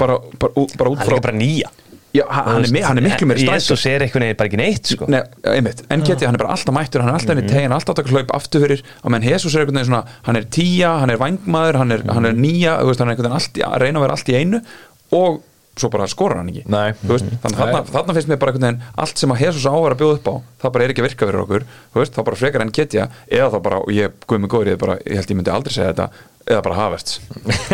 Bara, 0.00 0.16
bara, 0.40 0.66
bara 0.78 0.90
út 0.90 0.98
hann 0.98 1.04
er 1.04 1.12
frá 1.12 1.18
líka 1.20 1.28
bara 1.28 1.36
nýja 1.36 1.68
já, 2.16 2.24
hann, 2.32 2.64
er, 2.64 2.70
mi- 2.74 2.82
hann 2.86 2.98
er 3.00 3.04
miklu 3.06 3.28
meiri 3.30 3.42
strækir 3.44 3.58
Jesus 3.60 3.86
er 3.90 4.04
einhvern 4.06 4.24
veginn 4.26 4.38
bara 4.40 4.50
ekki 4.50 4.60
neitt 4.60 4.90
sko. 4.92 5.08
Nei, 5.12 5.22
einmitt, 5.52 5.82
Nketiah 5.90 6.28
hann 6.30 6.38
er 6.38 6.42
bara 6.44 6.54
alltaf 6.56 6.74
mættur 6.76 7.04
hann 7.04 7.12
er 7.12 7.18
alltaf 7.18 7.36
inn 7.36 7.44
í 7.44 7.50
tegin, 7.50 7.74
alltaf 7.76 7.94
að 7.94 8.00
taka 8.02 8.14
hlaup 8.16 8.32
aftur 8.38 8.64
fyrir. 8.66 8.82
Og 9.04 9.12
menn 9.14 9.26
Jesus 9.26 9.54
er 9.54 9.64
einhvern 9.64 9.80
veginn 9.80 9.90
svona 9.90 10.04
hann 10.28 10.40
er 10.40 10.46
tíja, 10.58 10.94
hann 11.02 11.12
er 11.14 11.20
vangmaður, 11.22 11.80
hann 11.82 11.96
er, 11.98 12.06
hann 12.16 12.30
er 12.30 12.38
nýja 12.38 12.78
þú 12.82 12.90
veist, 12.92 13.02
hann 13.04 13.12
er 13.12 13.16
einhvern 13.16 13.28
veginn 13.30 13.38
allt, 13.40 13.60
í- 13.60 13.66
að 13.68 13.78
reyna 13.84 14.00
að 14.00 14.06
vera 14.08 14.16
allt 14.18 14.32
í 14.32 14.38
einu. 14.40 14.62
Og 15.20 15.42
svo 15.76 15.90
bara 15.92 16.06
skorar 16.08 16.38
hann 16.40 16.48
ekki. 16.48 16.62
Nei. 16.72 16.92
Þú 17.02 17.12
veist, 17.12 17.26
þannig 17.42 17.58
að 17.58 17.60
þarna, 17.66 17.80
þarna 17.92 18.14
finnst 18.16 18.28
mér 18.30 18.38
bara 18.40 18.52
einhvern 18.52 18.66
veginn 18.66 18.82
allt 19.04 19.18
sem 19.20 19.32
að 19.34 19.42
Jesus 19.44 19.66
á 19.68 19.72
að 19.76 19.96
bjóða 20.00 20.16
upp 20.16 20.28
á 20.30 20.34
það 20.62 20.72
bara 20.72 20.84
er 20.86 20.90
ekki 20.94 21.02
að 21.02 21.08
virka 21.08 21.26
fyrir 21.28 21.42
okkur 21.42 21.66
þú 21.92 22.00
veist, 22.00 22.14
þá 22.16 22.22
bara 22.24 22.36
frekar 22.40 22.64
enn 22.64 22.72
getja 22.72 23.08
eða 23.28 23.50
þá 23.52 23.58
bara, 23.66 23.76
og 23.84 23.92
ég 23.92 24.16
guð 24.26 24.40
mig 24.40 24.50
góður, 24.50 24.70
ég, 24.72 24.78
bara, 24.80 24.96
ég 25.04 25.20
held 25.20 25.30
ég 25.30 25.36
myndi 25.36 25.52
aldrei 25.52 25.74
segja 25.76 25.92
þetta 25.92 26.08
eða 26.46 26.62
bara 26.62 26.78
hafest 26.80 27.20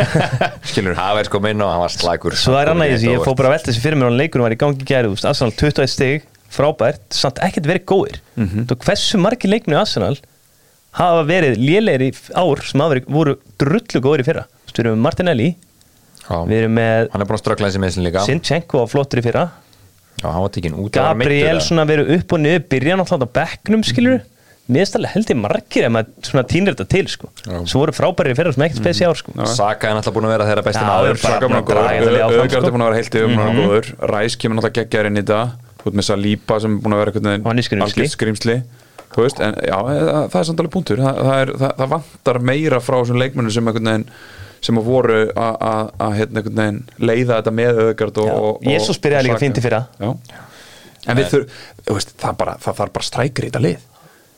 skilur 0.72 0.96
Það 0.98 1.16
var 1.18 1.28
sko 1.28 1.40
minn 1.44 1.62
og 1.62 1.70
hann 1.72 1.82
var 1.84 1.92
slækur. 1.94 2.36
Svo 2.40 2.56
er 2.58 2.70
annað 2.72 2.90
í 2.90 2.94
þessu, 2.96 3.10
ég 3.12 3.24
fór 3.26 3.36
bara 3.38 3.50
að 3.52 3.56
velta 3.58 3.70
þessi 3.70 3.84
fyrir 3.84 4.00
mér 4.00 4.10
og 4.10 4.18
leikunum 4.18 4.46
var 4.48 4.54
í 4.56 4.60
gangi 4.62 4.86
þú 4.86 5.14
veist, 5.14 5.28
Arsenal 5.28 5.54
21 5.60 5.92
stig 5.92 6.26
frábært, 6.52 7.04
samt 7.16 7.40
ekkert 7.44 7.68
verið 7.68 7.84
góðir. 7.88 8.18
Mm 8.36 8.42
Mhm. 8.44 8.64
-hmm. 8.66 8.84
hversu 8.84 9.18
margir 9.18 9.50
leikmennu 9.50 9.78
í 9.78 9.80
Arsenal 9.80 10.16
hafa 10.98 11.22
verið 11.24 11.56
lélegir 11.56 12.02
í 12.08 12.12
ár 12.36 12.60
sem 12.64 12.80
hafa 12.80 12.94
verið, 12.94 13.06
voru 13.08 13.36
drullu 13.58 14.00
góðir 14.04 14.20
í 14.20 14.26
fyrra? 14.28 14.44
Þú 14.44 14.66
veist, 14.66 14.76
við 14.76 14.84
erum 14.84 14.98
með 14.98 15.02
Martinelli, 15.06 15.56
við 16.28 16.56
erum 16.62 16.74
með 16.78 17.08
Hann 17.12 17.24
er 17.24 17.28
búin 17.28 17.38
að 17.38 17.42
ströggla 17.42 17.68
þessi 17.70 17.80
meðslinn 17.82 18.06
líka. 18.08 18.24
Sinchenko 18.26 18.82
var 18.82 18.90
flottur 18.92 19.18
í 19.22 19.24
fyrra. 19.26 19.44
Já, 20.22 20.28
hann 20.28 20.42
var 20.44 20.52
tekinn 20.54 20.76
út 20.78 20.92
Gabriel 20.94 21.58
svona 21.64 21.84
verið 21.88 22.12
upp 22.18 22.36
og 22.36 22.38
niður 22.44 22.62
byrja 22.70 22.98
náttúrulega 23.00 23.26
á 23.26 23.36
bekknum 23.40 23.82
skilur 23.86 24.20
mér 24.70 24.84
finnst 24.84 24.94
alveg 24.98 25.10
held 25.16 25.30
ég 25.32 25.38
margir 25.42 25.86
ef 25.88 25.92
maður 25.92 26.28
svona 26.28 26.44
týnir 26.52 26.76
þetta 26.76 26.86
til 26.92 27.06
sko. 27.10 27.26
Svo 27.66 27.82
voru 27.82 27.94
frábæri 27.96 28.30
í 28.30 28.36
fyrra 28.38 28.52
sem 28.54 28.62
ekkert 28.68 28.78
spesi 28.84 29.02
ár 29.08 29.18
sko. 29.18 29.34
Saka 29.50 29.90
er 29.90 29.94
náttúrulega 29.98 30.16
búin 30.16 30.28
að 30.28 30.34
vera 30.36 30.46
þeirra 30.46 30.64
besti 30.68 30.84
Já, 30.84 30.86
maður. 30.86 31.10
bara- 31.10 31.22
Saka 31.24 31.34
að 31.34 31.50
sko. 32.46 32.62
er 32.62 32.72
búin 32.72 32.84
að 32.84 32.88
vera 32.88 32.98
heilt 33.00 33.14
yfir 33.18 33.26
að 33.26 33.40
sem 36.62 36.78
er 36.78 36.86
að 38.52 38.62
þú 39.12 39.24
veist, 39.26 39.40
en 39.44 39.56
já, 39.60 39.76
það, 39.76 40.36
er 40.40 40.46
samt 40.48 40.62
alveg 40.62 40.72
punktur. 40.72 41.02
Það, 41.02 41.18
það, 41.26 41.40
er, 41.42 41.50
það, 41.62 41.72
það 41.80 41.90
vantar 41.92 42.38
meira 42.52 42.78
frá 42.82 42.96
þessum 43.00 43.20
leikmennum 43.20 43.52
sem 43.54 43.68
einhvern 43.68 43.90
veginn 43.90 44.06
sem 44.62 44.78
að 44.78 44.88
voru 44.88 45.20
að- 45.34 45.62
hérna 46.18 46.42
leiða 47.02 47.38
þetta 47.40 47.54
með 47.58 47.80
og, 48.22 48.28
og 48.32 48.68
Jesus 48.68 49.00
byrjaði 49.02 49.28
líka 49.28 49.40
í 49.58 49.64
fyrra. 49.64 49.80
Já. 49.98 50.12
en 51.06 51.18
við 51.18 51.32
þurfum, 51.32 51.56
þú 51.88 51.96
veist, 51.98 52.12
það, 52.22 52.36
bara, 52.38 52.54
það 52.62 52.78
þarf 52.80 52.92
bara 52.98 53.08
strækir 53.08 53.48
í 53.48 53.50
þetta 53.50 53.64
lið. 53.66 53.88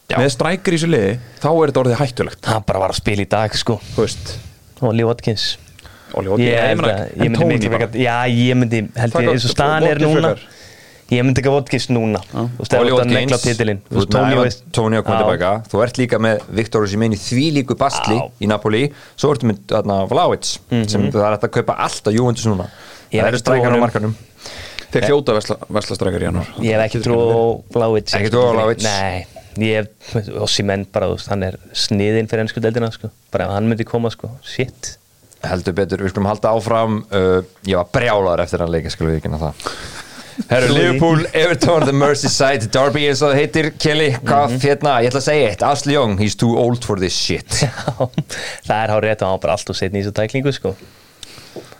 Já. 0.04 0.16
með 0.20 0.30
strækir 0.34 0.74
í 0.74 0.78
þessu 0.78 0.88
liði, 0.92 1.12
þá 1.40 1.48
er 1.50 1.70
þetta 1.70 1.82
orðið 1.84 2.00
hættulegt. 2.00 2.48
Hann 2.48 2.64
bara 2.68 2.82
var 2.84 2.92
að 2.92 3.00
spila 3.00 3.24
í 3.24 3.28
dag 3.36 3.54
sko. 3.56 3.78
Lee 4.92 5.06
Watkins. 5.08 5.44
Óli 6.14 6.30
Óli, 6.30 6.44
ég, 6.46 6.54
ég 6.54 6.78
ég 7.18 7.30
myndi 7.34 8.02
já 8.04 8.16
ég 8.30 8.58
myndi 8.58 8.82
held 8.94 9.16
ég 9.18 9.30
eins 9.32 9.46
og 9.48 9.54
staðan 9.54 9.86
er 9.88 9.98
Watkins 9.98 10.14
núna. 10.14 10.34
Ég 11.14 11.26
myndi 11.26 11.42
ekki 11.42 11.52
Watkins 11.54 11.88
núna. 11.92 12.20
Þú 12.32 12.44
veist 12.60 12.76
Oli 12.78 12.92
þú 12.92 12.98
ert 12.98 13.06
að 13.06 13.14
negla 13.14 13.38
titilinn. 13.42 13.80
Þú 13.88 14.04
Ivan 14.20 14.58
Tóni 14.74 15.00
að 15.00 15.06
koma 15.06 15.22
tilbaka. 15.22 15.52
Þú 15.72 15.82
ert 15.86 16.00
líka 16.02 16.20
með 16.22 16.44
Viktor 16.60 16.86
Osimhen 16.86 17.16
í 17.16 17.20
því 17.20 17.46
líku 17.60 17.78
bastli 17.80 18.18
Já. 18.18 18.26
í 18.42 18.50
Napoli. 18.50 18.84
Svo 19.14 19.32
ertu 19.34 19.50
með 19.50 19.64
þarna, 19.72 19.98
Vlaovic 20.10 20.52
sem 20.90 21.08
það 21.10 21.26
er 21.30 21.38
að 21.38 21.50
kaupa 21.58 21.78
allt 21.86 22.08
á 22.08 22.10
Juventus 22.14 22.48
núna. 22.50 22.68
Ég 23.14 23.22
það 23.22 23.30
eru 23.30 23.40
á 23.40 23.44
strækjar 23.44 23.76
á 23.76 23.84
markanum 23.84 24.16
þeir 24.94 25.08
hljóta 25.10 25.94
strækir 25.98 26.22
í 26.24 26.28
janúar. 26.28 26.50
Ég 26.62 26.76
hef 26.76 26.84
ekki 26.86 27.00
trú 27.04 27.16
á 27.18 27.42
Vlaovic 27.74 28.14
Ekki 28.14 28.32
trú 28.32 28.44
á 28.46 28.50
Vlahovic? 28.54 28.84
nei. 28.84 29.24
Ég 29.62 29.86
hef 30.10 30.30
Ossimenn 30.42 30.86
bara 30.90 31.08
þú 31.10 31.18
veist 31.18 31.30
hann 31.30 31.46
er 31.46 31.58
sniðinn 31.78 32.30
fyrir 32.30 32.44
ennsku 32.44 32.62
deildina 32.62 32.90
sko. 32.94 33.10
Bara 33.34 33.46
ef 33.48 33.54
hann 33.54 33.68
myndi 33.70 33.86
koma 33.86 34.10
sko. 34.10 34.32
Shit. 34.42 34.96
Heldur 35.44 35.76
betur, 35.76 36.02
við 36.02 36.14
skulum 36.14 36.30
halda 36.30 36.54
áfram. 36.56 37.02
Uh, 37.12 37.44
ég 37.68 37.78
var 37.78 37.90
brjálaður 37.94 38.42
eftir 38.46 38.64
hann 38.64 38.72
leika 38.74 38.90
skulum 38.90 39.12
við 39.14 39.20
ekki 39.20 39.34
það 39.34 39.70
Herru. 40.50 40.72
Liverpool, 40.74 41.24
Everton, 41.32 41.84
the 41.86 41.92
Merseyside 41.94 42.66
Derby 42.74 43.06
eins 43.08 43.22
og 43.22 43.30
það 43.32 43.38
heitir, 43.42 43.70
Kelly 43.78 44.10
hvað 44.24 44.50
Mhm. 44.56 44.60
hérna, 44.64 44.96
ég 45.04 45.12
ætla 45.12 45.20
að 45.22 45.28
segja 45.28 45.52
eitt 45.52 45.62
Asli 45.62 45.94
Young, 45.94 46.18
he's 46.18 46.34
too 46.36 46.56
old 46.58 46.84
for 46.84 46.96
this 46.98 47.14
shit 47.14 47.46
Já, 47.62 47.70
það 48.66 48.76
er 48.82 48.88
hár 48.96 49.02
rétt 49.06 49.22
og 49.22 49.28
hann 49.28 49.38
var 49.38 49.44
bara 49.46 49.52
allt 49.58 49.70
og 49.70 49.76
setni 49.78 50.00
í 50.00 50.04
þessu 50.04 50.16
tæklingu 50.18 50.52
sko 50.56 50.74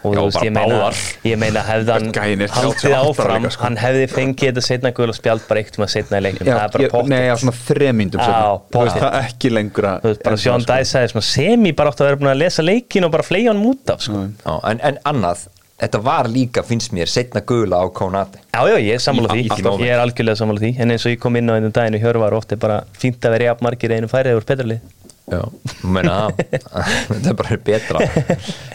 og 0.05 0.13
Já, 0.15 0.21
þú 0.21 0.25
veist, 0.29 0.43
ég 0.45 0.53
meina, 0.55 0.91
ég 1.27 1.39
meina 1.41 1.63
hefði 1.67 1.91
hann 1.97 2.11
Gæinn 2.15 2.43
er 2.45 2.53
haldið 2.55 2.75
38 2.77 2.93
ára 2.95 3.09
áfram, 3.09 3.47
sko. 3.51 3.63
hann 3.65 3.77
hefði 3.81 4.05
fengið 4.13 4.51
þetta 4.53 4.63
setna 4.69 4.93
gula 4.95 5.15
spjald 5.17 5.47
bara 5.49 5.63
eitt 5.65 5.79
um 5.81 5.85
að 5.87 5.91
setna 5.97 6.21
í 6.21 6.25
leiknum, 6.29 6.47
það 6.51 6.61
er 6.67 6.75
bara 6.77 6.91
pott 6.93 7.09
Nei, 7.11 7.23
já, 7.27 7.35
svona 7.41 7.57
þremyndum 7.59 8.23
það 8.23 9.09
er 9.09 9.17
ekki 9.25 9.51
lengra 9.51 9.95
þú 10.05 10.13
veist, 10.13 10.23
bara 10.29 10.37
Sjón 10.45 10.63
sko. 10.63 10.71
Dæs 10.71 10.93
sagði 10.95 11.11
svona, 11.15 11.27
semi 11.33 11.73
bara 11.73 11.91
átt 11.91 12.05
að 12.05 12.11
vera 12.11 12.21
búin 12.23 12.33
að 12.37 12.39
lesa 12.45 12.63
leikin 12.69 13.09
og 13.09 13.15
bara 13.17 13.27
fleia 13.27 13.51
hann 13.51 13.65
út 13.67 13.91
af 13.97 14.05
sko. 14.07 14.23
Já, 14.45 14.55
en, 14.71 14.81
en 14.93 14.99
annað, 15.11 15.47
þetta 15.83 16.01
var 16.07 16.29
líka 16.31 16.63
finnst 16.67 16.93
mér, 16.95 17.11
setna 17.11 17.43
gula 17.47 17.81
á 17.83 17.87
Konati 17.93 18.39
já, 18.39 18.61
já, 18.71 18.77
ég 18.79 18.95
er 18.95 19.03
sammála 19.03 19.35
Í- 19.35 19.49
því, 19.49 19.63
moment. 19.65 19.83
ég 19.85 19.95
er 19.95 20.03
algjörlega 20.05 20.39
sammála 20.41 20.63
því. 20.63 20.71
En 20.81 20.95
eins 20.95 21.07
og 21.07 21.13
ég 21.15 21.19
kom 21.23 21.37
inn 21.41 21.51
á 21.51 21.55
einum 21.59 21.73
daginn 21.75 21.97
og 21.99 22.05
Hjörvar 22.05 22.37
ofti 22.39 22.57
bara 22.61 22.83
fínt 22.99 23.25
að 23.27 23.35
vera 23.37 23.49
jafn 23.51 23.67
margir 23.67 23.95
einu 23.97 24.11
færið 24.13 24.39
úr 24.39 24.47
betralið 24.47 24.81
Já, 25.25 25.41
það. 25.81 26.41
Þetta 27.09 27.31
er 27.31 27.37
bara 27.39 27.57
betra. 27.65 28.01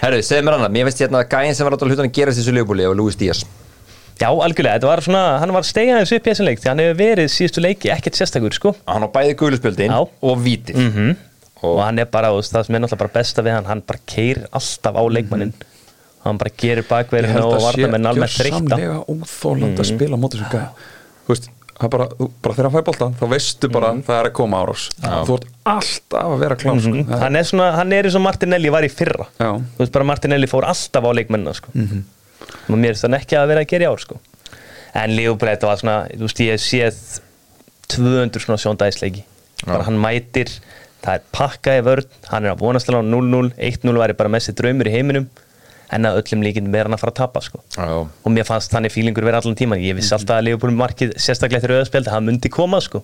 Herru, 0.02 0.22
segð 0.26 0.46
mér 0.48 0.56
annað, 0.58 0.72
mér 0.74 0.88
finnst 0.90 1.04
hérna 1.06 1.20
að 1.22 1.28
gæðin 1.36 1.58
sem 1.60 1.68
var 1.68 1.76
átt 1.78 1.84
að 1.86 1.92
hlutan 1.94 2.08
að 2.10 2.16
gerast 2.18 2.42
þessu 2.42 2.56
liðbúli 2.58 2.88
og 2.90 2.96
Luis 2.98 3.18
Díaz. 3.20 3.44
Já, 4.20 4.28
algjörlega, 4.34 4.80
þetta 4.80 4.90
var 4.90 5.02
svona, 5.06 5.22
hann 5.40 5.54
var 5.56 5.64
stegaðis 5.70 6.12
upp 6.18 6.26
í 6.26 6.32
þessum 6.34 6.48
leik 6.50 6.60
því 6.60 6.72
hann 6.74 6.82
hefur 6.84 6.98
verið 7.00 7.30
síðustu 7.32 7.62
leiki 7.64 7.92
ekkert 7.94 8.18
sérstakur 8.18 8.58
sko. 8.58 8.74
Hann 8.90 9.06
á 9.06 9.10
bæði 9.14 9.38
guðluspjöldin 9.40 9.94
Já. 9.94 10.00
og 10.02 10.18
og, 10.26 11.70
og 11.70 11.80
hann 11.86 12.02
er 12.02 12.10
bara, 12.12 12.34
það 12.42 12.66
sem 12.66 12.76
er 12.76 12.82
náttúrulega 12.84 13.04
bara 13.06 13.14
besta 13.16 13.46
við 13.46 13.56
hann 13.60 13.70
hann 13.70 13.86
bara 13.88 14.02
keirir 14.10 14.50
alltaf 14.50 14.98
á 15.00 15.04
leikmannin 15.06 15.54
hann 16.30 16.40
bara 16.42 16.52
gerir 16.64 16.86
bakverðinu 16.90 17.46
og 17.46 17.56
að 17.58 17.64
sé 17.66 17.86
varna 17.86 17.98
með 17.98 18.10
almennt 18.14 18.36
þreytta. 18.40 18.60
gjörsamlega 18.60 19.00
óþólandi 19.14 19.84
að 19.84 19.90
spila 19.94 20.16
á 20.16 20.20
móti 20.24 20.40
sem 20.42 20.52
gæja. 20.54 20.68
Þú 21.26 21.34
veist, 21.34 21.50
það 21.80 21.86
er 21.88 21.92
bara, 21.96 22.08
þú, 22.20 22.28
bara 22.44 22.56
þegar 22.58 22.68
hann 22.70 22.76
fær 22.78 22.86
boltan 22.90 23.14
þá 23.20 23.26
veistu 23.34 23.70
bara 23.72 23.92
það 24.08 24.18
er 24.20 24.30
að 24.30 24.34
koma 24.40 24.62
árás. 24.64 24.86
Þú 25.00 25.36
ert 25.40 25.48
alltaf 25.74 26.30
að 26.34 26.40
vera 26.44 26.56
klár 26.64 26.80
sko. 26.84 26.94
Það 27.00 27.14
er- 27.18 27.24
hann 27.26 27.36
er 27.40 27.44
svona, 27.52 27.68
hann 27.78 27.94
er 27.94 28.10
eins 28.10 28.16
og 28.20 28.26
Martinelli 28.26 28.70
var 28.74 28.84
í 28.84 28.92
fyrra. 28.92 29.28
Já. 29.40 29.50
þú 29.60 29.84
veist 29.84 29.92
bara 29.96 30.06
Martinelli 30.12 30.48
fór 30.52 30.68
alltaf 30.68 31.04
á 31.08 31.12
leikmennina 31.16 31.54
sko. 31.56 31.72
og 32.70 32.76
mér 32.80 32.94
finnst 32.96 33.04
hann 33.08 33.18
ekki 33.20 33.36
að 33.38 33.48
vera 33.52 33.62
að 33.66 33.68
gera 33.74 33.86
í 33.86 33.92
ár 33.94 34.00
sko. 34.04 34.20
en 34.96 35.12
Leopold 35.16 35.52
þetta 35.52 35.68
var 35.70 35.78
svona 35.78 35.98
þú 36.10 36.26
veist 36.26 36.40
ég 36.42 36.62
séð 36.64 37.20
200 37.94 38.40
svona 38.44 38.58
sjóndæðisleiki 38.62 39.24
bara 39.66 39.84
hann 39.88 39.98
mætir, 40.02 40.50
það 41.04 41.14
er 41.20 41.24
pakkaði 41.36 41.84
vörn 41.88 42.08
hann 42.32 42.46
er 42.48 42.54
að 42.56 42.62
vonast 42.64 42.90
alveg 42.90 43.06
á 43.06 43.12
0-0 43.12 43.52
1-0 43.58 44.00
væri 44.02 44.16
bara 44.18 44.30
mest 44.34 44.52
draumur 44.58 44.90
í 44.90 44.94
heiminum 44.94 45.28
en 45.92 46.06
að 46.06 46.20
öllum 46.22 46.44
líkin 46.46 46.72
vera 46.74 46.86
hann 46.90 46.94
að 46.98 47.02
fara 47.04 47.12
að 47.16 47.20
tapa 47.22 47.42
sko. 47.42 47.62
Já. 47.76 47.86
og 48.06 48.32
mér 48.36 48.46
fannst 48.46 48.72
þannig 48.74 48.94
fílingur 48.94 49.26
vera 49.26 49.40
allan 49.42 49.56
tíman 49.58 49.82
ég 49.82 49.96
vissi 49.98 50.14
alltaf 50.14 50.38
að 50.38 50.48
Leopold 50.50 50.78
markið 50.78 51.16
sérstaklega 51.18 51.58
eftir 51.64 51.74
auðarspjald 51.76 52.10
það 52.12 52.26
myndi 52.28 52.50
koma 52.54 52.80
sko. 52.82 53.02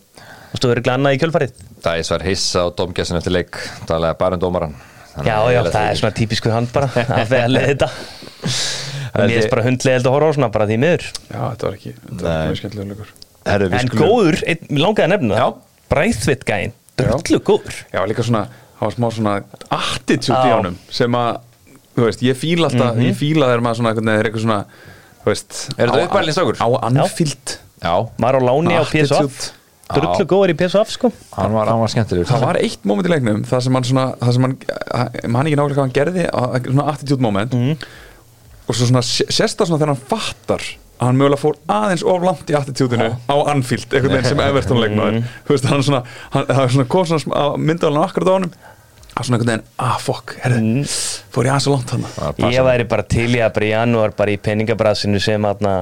og 0.53 0.59
stóður 0.59 0.83
glannað 0.85 1.17
í 1.17 1.21
kjölfarið. 1.23 1.55
Dæs 1.83 2.11
var 2.13 2.23
hissa 2.23 2.61
á 2.63 2.67
domgæssin 2.77 3.17
eftir 3.17 3.33
leik 3.33 3.57
talaði 3.89 4.17
bara 4.21 4.37
um 4.37 4.43
dómaran 4.45 4.75
Já, 5.23 5.37
já, 5.47 5.61
það 5.71 5.89
er 5.89 5.95
svona 5.99 6.11
típiskur 6.15 6.51
hann 6.51 6.65
bara 6.73 6.89
að 7.21 7.29
veðlega 7.31 7.67
þetta. 7.73 7.87
Og 9.15 9.29
mér 9.29 9.37
er 9.45 9.49
bara 9.53 9.63
hundlega 9.63 9.95
held 9.95 10.07
að 10.09 10.15
horfa 10.15 10.27
á 10.27 10.35
svona 10.35 10.49
bara 10.51 10.65
því 10.67 10.77
miður. 10.81 11.05
Já, 11.31 11.39
þetta 11.53 11.67
var 11.69 11.77
ekki, 11.77 11.93
þetta 12.01 12.25
var 12.25 12.33
Nei. 12.35 12.47
mjög 12.49 12.59
skemmtilega 12.59 12.89
leikur. 12.91 13.13
Herru, 13.45 13.69
við 13.71 13.77
en 13.79 13.87
skulum- 13.91 14.09
góður, 14.11 14.37
einn, 14.51 14.81
langaði 14.83 15.05
að 15.05 15.11
nefna 15.13 15.37
Já. 15.39 15.45
það 15.45 15.61
Bræðvitt 15.95 16.43
gæinn, 16.49 16.73
drullu 16.99 17.39
góður. 17.47 17.77
Já, 17.95 17.99
líka 18.11 18.25
svona, 18.27 18.41
það 18.75 18.85
var 18.89 18.95
smá 18.97 19.07
svona 19.15 19.35
attitude 19.77 20.39
í 20.41 20.51
honum 20.55 20.77
sem 20.99 21.17
að, 21.19 21.39
þú 21.95 22.05
veist, 22.07 22.23
ég 22.25 22.35
fíla 22.39 22.69
alltaf 22.69 22.97
ég 23.01 23.15
fíla 23.19 23.49
þegar 23.51 23.63
maður 23.65 23.79
svona, 23.81 23.93
er 24.19 24.29
eitthvað 24.29 24.45
svona 24.45 24.61
þú 25.25 25.31
veist, 25.31 25.59
Er 25.77 25.87
þetta 25.89 26.01
á- 26.01 26.07
uppalningsstrákur? 26.09 26.57
Á 26.61 26.67
Anfield. 26.89 27.57
Já, 27.85 27.93
var 28.19 28.35
á 28.37 28.41
láni 28.43 28.75
á 28.75 28.83
PSV 28.83 29.15
Attitude. 29.15 29.51
drullu 29.95 30.25
góður 30.25 30.53
í 30.53 30.57
PSV 30.57 30.89
sko. 30.95 31.11
Hann 31.37 31.51
var, 31.53 31.67
hann 31.69 31.79
var 31.83 31.91
skemmtilegur. 31.93 32.25
Það 32.31 32.45
var 32.47 32.57
eitt 32.57 32.85
moment 32.89 33.07
í 33.07 33.11
leiknum 33.13 33.43
það 33.45 33.61
sem 33.67 33.73
hann 33.77 33.83
svona, 33.85 34.05
það 34.21 34.33
sem 34.33 34.47
hann 34.47 34.55
mann 35.35 35.45
ekki 35.45 35.59
nákvæmlega 35.59 35.75
hvað 35.75 35.85
hann 35.85 35.97
gerði 35.99 36.25
svona 36.71 36.87
attitude 36.93 37.21
moment. 37.21 37.53
Og 38.65 38.73
svo 38.73 38.87
svona 38.89 39.03
sé- 39.05 39.27
sést 39.29 39.59
það 39.59 39.69
svona 39.69 39.81
þegar 39.83 39.93
hann 39.93 40.05
fattar 40.09 40.63
að 40.95 41.05
hann 41.09 41.17
mögulega 41.19 41.41
fór 41.41 41.57
aðeins 41.69 42.03
of 42.07 42.23
langt 42.23 42.49
í 42.49 42.55
attitúdinu 42.57 43.09
á 43.29 43.35
Anfield, 43.51 43.85
einhvern 43.93 44.15
veginn 44.15 44.29
sem 44.31 44.39
Everton 44.47 44.79
leikmaður. 44.81 45.19
Þú 45.45 45.53
veist, 45.53 45.65
hann 45.69 45.83
svona, 45.85 46.01
hann, 46.33 46.45
það 46.49 46.61
var 46.63 46.73
svona 46.77 46.87
kom 46.95 47.05
svona 47.11 47.45
myndaðalinn 47.59 48.05
akkurat 48.07 48.31
á 48.31 48.35
honum 48.39 48.53
að 49.15 49.27
svona 49.27 49.37
einhvern 49.39 49.51
veginn, 49.53 49.67
ah 49.79 49.99
fuck, 50.01 50.35
herri 50.43 50.85
fór 51.31 51.47
ég 51.47 51.53
aðeins 51.53 51.67
svo 51.67 51.75
langt 51.75 51.93
hann 51.95 52.51
ég 52.51 52.65
væri 52.67 52.87
bara 52.91 53.05
til 53.07 53.29
í 53.31 53.39
að 53.43 53.53
bara 53.55 53.67
í 53.69 53.71
janúar 53.71 54.15
bara 54.17 54.33
í 54.35 54.41
peningabrassinu 54.41 55.21
sem 55.23 55.47
aðna 55.47 55.75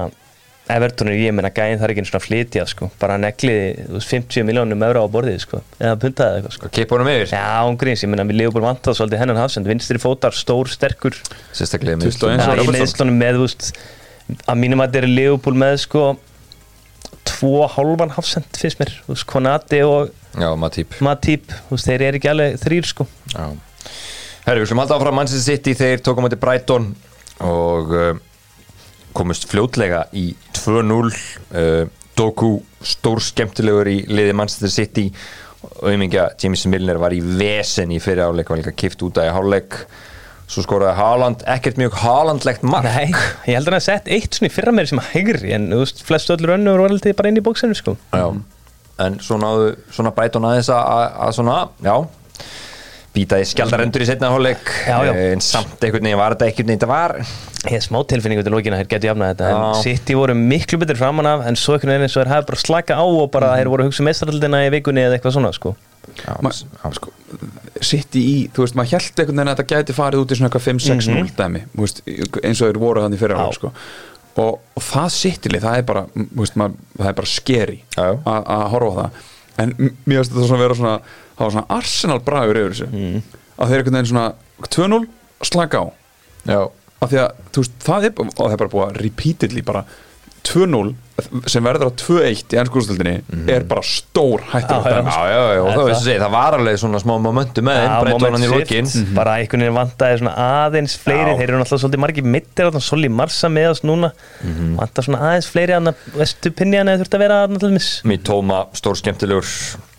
Everton 0.70 1.10
er 1.12 1.18
ég 1.20 1.34
meina 1.36 1.50
gæinn 1.52 1.76
þar 1.76 1.92
ekki 1.92 2.00
einu 2.00 2.08
svona 2.08 2.24
flytja 2.24 2.62
sko. 2.64 2.86
Bara 2.96 3.18
negliði 3.20 3.82
þú 3.84 3.98
veist, 3.98 4.12
50 4.14 4.46
miljónum 4.48 4.84
euro 4.86 5.02
á 5.04 5.08
borðið 5.12 5.42
sko. 5.42 5.60
Eða 5.76 5.98
puntaði 6.00 6.38
eitthvað 6.38 6.54
sko. 6.56 6.70
Kipp 6.72 6.94
honum 6.96 7.10
yfir, 7.12 7.34
Já, 7.34 7.42
hún 7.66 7.76
gríns, 7.80 8.04
ég 8.04 8.08
meina 8.08 8.24
við 8.24 8.38
Leopold 8.40 8.64
vantað 8.64 8.96
svolítið 8.96 9.20
hennan 9.20 9.40
hafsend, 9.42 9.68
vinstri 9.68 10.00
fótar, 10.00 10.32
stór, 10.32 10.70
sterkur. 10.72 11.18
Sérstaklega 11.52 12.00
með 12.00 12.14
21 12.14 12.40
Já, 12.40 12.46
og 12.48 12.54
í 12.56 12.62
Robertson. 12.62 12.78
meðslunum 12.78 13.20
með, 13.20 13.36
þú 13.36 13.44
veist 13.44 13.68
að 14.48 14.62
mínum 14.62 14.80
að 14.80 14.88
þetta 14.94 15.02
er 15.02 15.12
Leopold 15.18 15.60
með 15.60 15.76
sko 15.84 16.06
tvo 17.28 17.64
hálfan 17.70 18.12
hafsend 18.14 18.58
fyrst 18.58 18.80
mér, 18.80 18.92
þú 19.04 19.14
veist, 19.14 19.26
Konati 19.30 19.80
og 19.86 20.12
Já, 20.34 20.50
Matip. 20.58 20.96
Matip, 21.04 21.50
þú 21.68 21.76
veist, 21.76 21.88
þeir 21.88 22.04
eru 22.08 22.18
ekki 22.18 22.30
alveg 22.32 22.56
þrýr 22.62 22.88
sko. 22.88 23.06
Já. 23.30 23.44
Herri, 24.44 24.60
við 24.60 24.70
slum 24.70 24.82
halda 24.82 24.96
áfram 24.98 25.18
Manchester 25.20 25.44
City 25.54 25.76
þeir 25.78 26.02
tókum 26.04 26.26
átti 26.28 26.38
Brighton 26.42 26.90
og 27.44 27.92
uh, 27.94 28.10
komust 29.16 29.46
fljótlega 29.48 30.04
í 30.18 30.32
2-0 30.58 30.98
uh, 31.06 31.84
Doku 32.14 32.50
stór 32.84 33.22
skemmtilegur 33.24 33.88
í 33.90 33.96
liði 34.10 34.34
Manchester 34.36 34.70
City. 34.70 35.06
Og 35.64 35.88
auðmingja 35.88 36.28
James 36.42 36.66
Milner 36.70 37.00
var 37.00 37.14
í 37.16 37.22
vesen 37.24 37.94
í 37.94 38.00
fyrir 38.02 38.26
áleik 38.28 38.52
var 38.52 38.60
líka 38.60 38.74
kift 38.76 39.02
út 39.06 39.18
af 39.22 39.30
í 39.30 39.34
háleik 39.34 39.78
svo 40.50 40.64
skoraði 40.64 40.96
Haaland, 40.98 41.44
ekkert 41.54 41.78
mjög 41.80 41.96
Haalandlegt 42.02 42.66
mark. 42.68 42.88
Nei, 42.88 43.06
ég 43.48 43.56
heldur 43.56 43.74
að 43.74 43.78
hann 43.78 43.80
hafi 43.80 43.86
sett 43.86 44.10
eitt 44.12 44.36
svona 44.36 44.50
í 44.50 44.54
fyrra 44.54 44.74
meiri 44.76 44.90
sem 44.92 45.00
hegri 45.12 45.54
en 45.56 45.70
þú 45.72 45.80
veist, 45.84 46.02
flestu 46.04 46.36
öllur 46.36 46.56
önnur 46.58 46.82
var 46.84 46.92
alltaf 46.94 47.16
bara 47.18 47.32
inn 47.32 47.40
í 47.40 47.44
bóksinu 47.44 47.78
sko. 47.78 47.96
Já, 48.12 48.26
en 49.06 49.16
svo 49.24 49.40
náðu 49.40 49.72
svona 49.94 50.12
Brighton 50.16 50.46
aðeins 50.50 50.68
að, 50.74 50.84
að, 50.84 51.06
að 51.26 51.34
svona, 51.38 51.56
já 51.86 51.96
býtaði 53.14 53.46
skjaldarendur 53.46 54.02
í 54.02 54.06
setna 54.08 54.30
já. 55.06 55.12
en 55.30 55.42
samt 55.44 55.84
einhvern 55.86 56.02
veginn 56.08 56.18
var 56.18 56.34
þetta 56.34 56.48
einhvern 56.48 56.66
veginn 56.66 56.80
þetta 56.80 56.90
var 56.90 57.14
Ég 57.64 57.76
hef 57.78 57.84
smá 57.86 58.00
tilfinningu 58.10 58.42
til 58.44 58.52
lókina 58.52 58.76
að 58.76 58.82
þeir 58.82 58.88
getur 58.90 59.08
jafnað 59.12 59.30
þetta 59.30 59.50
Já. 59.52 59.58
en 59.60 59.78
City 59.84 60.16
voru 60.18 60.34
miklu 60.36 60.80
betur 60.82 60.98
framan 60.98 61.28
af 61.30 61.44
en 61.48 61.56
svo 61.56 61.76
einhvern 61.76 61.94
veginn 61.94 62.08
eins 62.08 62.16
og 62.18 62.24
þeir 62.24 62.32
hafi 62.34 62.48
bara 62.50 62.62
slaka 62.64 62.98
á 62.98 63.04
og 63.06 63.30
bara 63.32 63.52
þeir 63.54 63.70
voru 63.72 63.84
að 63.84 63.88
hugsa 63.92 64.02
um 64.02 64.08
mestraraldina 64.10 64.64
í 64.66 64.72
vikunni 64.74 65.04
eða 65.06 65.16
eitthvað 65.16 65.36
svona 65.38 65.52
sko. 65.54 65.72
Já, 66.18 66.34
Ma- 66.44 66.52
já, 66.52 66.90
sko, 66.98 67.14
sitt 67.82 68.16
í, 68.18 68.48
þú 68.54 68.64
veist, 68.64 68.76
maður 68.78 68.92
held 68.94 69.20
einhvern 69.20 69.38
veginn 69.40 69.50
að 69.50 69.56
þetta 69.58 69.74
gæti 69.74 69.96
farið 69.96 70.22
út 70.22 70.32
í 70.32 70.38
svona 70.38 70.50
eitthvað 70.50 70.66
5-6-0 70.68 71.32
dæmi, 71.38 71.62
þú 71.74 71.86
veist, 71.86 72.02
eins 72.42 72.60
og 72.62 72.68
þeir 72.70 72.80
voru 72.82 73.04
þannig 73.04 73.22
fyrir 73.22 73.40
ára, 73.40 73.54
sko. 73.56 73.72
Og, 74.34 74.56
og 74.74 74.82
það 74.82 75.08
sittileg, 75.14 75.62
það 75.62 75.78
er 75.78 75.86
bara 75.88 76.04
veist, 76.14 76.56
maður, 76.58 76.78
það 76.98 77.10
er 77.10 77.18
bara 77.20 77.30
skeri 77.30 77.76
að 77.98 78.48
að 78.56 78.64
horfa 78.74 78.94
það. 79.00 79.20
En 79.62 79.74
mér 79.78 80.16
finnst 80.18 80.32
þetta 80.34 80.46
svona 80.48 80.62
vera 80.64 80.78
svona 80.78 80.94
það 81.34 81.44
var 81.44 81.54
svona 81.54 81.78
Arsenal 81.78 82.20
bragur 82.24 82.60
yfir 82.60 82.74
þessu. 82.74 82.88
Mm. 82.90 83.20
að 83.54 83.70
þeir 83.70 83.80
einhvern 83.80 83.98
veginn 83.98 84.10
svona 84.10 84.26
2-0 84.74 85.06
slaka 85.50 85.82
á. 85.82 85.86
Já, 86.44 86.60
af 86.98 87.12
því 87.12 87.20
að 87.22 87.42
þú 87.54 87.64
veist, 87.64 87.76
það 87.84 88.08
er, 88.08 88.16
það 88.34 88.54
er 88.54 88.62
bara 88.62 88.72
búið 88.74 88.86
að 88.86 89.00
repeatedly 89.04 89.64
bara 89.66 89.84
2-0 90.44 90.94
sem 91.46 91.62
verður 91.62 91.90
á 91.90 91.92
2-1 91.94 92.54
í 92.54 92.58
ennskúrstöldinni 92.58 93.46
er 93.54 93.62
bara 93.70 93.82
stór 93.86 94.42
hættur 94.50 94.82
Já, 94.82 94.90
já. 94.90 95.02
já, 95.06 95.20
já, 95.30 95.42
já, 95.54 95.60
og 95.62 95.92
Það 96.24 96.32
var 96.34 96.56
alveg 96.58 96.78
svona 96.82 96.98
smá 97.02 97.14
momentu 97.22 97.62
með 97.62 97.78
hann 97.86 98.42
shift. 98.42 98.54
lokin. 98.54 98.90
bara 99.14 99.36
einhvern 99.38 99.62
veginn 99.62 99.76
vantaði 99.78 100.18
svona 100.24 100.34
aðeins 100.64 100.96
fleiri 100.98 101.30
Já. 101.30 101.36
þeir 101.38 101.46
eru 101.52 101.60
náttúrulega 101.62 101.82
svolítið 101.84 102.02
margir 102.02 102.26
mittir 102.34 102.66
þarna, 102.66 102.82
Solli 102.82 103.08
Marsa 103.08 103.48
með 103.48 103.70
oss 103.70 103.84
núna. 103.86 104.10
Mhm. 104.42 104.76
vantar 104.82 105.06
svona 105.06 105.22
aðeins 105.30 105.50
fleiri 105.54 105.76
hann 105.78 105.94
vestu 106.18 106.50
pinni 106.50 106.76
hann 106.82 106.88
eða 106.90 107.04
þurft 107.04 107.14
að 107.18 107.24
vera 107.24 107.40
til 107.48 107.62
dæmis? 107.68 107.90
Mér 108.04 108.22
tóma 108.26 108.66
stór 108.74 108.98
skemmtilegur. 108.98 109.46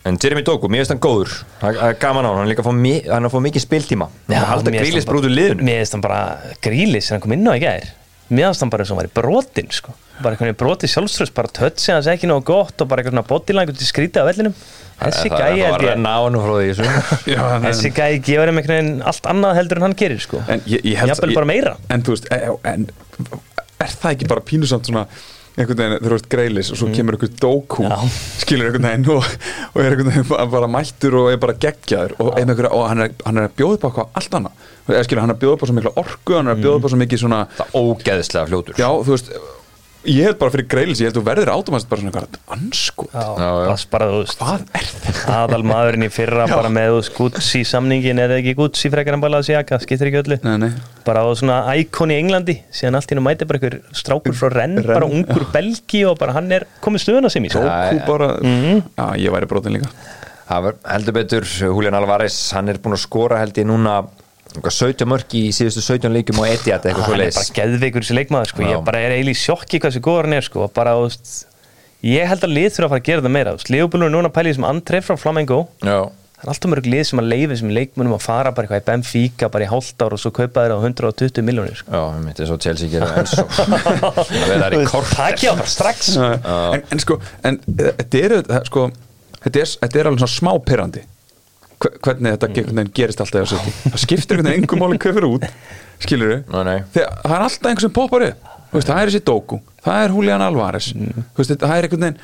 En 0.05 0.19
Jeremy 0.21 0.43
Doku, 0.45 0.67
mér 0.69 0.83
finnst 0.83 0.91
hann 0.93 0.99
góður. 1.01 1.31
Það 1.63 1.79
það 1.79 1.89
er 1.89 1.99
gaman 2.03 2.25
á 2.25 2.29
hann, 2.29 2.37
hann 2.37 2.45
er 2.45 2.51
líka 2.51 2.61
að 2.61 2.67
fá, 2.67 2.73
hann 3.15 3.25
að 3.25 3.31
fá 3.33 3.39
mikið 3.41 3.63
spiltíma. 3.63 4.07
Hann 4.29 4.35
er 4.37 4.45
finnst 4.51 4.81
grílis 4.83 5.05
hann 5.05 5.13
brútu 5.15 5.31
liðinu. 5.31 5.63
Mér 5.65 5.79
finnst 5.81 5.95
hann 5.95 6.03
bara 6.05 6.19
grílis 6.61 7.07
sem 7.07 7.15
hann 7.15 7.23
kom 7.23 7.33
inn 7.33 7.47
á 7.49 7.53
í 7.55 7.61
gær. 7.63 7.87
Mér 8.29 8.51
finnst 8.51 8.61
hann 8.61 8.69
bara 8.69 8.83
eins 8.83 8.91
og 8.91 8.97
hann 8.99 9.01
var 9.01 9.09
í 9.09 9.15
brotin 9.15 9.71
sko. 9.73 9.95
Bara 10.23 10.31
einhvern 10.35 10.47
veginn 10.49 10.59
brotið 10.61 10.91
sjálfströðs 10.93 11.33
bara 11.35 11.51
tötsi 11.59 11.91
hans 11.93 12.07
ekki 12.11 12.29
nógu 12.29 12.45
gott 12.47 12.81
og 12.81 12.87
bara 12.91 13.01
eitthvað 13.03 13.15
svona 13.17 13.27
bodylangur 13.29 13.77
til 13.79 13.87
skrítið 13.89 14.23
á 14.23 14.29
vellinum 14.31 14.55
Þessi 14.95 15.27
gæi 15.27 15.59
Það 15.59 15.73
var 15.75 15.85
hann 15.91 16.37
frá 16.39 16.53
því 16.55 16.67
þessu 16.71 16.85
Já, 17.35 17.41
en- 17.57 17.65
Þessi 17.67 17.89
gæi 17.97 18.11
gefur 18.23 18.47
þeim 18.51 18.59
einhvern 18.61 18.75
veginn 18.77 19.01
allt 19.11 19.25
annað 19.33 19.57
heldur 19.59 19.81
en 19.81 19.87
hann 19.89 19.95
gerir 19.99 20.21
sko. 20.23 20.39
en 20.47 20.61
ég, 20.71 20.85
ég 20.87 20.99
held 21.01 21.11
Jafnvel 21.11 21.33
bara 21.35 21.49
meira. 21.51 21.73
en 21.91 22.03
þú 22.07 22.15
veist, 22.15 22.29
e- 22.31 22.59
en, 22.71 22.85
er 23.83 23.91
það 23.99 24.13
ekki 24.15 24.29
bara 24.31 24.43
pínusamt 24.47 24.87
svona 24.87 25.03
einhvern 25.55 25.79
veginn, 25.83 25.99
þú 26.03 26.13
veist 26.15 26.29
greilis 26.31 26.69
og 26.71 26.79
svo 26.79 26.87
kemur 26.95 27.15
einhvern 27.17 27.35
dókú, 27.43 27.83
Mm. 27.83 27.91
Já. 27.91 28.15
skilur 28.45 28.69
einhvern 28.71 28.87
veginn 28.87 29.11
og, 29.17 29.27
og 29.75 29.81
er 29.83 29.89
einhvern 29.91 30.09
veginn 30.13 30.29
bara, 30.31 30.47
bara 30.55 30.71
mættur 30.77 31.19
og 31.19 31.27
er 31.33 31.37
bara 31.43 31.57
geggjaður 31.59 32.15
og, 32.19 32.31
og 32.71 32.87
hann, 32.87 33.03
er, 33.05 33.13
hann 33.27 33.37
er 33.43 33.49
að 33.49 33.55
bjóða 33.59 33.77
upp 33.77 33.83
á 33.83 33.87
eitthvað 33.91 34.17
allt 34.21 34.39
annað 34.39 35.03
skilur, 35.09 35.21
hann 35.25 35.31
er 35.31 35.35
að 35.35 35.43
bjóða 35.43 35.57
upp 35.59 35.63
á 35.63 35.67
svo 35.67 35.75
mikla 35.81 35.93
orku 36.05 36.35
hann 36.39 36.47
er 36.51 36.55
að 36.55 36.63
bjóða 36.63 36.79
upp 36.79 36.87
á 36.87 36.91
svo 36.95 37.01
mikið 37.03 37.23
svona 37.25 37.43
Það 37.59 37.77
ógeðslega 37.83 38.49
fljótur 38.51 38.79
já, 38.79 38.87
þú 38.95 39.11
veist, 39.15 39.31
ég 40.05 40.23
held 40.27 40.37
bara 40.41 40.51
fyrir 40.53 40.67
greilis 40.69 40.99
ég 41.01 41.09
held 41.09 41.17
þú 41.17 41.23
verður 41.25 41.51
átumast 41.55 41.87
bara 41.89 42.01
svona 42.01 42.11
eitthvað 42.13 42.55
anskot, 42.55 43.09
Já, 43.13 43.25
Já, 43.41 43.49
já. 43.65 43.75
hvað 44.39 44.65
er 44.79 44.89
þetta? 45.05 45.35
aðal 45.35 45.61
maðurinn 45.69 46.05
í 46.05 46.09
fyrra 46.13 46.47
bara 46.51 46.69
með 46.73 47.09
Gucci 47.15 47.61
samningin 47.67 48.19
er 48.21 48.29
það 48.33 48.41
ekki 48.43 48.53
Gucci 48.59 48.91
frekar 48.93 49.17
en 49.17 49.23
bara 49.25 49.39
að 49.41 49.47
segja 49.49 49.79
skiptir 49.85 50.09
ekki 50.11 50.21
öllu 50.23 50.37
Nei, 50.45 50.57
nei. 50.65 50.71
bara 51.07 51.23
á 51.25 51.29
svona 51.37 51.57
íkon 51.81 52.13
í 52.13 52.19
Englandi 52.21 52.57
síðan 52.73 52.99
allt 53.01 53.11
í 53.11 53.17
nú 53.19 53.25
mæti 53.25 53.47
bara 53.49 53.59
einhver 53.61 53.79
strákur 53.95 54.33
frá 54.37 54.49
Renn, 54.53 54.77
Renn, 54.81 54.91
bara 54.93 55.05
ungur 55.09 55.47
belgi 55.53 56.03
og 56.09 56.19
bara 56.21 56.33
hann 56.37 56.51
er 56.51 56.67
komið 56.85 57.05
stöðuna 57.05 57.31
sem 57.33 57.43
í 57.45 57.49
sko. 57.53 57.63
Dókú 57.65 57.97
Já, 57.99 58.05
bara, 58.07 58.29
Mhm. 58.41 58.83
já, 58.97 59.07
ég 59.25 59.31
væri 59.33 59.47
brotin 59.49 59.73
líka 59.79 59.89
Það 60.45 60.61
var 60.61 60.75
heldur 60.85 61.13
betur 61.13 61.41
Julian 61.73 61.95
Alvarez 61.97 62.51
Hann 62.53 62.69
er 62.69 62.77
búin 62.77 62.93
að 62.93 63.01
skora 63.07 63.39
held 63.41 63.53
ég 63.57 63.65
núna 63.65 64.03
17 64.63 65.09
mörg 65.09 65.35
í 65.35 65.43
síðustu 65.55 65.83
17 65.83 66.13
leikjum 66.15 66.39
og 66.43 66.47
Etihad 66.49 66.85
eitthvað 66.85 67.05
svo 67.05 67.15
hann 67.15 67.25
er 67.25 67.35
bara 67.35 67.55
geðveikur 67.59 68.05
þessi 68.05 68.17
leikmaður 68.19 68.51
sko. 68.53 68.63
Já. 68.65 68.71
ég 68.71 68.83
bara 68.87 69.01
er 69.03 69.15
eiginlega 69.17 69.35
í 69.35 69.41
sjokki 69.43 69.79
hvað 69.81 69.91
þessi 69.95 70.05
góður 70.05 70.29
hann 70.29 70.37
er 70.39 70.45
sko. 70.47 70.67
bara, 70.75 70.93
þú 70.99 71.07
veist, 71.09 71.33
ég 72.05 72.29
held 72.29 72.45
að 72.45 72.55
lið 72.55 72.69
þurfa 72.75 72.85
að 72.85 72.93
fara 72.93 73.01
að 73.03 73.09
gera 73.09 73.25
það 73.25 73.35
meira 73.35 73.55
Leopold 73.75 74.05
er 74.07 74.13
núna 74.13 74.29
að 74.31 74.37
pæla 74.37 74.51
í 74.53 74.55
sem 74.59 74.69
Andrei 74.69 75.01
frá 75.05 75.17
Flamengo 75.19 75.59
Já, 75.81 75.97
það 76.35 76.43
er 76.45 76.51
alltaf 76.53 76.71
mörg 76.73 76.89
lið 76.91 77.03
sem 77.09 77.21
að 77.21 77.29
leifi 77.31 77.49
þessum 77.53 77.71
leikmunum 77.73 78.15
að 78.17 78.23
fara 78.25 78.51
bara 78.55 78.67
eitthvað 78.67 78.83
í 78.83 78.87
Benfica 78.89 79.49
bara 79.53 79.65
í 79.65 79.69
hálft 79.71 80.03
ár 80.05 80.15
og 80.17 80.21
svo 80.21 80.31
kaupa 80.35 80.65
þeir 80.65 80.75
á 80.75 80.79
120 80.83 81.45
miljónir 81.47 81.79
sko. 81.79 81.89
já, 81.95 82.03
mitt 82.25 82.39
er 82.43 82.49
svo 82.51 82.57
Chelsea 82.61 82.91
gerir 82.91 83.15
eins 83.15 83.33
og 83.39 83.49
Það 83.55 84.45
verða 84.51 84.69
þær 84.69 84.77
í 84.77 84.85
kort 84.91 85.15
Takk 85.15 85.45
já, 85.47 85.51
bara 85.55 85.71
strax 85.71 86.13
en, 86.19 86.85
en 86.91 87.01
sko, 87.01 87.17
en 87.47 87.59
eh, 87.71 87.91
þetta 88.03 88.21
er, 88.21 88.37
það, 88.51 88.69
sko, 88.69 88.85
þetta 89.41 89.63
er, 89.63 89.73
þetta 89.85 90.01
er 90.03 90.11
alveg 90.11 90.25
svona 90.25 90.35
smá 90.35 90.51
pyrrandi 90.67 91.05
hvernig 91.79 92.35
þetta 92.35 92.49
mm. 92.51 92.91
gerist 92.95 93.21
alltaf 93.23 93.51
það 93.51 93.99
skiptir 93.99 94.39
einhvern 94.39 94.51
veginn 94.51 94.63
engum 94.63 94.83
máli 94.83 94.99
fyrir 95.01 95.27
út 95.27 95.47
skilur 96.03 96.37
þegar 96.45 96.85
það 96.93 97.35
er 97.35 97.45
alltaf 97.47 97.69
einhver 97.71 97.85
sem 97.85 97.95
poppar 97.95 98.29
upp. 98.29 98.51
Það 98.75 98.97
er 98.99 99.09
þessi 99.11 99.23
Doku, 99.23 99.59
það 99.85 100.01
er 100.03 100.15
Julian 100.17 100.43
Alvarez. 100.43 100.89
Þetta- 101.37 101.67
það 101.69 101.75
er 101.77 101.87
einhvern 101.87 102.05
veginn 102.05 102.17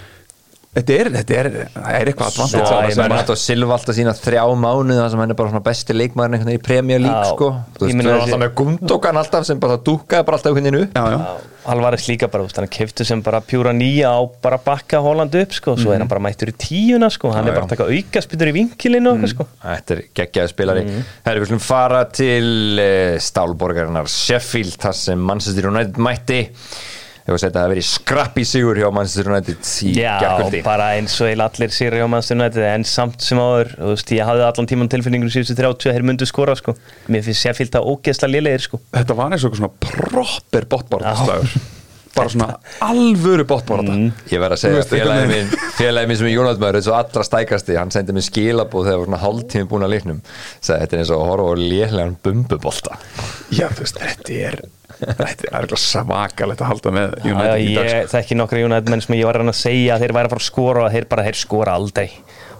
þetta 0.71 0.95
er, 0.95 1.07
þetta 1.17 1.35
er, 1.41 1.47
það 1.75 1.95
er 1.99 2.09
eitthvað 2.11 2.29
advantage 2.31 2.61
Já, 2.63 2.71
að 2.71 2.85
ég 2.87 2.95
það 2.95 3.03
er 3.03 3.09
meina- 3.11 3.17
náttúrulega 3.21 3.41
Silva 3.43 3.73
alltaf 3.77 3.95
sína 3.97 4.13
þrjá 4.15 4.43
mánuð 4.63 4.99
þar 5.01 5.09
sem 5.11 5.19
hann 5.23 5.33
er 5.33 5.39
bara 5.41 5.49
svona 5.51 5.63
besti 5.65 5.93
leikmaður 5.97 6.31
einhvern 6.37 6.47
veginn 6.51 6.61
í 6.61 6.65
Premier 6.67 6.99
League 7.03 7.23
Já, 7.25 7.31
sko. 7.35 7.49
Þú 7.75 7.81
ég 7.81 7.91
veist, 7.91 7.99
erum 7.99 8.05
þessi- 8.07 8.21
alltaf 8.21 8.39
með 8.45 8.53
Gundogan 8.61 9.17
alltaf 9.21 9.45
sem 9.49 9.59
bara 9.59 9.77
dúkkaði 9.77 10.25
bara 10.29 10.37
alltaf 10.39 10.55
veginn 10.55 10.79
upp. 10.81 10.93
Já, 10.95 11.05
já. 11.11 11.19
Alvarez 11.71 12.07
líka 12.09 12.25
bara, 12.31 12.43
veist, 12.47 12.57
hann 12.57 12.67
keftu 12.73 13.05
sem 13.05 13.21
bara 13.21 13.39
pjúra 13.45 13.69
nýja 13.75 14.09
á 14.15 14.19
bara 14.41 14.57
bakka 14.57 14.97
Holland 15.03 15.35
upp 15.35 15.51
sko, 15.53 15.75
svo 15.77 15.91
er 15.93 15.99
hann 15.99 16.07
bara 16.09 16.19
mættur 16.23 16.49
í 16.49 16.55
tíuna 16.57 17.11
sko, 17.13 17.29
hann 17.35 17.45
Já, 17.45 17.51
er 17.51 17.53
bara 17.59 17.67
að 17.67 17.75
taka 17.75 17.85
aukaspytur 17.91 18.49
í 18.49 18.53
vinkilinu 18.55 19.11
og 19.13 19.27
sko. 19.29 19.45
Þetta 19.61 19.91
er 19.91 20.01
geggjaði 20.15 20.49
spilari. 20.55 21.03
Herri, 21.27 21.39
við 21.43 21.51
Ég 27.21 27.29
var 27.29 27.37
að 27.37 27.41
segja 27.43 27.61
að 27.61 27.71
verið 27.75 27.85
skrappi 27.85 28.43
sigur 28.49 28.79
hjá 28.81 28.87
Manchester 28.93 29.27
United 29.29 29.59
í 29.61 29.91
Já, 29.93 30.13
gerkvöldi 30.23 30.61
bara 30.65 30.87
eins 30.97 31.17
og 31.21 31.29
eil 31.29 31.43
allir 31.45 31.71
sér 31.75 31.97
hjá 31.99 32.07
Manchester 32.09 32.39
United 32.39 32.65
en 32.65 32.85
samt 32.89 33.21
sem 33.21 33.37
áður, 33.41 33.69
þú 33.77 33.91
veist, 33.91 34.13
ég 34.17 34.25
hafði 34.31 34.47
allan 34.47 34.69
tíman 34.71 34.89
tilfinningur 34.89 35.33
síðustu 35.33 35.53
30 35.59 35.91
að 35.91 35.99
þeir 35.99 36.07
myndu 36.09 36.25
skora 36.29 36.55
sko. 36.57 36.73
mér 37.13 37.21
finnst 37.27 37.45
Sheffield 37.45 37.77
að 37.77 37.91
ógeðsla 37.93 38.31
lélegir 38.31 38.65
sko. 38.65 38.81
þetta 38.97 39.19
var 39.19 39.29
eins 39.35 39.45
og 39.45 39.53
eitthvað 39.53 39.61
svona 39.61 39.77
proper 39.85 40.67
botbarataslagur 40.73 41.61
bara 42.11 42.27
svona 42.33 42.57
alvöru 42.83 43.45
botbarata 43.47 43.93
Ég 44.31 44.41
verð 44.41 44.57
að 44.57 44.61
segja 44.65 44.81
veist, 44.81 44.91
félagið 44.91 45.31
minn 45.31 45.53
félagið 45.77 46.09
minn 46.09 46.19
sem 46.19 46.27
er 46.27 46.33
United 46.33 46.59
maður 46.65 46.77
þessu 46.81 46.93
allra 46.97 47.23
stækasti, 47.29 47.77
hann 47.79 47.93
sendi 47.93 48.17
mér 48.17 48.25
skilabóð 48.27 48.89
þegar 48.89 48.99
var 48.99 49.07
svona 49.07 49.21
hálftími 49.21 49.69
búin 49.71 49.85
að 49.87 49.93
leiknum. 49.95 50.19
Sagði 50.59 50.81
þetta 50.83 50.97
er 50.97 51.01
eins 51.05 51.13
og 51.13 51.23
að 54.65 54.80
já, 55.01 55.13
þetta 55.17 55.47
er 55.49 55.55
eitthvað 55.61 55.81
svakalegt 55.83 56.61
að 56.63 56.69
halda 56.71 56.93
með 56.95 57.15
Já, 57.21 57.31
United 57.31 57.63
í 57.65 57.73
dag 57.75 57.89
sko. 57.89 57.97
ég 57.97 58.11
þekki 58.13 58.37
nokkra 58.39 58.61
United 58.67 58.91
menn 58.93 59.01
sem 59.05 59.15
ég 59.17 59.25
var 59.29 59.39
að 59.41 59.51
segja 59.57 59.95
að 59.97 60.05
þeir 60.05 60.13
væri 60.17 60.29
að 60.29 60.33
fara 60.35 60.43
að 60.43 60.47
skora 60.51 60.85
og 60.85 60.93
þeir 60.95 61.07
bara, 61.11 61.25
þeir 61.27 61.39
skora 61.41 61.75
aldrei. 61.79 62.07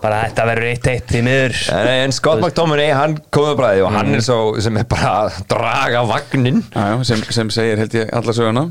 Bara 0.01 0.19
þetta 0.25 0.45
verður 0.49 0.69
eitt 0.71 0.87
eitt 0.89 1.11
í 1.13 1.19
miður. 1.21 1.57
En, 1.77 1.87
en 2.07 2.13
Scott 2.17 2.39
McTominay, 2.41 2.89
hann 2.97 3.17
komið 3.29 3.57
bræði 3.59 3.83
og 3.85 3.91
Mm. 3.91 3.97
hann 3.99 4.15
er 4.17 4.23
svo, 4.25 4.37
sem 4.65 4.77
er 4.81 4.87
bara 4.89 5.11
að 5.27 5.35
draga 5.51 6.01
vagnin 6.09 6.63
Já, 6.73 6.85
já, 6.89 6.95
sem, 7.05 7.21
sem 7.37 7.51
segir 7.53 7.77
held 7.83 7.93
ég 7.99 8.09
alla 8.17 8.33
söguna 8.33 8.63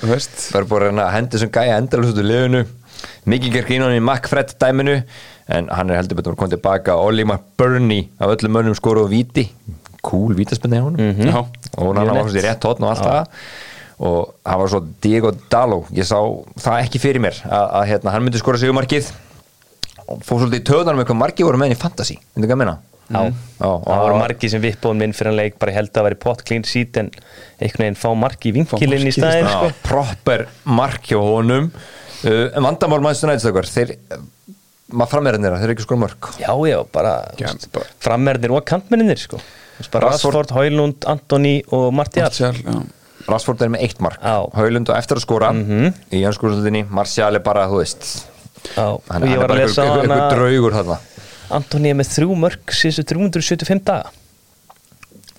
þú 0.00 0.10
veist. 0.10 0.34
Það 0.50 0.58
er 0.64 0.66
bara 0.72 1.10
hendi 1.14 1.38
sem 1.38 1.52
gæja 1.54 1.76
endalust 1.78 2.16
út 2.16 2.24
í 2.24 2.26
liðinu. 2.26 2.64
Mikið 3.30 3.54
gerð 3.54 3.68
grínan 3.70 3.94
í 3.94 4.02
Macfred 4.02 4.56
dæminu 4.58 4.96
En 5.52 5.66
hann 5.74 5.90
er 5.90 5.98
heldur 5.98 6.16
betur 6.18 6.34
að 6.34 6.38
koma 6.38 6.52
tilbaka 6.54 6.94
Ollie 7.02 7.26
McBurney 7.26 8.04
af 8.22 8.30
öllum 8.34 8.52
mönnum 8.56 8.76
skoru 8.78 9.02
og 9.06 9.10
víti 9.10 9.48
Cool 10.02 10.34
vítaspinni 10.38 10.80
á 10.80 10.84
honum. 10.84 10.98
Mhm. 10.98 11.28
Já. 11.30 11.38
Og 11.78 11.96
hann 11.96 12.08
var 12.10 12.24
svona 12.26 12.40
í 12.40 12.44
rétt 12.46 12.64
hotn 12.68 12.86
og 12.86 12.90
allt 12.90 13.04
það. 13.06 13.42
Og 14.02 14.32
hann 14.48 14.58
var 14.62 14.70
svo 14.72 14.80
Diego 15.04 15.30
Dalo 15.52 15.84
Ég 15.94 16.06
sá 16.08 16.18
það 16.58 16.78
ekki 16.82 16.98
fyrir 16.98 17.22
mér 17.22 17.36
Að, 17.46 17.66
að 17.78 17.84
hérna, 17.90 18.10
hann 18.10 18.24
myndi 18.24 18.40
skora 18.40 18.58
sigumarkið 18.58 19.10
Og 20.08 20.24
fór 20.26 20.40
svolítið 20.42 20.58
í 20.58 20.64
töðanum 20.66 21.02
eitthvað. 21.04 21.20
Margir 21.20 21.46
voru 21.46 21.60
með 21.60 21.68
henni 21.70 21.76
í 21.78 21.82
fantasy. 21.82 22.16
Myndi 22.34 22.48
ekki 22.48 22.56
að 22.56 22.62
minna 22.64 22.78
Já, 23.12 23.20
Já, 23.60 23.66
og 23.68 23.86
það 23.86 24.02
voru 24.06 24.18
margi 24.22 24.48
sem 24.48 24.62
vippbóðum 24.62 25.00
minn 25.02 25.12
fyrir 25.16 25.30
hann 25.32 25.38
leik. 25.38 25.56
Bara 25.60 25.74
held 25.76 25.98
að 26.00 26.06
vera 26.08 26.18
pott 26.22 26.42
clean 26.48 26.64
sheet 26.64 26.96
en 27.02 27.10
einhvern 27.60 27.84
veginn 27.84 27.98
fá 28.00 28.08
margi 28.16 28.48
í 28.50 28.54
vinkilinn 28.56 28.94
markið 28.94 29.08
í 29.08 29.12
í 29.12 29.16
staðinn 29.18 29.48
Já, 29.50 29.56
sko. 29.58 29.72
proper 29.84 30.44
mark 30.64 31.10
hjá 31.10 31.18
honum. 31.20 31.68
Uh, 32.22 32.46
en 32.56 32.64
vandamál 32.64 33.02
maður 33.04 33.18
stundæðistökar 33.20 33.68
þeir, 33.68 33.92
maður 34.94 35.12
frammeirinn 35.16 35.44
þeirra, 35.44 35.58
þeir 35.60 35.68
eru 35.68 35.74
ekki 35.76 35.86
skor 35.88 36.00
mörg 36.00 36.28
Já, 36.38 36.52
já, 36.70 36.78
bara 36.94 37.14
frammerðir 38.06 38.54
og 38.56 38.64
kantmenninir 38.70 39.20
sko. 39.20 39.40
Rashford- 39.90 40.50
Højlund, 40.56 41.04
Antoni 41.06 41.62
og 41.72 41.92
Martial. 41.94 42.24
Martial, 42.24 42.54
já. 42.54 42.82
Rashford 43.28 43.62
er 43.62 43.68
með 43.68 43.82
eitt 43.86 44.00
mark. 44.00 44.18
Já. 44.22 44.50
Haulund 44.54 44.88
og 44.90 44.96
eftir 44.96 45.16
að 45.16 45.22
skora 45.26 45.52
í 46.10 46.22
jönskurslutinni 46.22 46.84
Martial 46.90 47.34
er 47.34 47.40
bara, 47.40 47.66
þú 47.68 47.78
veist 47.82 48.26
Já, 48.76 48.82
hann, 48.82 49.22
og 49.22 49.28
ég 49.28 49.28
hann 49.28 49.32
er 49.32 49.38
var 49.38 49.44
að 49.44 49.48
bara 49.48 49.60
einhver 49.62 50.30
draugur 50.36 50.72
þarna. 50.72 50.98
Antoni 51.50 51.90
er 51.90 51.94
með 51.94 52.08
þrjú 52.16 52.36
mörg 52.38 52.66
síðustu 52.72 53.04
375 53.04 53.84
daga. 53.84 54.10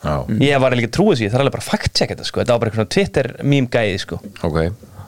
Já, 0.03 0.25
Ég 0.43 0.59
var 0.59 0.71
líka 0.75 0.89
að 0.91 0.95
trúa 0.97 1.13
því, 1.15 1.29
það 1.31 1.37
er 1.37 1.43
alveg 1.45 1.53
bara 1.55 1.63
fact-check 1.63 2.09
þetta 2.11 2.25
sko. 2.27 2.41
Þetta 2.41 2.51
var 2.55 2.59
bara 2.59 2.71
eitthvað 2.73 2.89
Twitter 2.91 3.29
meme 3.43 3.67
gæði 3.71 3.99
sko. 4.03 4.19
Ok. 4.43 4.57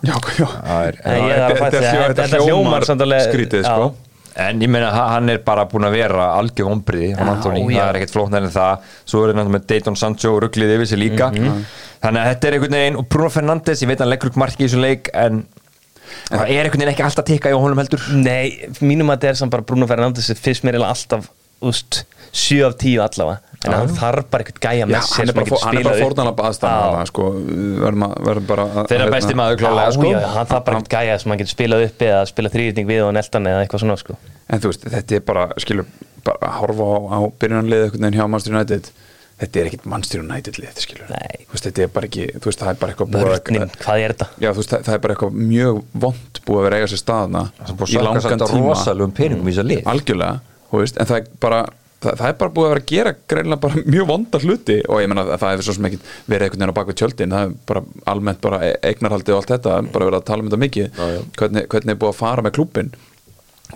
Já, 0.06 0.16
já. 0.40 0.48
Það 0.48 0.88
er, 0.88 0.98
Nei, 1.06 1.20
ég 1.20 1.60
þetta- 2.16 2.40
hljómar 2.46 2.86
alveg 2.96 3.26
skrítið, 3.28 3.64
já. 3.64 3.74
sko. 3.76 3.96
En 4.36 4.60
ég 4.60 4.68
meina, 4.68 4.90
ha- 4.92 5.08
hann 5.14 5.30
er 5.32 5.38
bara 5.48 5.64
búin 5.72 5.86
að 5.88 5.94
vera 5.96 6.26
algjör 6.36 6.68
ombriði, 6.74 7.14
hann 7.16 7.30
Antoni, 7.32 7.62
það 7.72 7.88
er 7.90 8.00
ekkert 8.02 8.12
flóknar 8.18 8.44
en 8.44 8.52
það. 8.52 8.82
Svo 9.08 9.22
er 9.30 9.34
hann 9.38 9.52
með 9.54 9.68
Dayton 9.70 9.96
Sancho 9.96 10.34
og 10.36 10.42
rugglið 10.44 10.74
yfir 10.76 10.88
sig 10.92 11.00
líka. 11.00 11.30
Mhm. 11.32 11.62
þannig 12.06 12.22
að 12.22 12.28
þetta 12.36 12.48
er 12.48 12.54
einhvern 12.58 12.76
veginn, 12.78 12.98
og 13.00 13.08
Bruno 13.10 13.30
Fernandes 13.30 13.82
ég 13.82 13.88
veit 13.88 14.00
hann 14.04 14.10
leggur 14.12 14.30
ekki 14.30 14.38
marki 14.44 14.64
í 14.64 14.68
þessum 14.68 14.82
leik 14.84 15.10
en 15.14 15.46
það 16.30 16.44
er 16.52 16.66
einhvern 16.66 16.82
veginn 16.84 16.92
ekki 16.94 17.04
alltaf 17.08 17.26
tikka 17.26 17.50
í 17.50 17.58
honum 17.58 17.78
heldur. 17.82 18.04
Nei, 18.14 18.68
mínum 18.82 19.10
að 19.10 19.18
þetta 19.18 19.30
er 19.32 19.40
samt 19.40 19.52
bara 19.56 19.64
Bruno 19.64 19.88
Fernandes 19.88 20.28
fyrst 20.38 20.64
mér 20.68 20.76
eiginlega 20.76 20.94
alltaf 20.94 21.30
úst, 21.66 22.04
7 22.36 22.62
af 22.68 22.76
10 22.78 23.00
allavega 23.08 23.40
en 23.66 23.72
hann 23.76 23.91
þarf 23.97 24.26
bara 24.32 24.41
eitthvað 24.45 24.61
gæja 24.66 24.86
með 24.89 25.01
sér 25.09 25.26
sem 25.30 25.36
bara, 25.36 25.45
hann 25.45 25.45
getur 25.45 25.66
hann 25.66 25.78
er 25.78 25.84
bara 25.84 25.86
spilað 25.95 25.95
upp. 25.95 26.03
fórnanlega 26.05 26.38
baðstæðan 26.41 27.07
sko, 27.11 27.24
verðum, 27.86 28.03
að, 28.07 28.13
verðum 28.30 28.47
bara 28.51 28.63
að- 28.66 28.70
Þeirra 28.91 29.09
besti 29.16 29.34
maður 29.41 29.55
klálega 29.63 29.91
sko. 29.95 30.01
hann 30.36 30.47
þarf 30.51 30.63
bara 30.66 30.74
eitthvað 30.80 30.95
gæja 30.99 31.16
sem 31.24 31.30
hann 31.36 31.41
getur 31.43 31.55
spilað 31.55 31.80
upp 31.89 31.99
eða 32.09 32.22
spila 32.34 32.49
þrýrning 32.55 32.88
við 32.91 33.01
og 33.07 33.11
neltan 33.18 33.43
eða 33.51 33.59
eitthvað 33.66 33.82
svona 33.86 33.97
sko. 34.01 34.13
En 34.49 34.57
þú 34.61 34.68
veist, 34.72 34.84
þetta 34.95 35.11
er 35.16 35.20
bara, 35.32 35.43
skilur, 35.57 35.86
bara 36.26 36.38
að 36.49 36.53
horfa 36.61 36.84
á, 36.86 36.88
á 37.16 37.18
byrjunarlið 37.41 37.82
einhvern 37.86 38.03
veginn 38.05 38.20
hjá 38.20 38.26
Manchester 38.30 38.53
United. 38.55 38.86
Þetta 39.36 39.55
er 39.59 39.66
ekkit 39.68 39.86
Manchester 39.91 40.20
United 40.24 40.55
lið, 40.63 40.76
skilur. 40.80 41.07
Veist, 41.51 41.66
þetta 41.68 41.82
er 41.84 41.89
bara 41.91 42.05
ekki, 42.07 42.24
þú 42.39 42.45
veist, 42.47 42.59
það 42.61 42.70
er 42.72 42.78
bara 42.80 42.91
eitthvað 42.93 43.09
Vörninn, 43.26 43.68
hvað 43.84 43.97
er 44.05 44.09
þetta? 44.13 44.28
Já, 44.39 44.49
þú 44.55 44.59
veist, 44.61 44.72
það, 44.72 44.82
það 44.88 44.95
er 44.95 45.01
bara 45.03 45.13
eitthvað 45.18 45.34
mjög 45.49 45.76
vond 46.05 46.34
búið 46.45 46.55
að 46.55 46.63
vera 46.63 46.76
að 46.76 46.80
eiga 46.80 46.91
sér 46.93 47.01
staðna 47.03 47.41
í 47.51 47.53
þú 50.72 50.76
veist, 50.82 50.95
en 50.99 51.05
það 51.09 51.18
er 51.20 51.26
bara 51.43 51.59
það, 52.06 52.20
það 52.22 52.30
er 52.32 52.38
bara 52.43 52.53
búið 52.56 52.68
að 52.68 52.74
vera 52.74 52.84
að 52.84 52.91
gera 52.93 53.14
greinlega 53.34 53.64
bara 53.66 53.84
mjög 53.95 54.08
vonda 54.12 54.41
hluti. 54.45 54.78
Og 54.88 55.01
ég 55.03 55.12
menna 55.12 55.26
að 55.26 55.41
það 55.41 55.56
hefur 55.56 55.68
svo 55.70 55.76
sem 55.80 55.89
ekkit 55.89 56.08
verið 56.30 56.47
einhvern 56.47 56.62
veginn 56.64 56.76
á 56.76 56.80
bakvið 56.80 56.99
tjöldin. 57.01 57.36
Það 57.36 57.49
er 57.49 57.58
bara 57.72 57.84
almennt 58.14 58.41
bara 58.45 58.62
e- 58.70 58.78
eignarhaldi 58.91 59.34
og 59.36 59.41
allt 59.41 59.53
þetta 59.56 59.76
bara 59.89 60.10
verið 60.10 60.22
að 60.22 60.30
tala 60.30 60.45
um 60.45 60.49
þetta 60.51 60.64
mikið. 60.66 61.03
Hvernig, 61.41 61.68
hvernig 61.74 61.95
er 61.95 62.01
búið 62.06 62.14
að 62.14 62.22
fara 62.22 62.45
með 62.45 62.58
klúbbin 62.60 62.95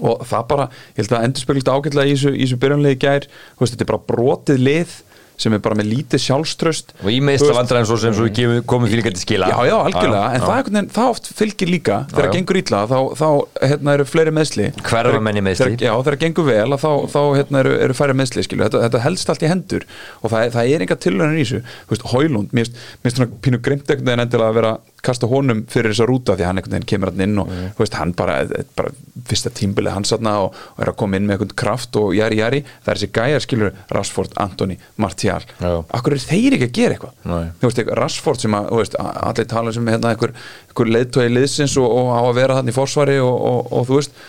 og 0.06 0.22
það 0.30 0.44
bara, 0.52 0.66
ég 0.94 1.00
held 1.02 1.14
að 1.18 1.24
endur 1.26 1.42
speglist 1.44 1.70
ágætlega 1.74 2.08
í 2.08 2.12
þessu, 2.14 2.32
í 2.38 2.44
þessu 2.46 2.58
byrjanlegi 2.62 3.00
gær. 3.02 3.26
Veist, 3.60 3.74
þetta 3.74 3.86
er 3.88 3.90
bara 3.90 4.06
brotið 4.12 4.60
lið 4.62 4.92
sem 5.40 5.56
er 5.56 5.62
bara 5.64 5.78
með 5.80 5.88
lítið 5.94 6.22
sjálfströst. 6.26 6.94
Og 7.04 7.10
í 7.14 7.20
meðsla 7.24 7.56
vandræðin 7.56 7.88
svo 7.90 7.98
sem 8.02 8.16
svo 8.18 8.28
komum 8.70 8.90
fyrir 8.92 9.08
til 9.08 9.22
skila. 9.24 9.50
Já, 9.54 9.58
já, 9.70 9.76
algjörlega, 9.88 10.26
en 10.36 10.44
það, 10.44 10.52
er 10.52 10.60
einhvern 10.60 10.78
veginn, 10.80 10.92
það 10.98 11.12
oft 11.14 11.30
fylgir 11.40 11.72
líka. 11.72 12.00
Þegar 12.12 12.26
já. 12.26 12.30
það 12.30 12.38
gengur 12.38 12.60
ítla, 12.62 12.82
þá, 12.92 12.98
þá 13.22 13.28
hérna, 13.72 13.96
eru 13.96 14.08
fleiri 14.10 14.36
meðsli 14.36 14.68
Hverfa 14.80 15.04
Þegar- 15.10 15.24
menn 15.30 15.40
í 15.40 15.46
meiðsli. 15.48 15.70
þegar- 15.70 15.86
Já, 15.88 15.94
þegar 16.04 16.18
það 16.18 16.24
gengur 16.26 16.50
vel, 16.50 16.78
þá, 16.84 16.92
þá 17.16 17.20
hérna, 17.40 17.64
eru, 17.64 17.74
eru 17.88 17.94
færri 17.98 18.18
meðsli. 18.20 18.46
Þetta, 18.50 18.84
þetta 18.86 19.04
helst 19.08 19.30
allt 19.30 19.44
í 19.48 19.50
hendur. 19.50 19.84
Og 20.22 20.32
það, 20.34 20.52
það 20.58 20.74
er 20.76 20.86
enga 20.86 21.00
tilhörnir 21.00 21.40
í 21.40 21.46
þessu. 21.48 21.64
Hólund, 22.10 22.52
mér 22.52 22.68
finnst- 22.68 23.16
svona 23.16 23.32
pínu 23.42 23.62
grimt 23.64 23.88
einhvern 23.90 24.06
veginn 24.12 24.26
endilega 24.26 24.50
að 24.52 24.60
vera 24.60 24.78
kasta 25.06 25.28
honum 25.32 25.62
fyrir 25.72 25.94
þessa 25.94 26.06
rúta 26.10 26.36
því 26.38 26.46
hann 26.48 26.58
einhvern 26.60 26.76
veginn 26.76 26.88
kemur 26.92 27.12
hann 27.14 27.22
inn 27.26 27.40
og 27.44 27.48
Mm. 27.50 27.70
veist, 27.78 27.94
hann 28.00 28.12
bara, 28.14 28.40
er 28.44 28.66
bara 28.76 28.90
fyrsta 29.30 29.50
tímbilið 29.56 29.94
hans 29.96 30.12
þarna 30.14 30.34
og, 30.46 30.58
og 30.76 30.84
er 30.84 30.92
að 30.92 30.98
koma 31.02 31.18
inn 31.18 31.26
með 31.30 31.38
einhvern 31.38 31.56
kraft 31.62 31.96
og 32.02 32.14
jæri 32.18 32.40
jæri, 32.42 32.60
það 32.86 32.92
er 32.94 33.00
þessi 33.00 33.12
gæjar 33.20 33.46
skilur 33.46 33.72
Rashford, 33.96 34.34
Antoni, 34.44 34.78
Martial. 34.98 35.42
Já. 35.60 35.72
Akkur 35.98 36.14
er 36.18 36.24
þeir 36.24 36.58
ekki 36.58 36.68
að 36.70 36.76
gera 36.80 36.98
eitthvað? 36.98 37.48
Veist, 37.64 37.82
Rashford 38.02 38.44
sem 38.44 38.58
að, 38.60 38.70
veist, 38.82 38.96
allir 39.00 39.50
tala 39.50 39.74
sem 39.76 39.88
hérna 39.88 40.12
einhver, 40.14 40.34
einhver 40.70 40.92
leiðtói 40.96 41.28
liðsins 41.34 41.78
og, 41.82 41.90
og 41.90 42.12
á 42.16 42.22
að 42.30 42.36
vera 42.42 42.60
þannig 42.60 42.76
í 42.76 42.80
forsvari 42.80 43.18
og, 43.24 43.36
og, 43.52 43.74
og 43.80 43.88
þú 43.90 44.00
veist 44.02 44.20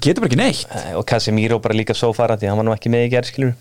getur 0.00 0.22
bara 0.24 0.30
ekki 0.30 0.40
neitt. 0.40 0.66
Eh, 0.72 0.94
og 0.96 1.04
Casemiro 1.08 1.58
bara 1.60 1.76
líka 1.76 1.94
svo 1.96 2.12
fara 2.16 2.36
því 2.40 2.48
hann 2.48 2.60
var 2.62 2.68
nú 2.70 2.72
ekki 2.76 2.92
með 2.92 3.08
í 3.08 3.12
gerð 3.12 3.28
skilur 3.32 3.54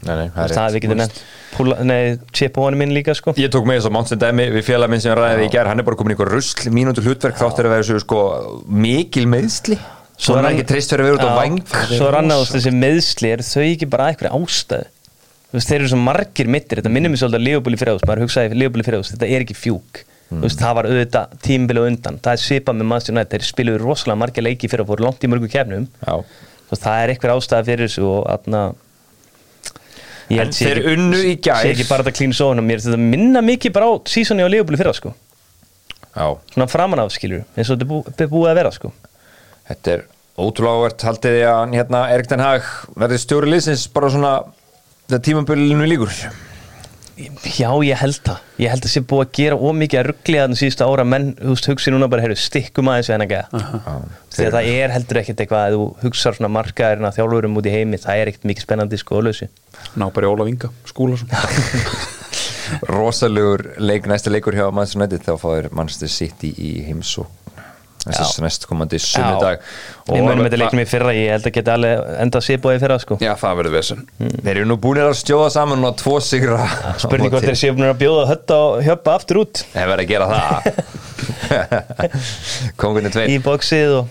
Nei, 0.00 0.14
nei, 0.16 0.26
það, 0.32 0.40
það 0.40 0.56
það 0.56 0.66
er 0.66 0.74
við 0.74 0.84
getum 0.84 1.00
nefnt 1.00 1.22
púla, 1.54 1.78
nei, 1.84 2.02
chip 2.36 2.56
á 2.56 2.60
honum 2.64 2.84
inn 2.86 2.94
líka 2.96 3.14
sko. 3.18 3.34
Ég 3.40 3.50
tók 3.52 3.66
með 3.68 3.80
þess 3.80 3.90
að 3.90 3.96
Monsen 3.96 4.20
Demi 4.22 4.46
við 4.54 4.68
félag 4.70 4.92
minn 4.92 5.02
sem 5.04 5.16
ræði 5.18 5.48
í 5.48 5.50
gær, 5.52 5.68
hann 5.68 5.82
er 5.82 5.86
bara 5.88 5.98
komin 6.00 6.14
í 6.14 6.16
einhver 6.16 6.32
rusl 6.32 6.70
mínútur 6.72 7.04
hlutverk 7.04 7.36
þáttur 7.40 7.68
að 7.68 7.74
vera 7.76 7.88
svo 7.90 8.00
sko 8.00 8.22
mikil 8.70 9.26
meðsli 9.28 9.76
svo 10.20 10.36
hann 10.38 10.48
er 10.48 10.56
ekki 10.56 10.70
treyst 10.72 10.94
fyrir 10.94 11.04
að 11.04 11.10
vera 11.10 11.18
út 11.18 11.26
á 11.26 11.30
Já, 11.30 11.40
væng 11.42 11.60
svo 11.90 12.08
er 12.08 12.18
þú 12.20 12.38
veist, 12.40 12.56
þessi 12.56 12.72
meðsli 12.76 13.34
er 13.34 13.44
þau 13.44 13.66
ekki 13.66 13.90
bara 13.92 14.08
eitthvað 14.14 14.88
veist, 15.54 15.70
þeir 15.70 15.80
eru 15.80 15.90
svo 15.90 15.98
margir 16.00 16.50
mittir 16.50 16.80
þetta 16.80 16.92
minnum 16.92 17.14
mig 17.14 17.20
svolítið 17.20 17.40
að 17.40 17.46
Leopold 17.48 17.76
í 17.76 17.80
fyrraðus 17.80 18.06
maður 18.06 18.24
hugsaði 18.26 18.60
Leopold 18.60 18.84
í 18.84 18.86
fyrraðus, 18.86 19.12
þetta 19.14 19.30
er 19.30 19.44
ekki 19.44 19.56
fjúk. 19.58 20.02
Þú 20.30 20.44
veist, 20.44 20.60
það 20.60 20.76
var 20.78 20.86
auðvitað 20.86 21.32
tímbil 21.42 21.80
og 21.80 21.88
undan 21.90 22.20
það 22.22 22.36
er 22.36 22.42
svipað 22.44 22.76
með 22.78 22.88
Manchester 22.92 23.14
United, 23.16 23.32
þeir 23.34 23.48
spiluðu 23.48 23.80
rosalega 23.82 24.20
margir 24.20 24.46
leiki 24.46 24.70
fyrir 24.70 24.84
að 24.84 24.92
fóru 24.92 25.06
langt 25.08 25.26
í 25.26 25.30
mörgu 25.32 25.50
kefnum 25.50 25.88
það 26.70 27.00
er 27.00 27.12
eitthvað 27.14 27.40
ástæða 27.40 27.66
fyrir 27.66 27.88
þessu 27.88 28.04
og 28.06 28.28
atna, 28.30 28.60
ég 28.70 28.89
En 30.30 30.52
þeir 30.54 30.78
unnu 30.92 31.18
í 31.26 31.34
gær. 31.42 31.62
sé 31.64 31.72
ekki 31.74 31.88
bara 31.88 32.04
þetta 32.06 32.16
klín 32.20 32.32
sóðun 32.36 32.62
og 32.62 32.66
mér 32.68 32.78
þetta 32.84 32.98
minna 33.02 33.40
mikið 33.42 33.72
bara 33.74 33.88
á 33.90 33.92
sísoni 34.06 34.44
á 34.46 34.48
í 34.48 34.78
fyrra 34.78 34.92
sko. 34.94 35.14
Já, 36.14 36.26
svona 36.54 36.66
framan 36.70 36.98
af 37.02 37.10
skilur, 37.14 37.44
eins 37.56 37.70
og 37.70 37.78
þetta 37.78 37.88
bú- 37.90 38.04
þetta 38.06 38.24
er 38.26 38.30
búið 38.30 38.50
að 38.50 38.54
vera 38.60 38.70
sko. 38.74 38.92
Þetta 39.70 39.92
er 39.96 40.04
ótrúlega 40.38 40.76
áhvert 40.78 41.04
haldið 41.06 41.34
því 41.36 41.42
að 41.50 41.74
hérna, 41.78 42.00
Erik 42.14 42.28
Den 42.30 42.40
Hag 42.40 42.62
verði 42.96 43.18
stjóri 43.18 43.50
liðsins 43.50 43.86
bara 43.92 44.10
svona 44.10 44.32
þegar 45.08 45.22
tímabilinu 45.26 45.86
líkur 45.90 46.10
Já, 47.58 47.68
ég 47.84 47.98
held 48.00 48.20
það. 48.26 48.44
Ég 48.60 48.72
held 48.72 48.86
að 48.86 48.92
sé 48.92 49.02
búið 49.10 49.22
að 49.24 49.32
gera 49.38 49.58
ómikið 49.70 50.00
að 50.00 50.06
rugglega 50.08 50.44
þannig 50.46 50.60
síðustu 50.60 50.86
ára 50.86 51.06
menn, 51.08 51.26
þú 51.40 51.54
veist, 51.54 51.68
hugsi 51.70 51.94
núna 51.94 52.08
bara, 52.12 52.24
heyrðu, 52.24 52.38
stikkum 52.40 52.90
aðeins 52.92 53.10
við 53.10 53.16
hennar 53.16 53.30
gæða. 53.30 53.64
Því 54.30 54.46
að 54.46 54.56
það 54.56 54.70
er 54.74 54.94
heldur 54.94 55.20
ekkert 55.22 55.42
eitthvað 55.44 55.64
að 55.66 55.76
þú 55.76 55.88
hugsar 56.04 56.38
svona 56.38 56.52
markaðurinn 56.54 57.08
að 57.10 57.18
þjálfurum 57.18 57.58
út 57.60 57.68
í 57.68 57.74
heimi, 57.74 58.00
það 58.00 58.22
er 58.22 58.32
ekkert 58.32 58.48
mikið 58.50 58.66
spennandi 58.66 59.00
sko 59.00 59.18
að 59.20 59.28
lausi. 59.28 59.50
ná 59.96 60.06
bara 60.14 60.28
í 60.28 60.32
Óla 60.32 60.48
Vinga, 60.48 60.72
skúla 60.88 61.18
Rosalegur 62.86 63.64
leik, 63.82 64.06
næsta 64.06 64.30
leikur 64.30 64.54
hjá 64.54 64.68
Manchester 64.70 65.00
United 65.00 65.26
þá 65.26 65.32
fáir 65.42 65.68
Manchester 65.74 66.12
City 66.12 66.52
í 66.54 66.72
heimsók 66.86 67.49
þess 68.04 68.38
að 68.38 68.44
næstkomandi 68.46 68.98
sunnudag 69.04 69.64
Við 70.10 70.24
munum 70.24 70.46
þetta 70.46 70.58
leiknum 70.62 70.80
í 70.82 70.86
fyrra, 70.88 71.12
ég 71.14 71.34
held 71.34 71.46
að 71.46 71.54
geta 71.54 71.74
alveg 71.76 72.06
enda 72.24 72.40
sébúið 72.42 72.78
í 72.78 72.80
fyrra 72.82 72.96
sko. 73.02 73.18
já, 73.22 73.30
það 73.38 73.58
verður 73.60 73.74
vesen. 73.76 74.00
Þeir 74.18 74.52
eru 74.54 74.68
nú 74.70 74.76
búinir 74.82 75.06
að 75.06 75.18
stjóða 75.20 75.50
saman 75.54 75.86
og 75.86 75.98
tvo 76.00 76.16
sigra 76.24 76.64
Spurning 76.98 77.30
hvort 77.34 77.46
þeir 77.46 77.58
séu 77.60 77.76
búin 77.76 77.90
að 77.90 78.00
bjóða 78.00 78.24
hötta 78.32 78.58
og 78.64 78.80
hjöppa 78.88 79.14
aftur 79.20 79.42
út. 79.44 79.62
Þeir 79.74 79.92
verða 79.92 80.06
að 80.06 80.10
gera 80.10 80.26
það. 80.32 80.50
Kongunni 82.80 83.12
tveir. 83.12 83.30
Í 83.30 83.38
bóksið 83.44 83.94
og 84.00 84.04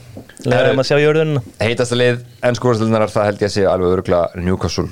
leður 0.46 0.72
þeim 0.72 0.84
að 0.84 0.90
sjá 0.92 0.98
jörðunina. 1.04 1.44
Heitasta 1.60 2.00
lið 2.00 2.24
ennskúrastilnarar 2.50 3.14
það 3.14 3.30
held 3.32 3.44
ég 3.44 3.52
að 3.52 3.56
sé 3.58 3.68
alveg 3.70 3.96
öruglega 3.98 4.44
Newcastle. 4.46 4.88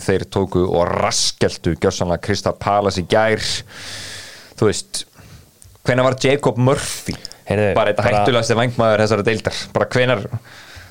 Þeir 0.00 0.26
tóku 0.32 0.66
og 0.66 0.84
raskeltu 0.90 1.74
gjössanlega 1.80 2.24
Krista 2.24 2.52
Palas 2.56 3.00
í 3.00 3.06
gær. 3.10 3.40
Þú 4.60 4.68
veist 4.68 5.04
hvenær 5.86 6.10
var 6.10 6.16
Jacob 6.20 6.60
Murphy 6.60 7.16
Heyrðu, 7.50 7.70
bara 7.76 7.90
þetta 7.92 8.04
bara- 8.06 8.18
hættulegasti 8.22 8.56
vangmaður 8.60 9.02
þessara 9.04 9.26
deildar 9.26 9.60
bara 9.74 9.88
hvenar 9.94 10.24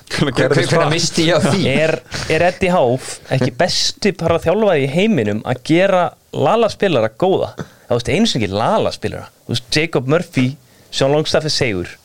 hvenar 0.10 0.90
misti 0.92 1.28
ég 1.30 1.38
á 1.38 1.40
því 1.44 1.68
Er, 1.70 1.94
er 2.34 2.46
Eddie 2.50 2.72
Háf 2.74 3.20
ekki 3.36 3.52
besti 3.60 4.12
bara 4.18 4.40
þjálfaði 4.42 4.88
í 4.88 4.90
heiminum 4.94 5.42
að 5.48 5.62
gera 5.70 6.04
Lala 6.34 6.70
spilara 6.70 7.10
góða? 7.10 7.54
Það 7.90 7.96
veist 7.96 8.10
einu 8.14 8.28
sem 8.30 8.42
ekki 8.44 8.52
Lala 8.54 8.92
spilara. 8.94 9.30
Veist, 9.50 9.66
Jacob 9.74 10.06
Murphy, 10.10 10.52
Sean 10.94 11.14
Longstaff 11.14 11.46
er 11.50 11.54
segur 11.54 11.96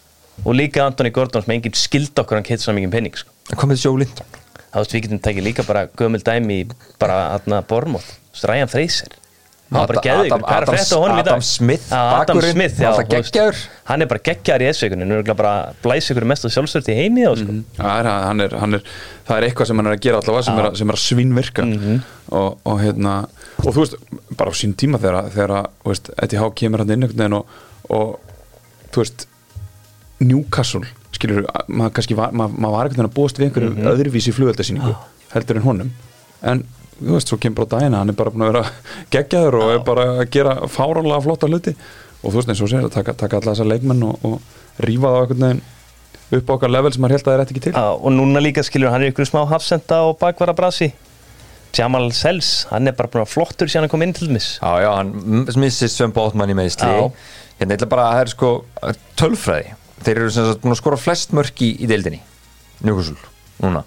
og 0.44 0.54
líka 0.56 0.84
Anthony 0.84 1.10
Gordon 1.14 1.44
sem 1.44 1.52
enginn 1.56 1.76
skildi 1.76 2.20
okkur 2.22 2.38
hann 2.40 2.46
keitt 2.46 2.60
svo 2.64 2.72
mikið 2.76 2.90
penning 2.94 3.16
sko. 3.16 3.30
komið 3.56 3.84
Joe 3.84 3.98
Linton 4.00 4.26
Það 4.74 4.80
veist, 4.80 4.94
við 4.96 5.02
getum 5.04 5.20
tekið 5.22 5.44
líka 5.46 5.62
bara 5.68 5.86
gömul 5.96 6.22
dæmi 6.24 6.64
bara 6.98 7.18
aðna 7.36 7.60
Bormóð, 7.68 8.08
Ryan 8.44 8.68
Fraser 8.68 9.08
hann 9.08 9.14
var 9.14 9.20
bara 9.20 9.23
Adam- 9.72 10.44
Adam- 10.44 10.74
Adam- 11.18 11.40
Smith, 11.42 11.86
Adam 11.92 12.36
bakvörðurinn, 12.36 12.52
Smith, 12.52 12.74
já, 12.78 12.90
veist, 13.16 13.34
hann 13.88 14.02
er 14.02 14.06
bara 14.06 14.20
geggjaður 14.28 14.62
í 14.62 14.68
S-veikunni, 14.74 15.06
nú 15.08 15.16
er 15.18 15.34
bara 15.34 15.52
blæs 15.82 16.10
ykkur 16.12 16.26
mest 16.30 16.44
að 16.44 16.52
sjálfstört 16.54 16.90
í 16.92 16.96
heimi 16.98 17.24
og 17.26 17.38
sko. 17.40 17.56
það 17.78 17.98
er, 17.98 18.08
hann 18.28 18.40
er, 18.44 18.54
hann 18.60 18.74
er, 18.78 18.82
það 19.26 19.36
er 19.40 19.46
eitthvað 19.48 19.66
sem 19.66 19.76
hann 19.80 19.86
er 19.90 19.96
að 19.96 20.00
gera 20.04 20.20
allavega 20.20 20.44
sem 20.44 20.54
að- 20.68 20.76
sem 20.78 20.90
er 20.90 20.94
að 20.94 21.04
svínvirka. 21.06 21.66
Og, 22.30 22.58
og 22.64 22.80
hérna 22.80 23.14
og 23.64 23.70
þú 23.74 23.78
veist, 23.80 23.96
bara 24.36 24.50
á 24.50 24.54
sín 24.54 24.74
tíma 24.76 24.98
þegar, 25.00 25.30
Eddie 26.22 26.38
Há 26.38 26.50
kemur 26.54 26.78
hann 26.84 26.90
inn 26.90 27.02
og, 27.32 27.46
og 27.90 28.20
þú 28.92 29.02
veist 29.02 29.26
Newcastle, 30.20 30.84
skilur 31.12 31.44
maður 31.68 31.92
var, 32.16 32.30
maður, 32.32 32.58
maður 32.58 32.76
var 32.76 32.88
veginn 32.94 33.08
að 33.08 33.14
búast 33.16 33.38
við 33.40 33.48
einhverju 33.48 33.74
öðruvísi 33.90 34.32
flugöldasýningu 34.36 34.94
heldur 35.34 35.56
en 35.56 35.62
honum. 35.66 35.90
En 36.42 36.64
þú 37.00 37.14
veist, 37.16 37.30
svo 37.32 37.38
kemur 37.42 37.62
bara 37.64 37.72
dagina 37.80 38.00
hann 38.02 38.12
er 38.12 38.16
bara 38.18 38.30
búin 38.34 38.46
að 38.46 38.52
vera 38.52 38.64
geggjaður 39.14 39.58
og 39.60 39.70
er 39.74 39.84
bara 39.86 40.04
að 40.22 40.30
gera 40.36 40.54
fáránlega 40.70 41.22
flotta 41.26 41.50
hluti. 41.50 41.74
Og 42.24 42.32
þú 42.32 42.38
veist 42.40 42.52
eins 42.54 42.62
og 42.64 42.70
segir 42.72 42.86
að 42.88 42.94
taka, 42.94 43.14
taka 43.20 43.40
alla 43.40 43.52
þessa 43.54 43.66
leikmenn 43.68 44.04
og, 44.08 44.24
og 44.24 44.84
rífa 44.84 45.10
það 45.10 45.16
á 45.16 45.22
einhvern 45.24 45.46
veginn 45.48 45.62
upp 46.34 46.48
á 46.50 46.52
okkar 46.56 46.72
level 46.72 46.92
sem 46.94 47.02
maður 47.04 47.14
held 47.18 47.26
að 47.26 47.30
það 47.32 47.38
er 47.40 47.42
ekki 47.44 47.62
til. 47.66 47.72
Já, 47.76 47.84
og 47.94 48.14
núna 48.16 48.40
líka 48.42 48.64
skilur 48.64 48.90
hann 48.94 49.04
er 49.04 49.12
ykkur 49.12 49.28
smá 49.28 49.42
hafsenda 49.50 49.98
og 50.08 50.16
bakvara 50.22 50.54
brasi. 50.56 50.88
Jamal 51.74 52.08
Sells, 52.14 52.52
hann 52.70 52.86
er 52.88 52.94
bara 52.96 53.10
búin 53.10 53.20
að 53.22 53.26
vera 53.26 53.32
flottur 53.34 53.70
síðan 53.70 53.84
hann 53.84 53.92
kom 53.92 54.02
inn 54.06 54.14
til 54.16 54.28
dæmis. 54.30 54.48
Já, 54.62 54.72
já, 54.84 54.90
hann 54.94 55.10
m- 55.42 55.46
missir 55.60 55.90
Sven 55.92 56.14
Bóttmann 56.14 56.50
í 56.50 56.56
meðsli. 56.56 56.86
Hérna, 57.58 57.76
ætla 57.76 57.88
bara 57.90 58.04
að 58.08 58.14
það 58.14 58.22
er 58.24 58.32
sko 58.32 58.50
tölfræði. 59.20 59.74
Þeir 60.04 60.20
eru 60.22 60.30
sem 60.34 60.46
sagt 60.48 60.62
búin 60.64 60.74
að 60.74 60.80
skora 60.80 60.98
flest 61.00 61.34
mörk 61.36 61.62
í, 61.66 61.70
í 61.82 61.88
deildinni. 61.90 62.20
Newcastle, 62.84 63.18
núna 63.62 63.84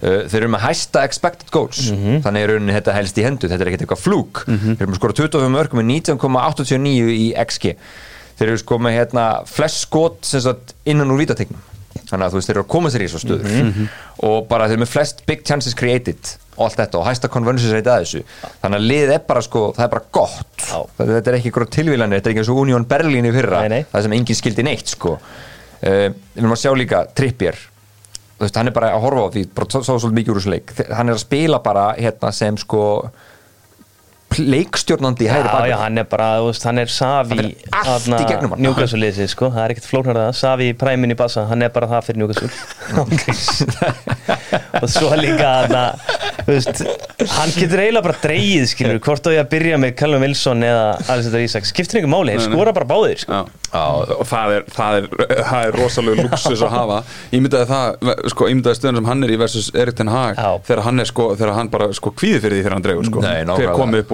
Þeir 0.00 0.40
eru 0.42 0.50
með 0.52 0.64
hæsta 0.66 1.04
expected 1.08 1.48
goals. 1.54 1.86
Þannig 2.24 2.42
er 2.44 2.50
rauninni 2.52 2.74
þetta 2.76 2.96
helst 2.98 3.16
í 3.16 3.24
hendu 3.24 3.48
Þetta 3.48 3.64
er 3.64 3.70
ekkert 3.70 3.86
eitthvað 3.86 4.02
flúk. 4.04 4.42
Þeir 4.48 4.82
eru 4.84 4.90
með 4.92 4.98
skora 5.00 5.16
25 5.22 5.54
mörk 5.54 5.76
með 5.78 5.88
19,89 5.94 7.14
í 7.16 7.30
XG 7.46 7.72
Þeir 8.36 8.50
eru 8.52 8.60
sko 8.60 8.76
með 8.84 8.98
hérna 8.98 9.24
flest 9.48 9.86
skot 9.86 10.28
sagt 10.28 10.74
innan 10.84 11.14
úr 11.14 11.22
vítategnum 11.22 11.62
Þannig 12.06 12.26
að 12.26 12.34
þú 12.34 12.38
veist, 12.38 12.48
þeir 12.50 12.54
eru 12.58 12.62
að 12.62 12.70
koma 12.70 12.90
sér 12.92 13.02
í 13.02 13.06
svo 13.10 13.18
stöður. 13.18 13.78
Og 14.28 14.34
bara 14.50 14.66
þeir 14.68 14.76
eru 14.76 14.82
með 14.84 14.90
flest 14.92 15.22
big 15.26 15.40
chances 15.48 15.74
created 15.74 16.28
og 16.56 16.66
allt 16.68 16.78
þetta 16.78 17.00
og 17.00 17.06
hæsta 17.08 17.30
conversions 17.32 17.72
rate 17.74 17.90
að 17.90 18.04
þessu. 18.04 18.20
Þannig 18.62 18.78
að 18.78 18.84
liðið 18.92 19.12
er 19.16 19.24
bara 19.26 19.42
sko, 19.44 19.62
það 19.76 19.84
er 19.86 19.90
bara 19.96 20.04
gott. 20.14 20.44
Já. 20.62 20.78
þetta 21.00 21.32
er 21.32 21.38
ekki 21.40 21.50
einhverjum 21.50 21.72
tilvílanir, 21.76 22.20
þetta 22.20 22.30
er 22.30 22.34
ekki 22.36 22.42
eins 22.44 22.52
og 22.52 22.60
Union 22.62 22.86
Berlin 22.92 23.26
í 23.28 23.32
fyrra, 23.34 23.62
Nei, 23.64 23.72
nei. 23.74 23.88
það 23.90 24.06
sem 24.06 24.14
enginn 24.20 24.38
skildi 24.38 24.66
neitt 24.68 24.92
sko. 24.94 25.16
Uh, 25.16 26.06
við 26.12 26.44
erum 26.44 26.54
að 26.54 26.62
sjá 26.62 26.70
líka 26.78 27.02
Trippier, 27.16 27.58
þú 28.36 28.44
veist, 28.44 28.58
hann 28.60 28.70
er 28.70 28.76
bara 28.76 28.92
að 28.94 29.04
horfa 29.06 29.24
á 29.26 29.34
því, 29.34 29.44
bara 29.56 29.70
sá 29.72 29.80
svolítið 29.86 30.18
mikið 30.18 30.32
úr 30.34 30.40
þessu 30.42 30.52
leik. 30.52 30.74
Hann 30.92 31.08
er 31.08 31.16
að 31.16 31.24
spila 31.24 31.62
bara 31.64 31.86
hérna 31.96 32.32
sem 32.36 32.58
sko 32.60 32.82
leikstjórnandi 34.36 35.24
í 35.24 35.30
hægri 35.30 35.46
Já, 35.48 35.52
bakvörð. 35.52 35.70
já, 35.70 35.76
hann 35.80 35.98
er 35.98 36.04
bara, 36.10 36.42
veist, 36.44 36.64
hann 36.66 36.78
er 36.78 36.86
Savi 36.92 37.38
Hann 37.38 37.52
er 37.52 37.90
allt 37.94 38.08
í 38.08 38.24
gegnum 38.28 38.52
hann. 38.52 38.62
Newcastle-liðsins, 38.66 39.32
sko, 39.36 39.50
það 39.54 39.64
er 39.64 39.74
ekkert 39.74 39.88
flóknar 39.90 40.18
það. 40.20 40.32
Savi 40.40 40.70
í 40.72 40.76
præmin 40.76 41.14
í 41.14 41.18
bassa, 41.18 41.46
hann 41.48 41.62
er 41.64 41.70
bara 41.72 41.88
það 41.88 42.10
fyrir 42.10 42.20
Newcastle. 42.24 42.50
Og 44.82 44.88
svo 44.92 45.12
líka 45.16 45.52
hann 45.62 45.76
þú 46.46 46.52
veist, 46.52 46.82
hann 47.32 47.54
getur 47.56 47.80
eiginlega 47.82 48.04
bara 48.06 48.18
dreigið, 48.22 48.66
skilur, 48.70 48.98
hvort 49.02 49.26
á 49.26 49.30
ég 49.34 49.40
að 49.42 49.48
byrja 49.54 49.78
með 49.82 49.94
Callum 49.98 50.22
Wilson 50.26 50.66
eða 50.66 50.84
Alexander 51.06 51.42
Isak. 51.42 51.64
Skiptir 51.66 52.00
einhver 52.00 52.12
máli, 52.12 52.36
þeir 52.36 52.52
skora 52.52 52.74
bara 52.76 52.88
báðir 52.88 53.18
sko. 53.24 53.40
Já, 53.66 53.82
og 54.16 54.24
það 54.30 54.52
er, 54.54 54.62
það 54.72 54.98
er, 54.98 55.08
það 55.50 55.64
er 55.66 55.72
rosalega 55.80 56.26
luxus 56.28 56.62
að 56.64 56.72
hafa. 56.76 56.98
Ímyndaði 57.34 57.66
það, 57.72 58.12
sko, 58.32 58.50
ímyndaði 58.52 58.78
stöðun 58.78 59.00
sem 59.00 59.08
hann 59.10 59.26
er 59.26 59.32
í 59.34 59.38
versus 59.40 59.66
Erik 59.76 59.96
Ten 59.98 60.12
Hag 60.12 60.38
þegar 60.68 60.82
hann 60.86 61.02
er 61.02 61.10
sko, 61.10 61.26
þegar 61.34 61.52
hann 61.58 61.72
bara 61.72 61.90
sko 61.96 62.12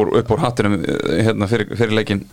fyrir 0.03 0.13
úr, 0.13 0.23
upp 0.23 0.33
úr 0.35 0.43
hattinum 0.43 0.79
eh, 0.83 1.23
hérna 1.29 1.49
fyrir, 1.51 1.73
fyrir 1.79 1.95
leikin 1.97 2.25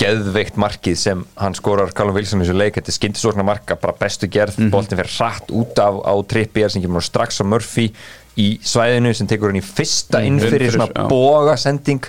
geðveikt 0.00 0.56
markið 0.60 0.96
sem 0.98 1.24
hann 1.36 1.54
skorar 1.58 1.92
Callum 1.94 2.16
Wilson 2.16 2.40
í 2.40 2.46
þessu 2.46 2.56
leik, 2.56 2.76
þetta 2.78 2.92
er 2.92 2.96
skyndisóknar 2.96 3.46
marka 3.46 3.76
bara 3.80 3.94
bestu 3.98 4.28
gerð, 4.30 4.58
mm 4.58 4.70
boltin 4.72 4.98
fyrir 4.98 5.14
hratt 5.18 5.50
út 5.52 5.78
af 5.82 5.98
á 6.06 6.14
Trippier 6.32 6.72
sem 6.72 6.82
kemur 6.84 7.04
strax 7.04 7.42
á 7.42 7.44
Murphy 7.44 7.90
í 8.40 8.54
svæðinu 8.64 9.12
sem 9.14 9.28
tekur 9.28 9.52
hann 9.52 9.60
í 9.60 9.64
fyrsta 9.64 10.22
inn 10.24 10.40
fyrir 10.40 10.70
Innfyrir, 10.70 10.78
svona 10.78 10.88
já. 10.94 11.08
boga 11.10 11.58
sending 11.60 12.08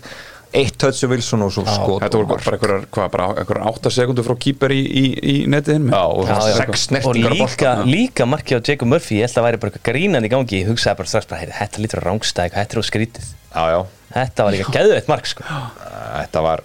eitt 0.54 0.78
tötsu 0.78 1.10
Wilson 1.10 1.44
og 1.44 1.52
svo 1.54 1.64
skot 1.66 2.04
Þetta 2.06 2.20
voru 2.20 2.30
bara 2.30 2.54
einhverjar, 2.54 2.84
hvað, 2.94 3.08
bara 3.16 3.28
einhverjar 3.42 3.70
8 3.74 3.92
sekundur 3.96 4.28
frá 4.28 4.36
kýper 4.46 4.74
í, 4.76 4.82
í, 4.86 5.04
í 5.34 5.36
netið 5.50 5.80
hinn 5.80 5.88
Já, 5.90 6.04
og 6.06 6.30
Já, 6.30 6.36
já. 6.46 6.58
sex 6.62 6.86
og 7.02 7.18
líka, 7.18 7.72
líka 7.90 8.28
markið 8.30 8.62
á 8.62 8.66
Jacob 8.70 8.92
Murphy. 8.92 9.18
Ég 9.18 9.28
held 9.28 9.40
að 9.42 9.48
væri 9.48 9.62
bara 9.64 9.82
grínandi 9.90 10.30
í 10.30 10.34
gangi. 10.34 10.60
Ég 10.62 10.70
hugsaði 10.70 11.00
bara 11.02 11.10
strax 11.10 11.30
bara, 11.32 11.50
þetta 11.58 11.84
lítur 11.84 12.04
á 12.06 12.08
rángstæk 12.08 12.54
þetta 12.60 12.78
er 12.78 12.84
á 12.86 12.86
skrítið, 12.86 13.32
Já, 13.54 13.64
já, 13.70 13.80
þetta 14.14 14.46
var 14.48 14.56
líka 14.56 14.72
geðveitt 14.74 15.10
mark 15.12 15.28
sko. 15.30 15.44
þetta 15.46 16.42
var 16.46 16.64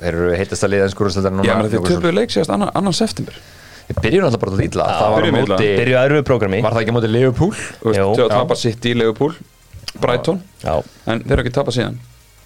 þeir 0.00 0.08
eru 0.12 0.32
heitast 0.36 0.66
að 0.66 0.72
liða 0.74 0.88
enskurústöldar 0.90 1.32
Já, 1.32 1.36
núna 1.38 1.58
menn 1.60 1.70
þeir 1.72 1.86
töpuðu 1.86 2.14
leik 2.16 2.34
síðast 2.34 2.52
annan, 2.52 2.72
annan 2.76 2.96
september. 2.96 3.38
Við 3.86 4.00
byrjum 4.02 4.26
alltaf 4.26 4.42
bara 4.42 4.56
að 4.56 4.62
lítla 4.64 4.86
það 4.90 5.12
var 5.14 5.26
á 5.26 5.32
móti, 5.36 5.68
byrjuðu 5.78 5.98
að 6.00 6.08
öðru 6.10 6.22
prógrami 6.26 6.58
var 6.64 6.74
það 6.74 6.82
ekki 6.82 6.92
á 6.92 6.96
móti 6.96 7.10
Liverpool? 7.12 7.52
Þú 7.54 7.86
veist, 7.92 8.00
Jú. 8.00 8.08
Þegar 8.18 8.32
Já. 8.32 8.34
tapar 8.34 8.58
sitt 8.58 8.88
í 8.90 8.94
Leopold 8.98 9.38
Brighton, 10.02 10.40
Já. 10.64 10.74
en 11.06 11.22
þeir 11.22 11.36
eru 11.36 11.44
ekki 11.44 11.54
tapað 11.54 11.76
síðan. 11.78 11.98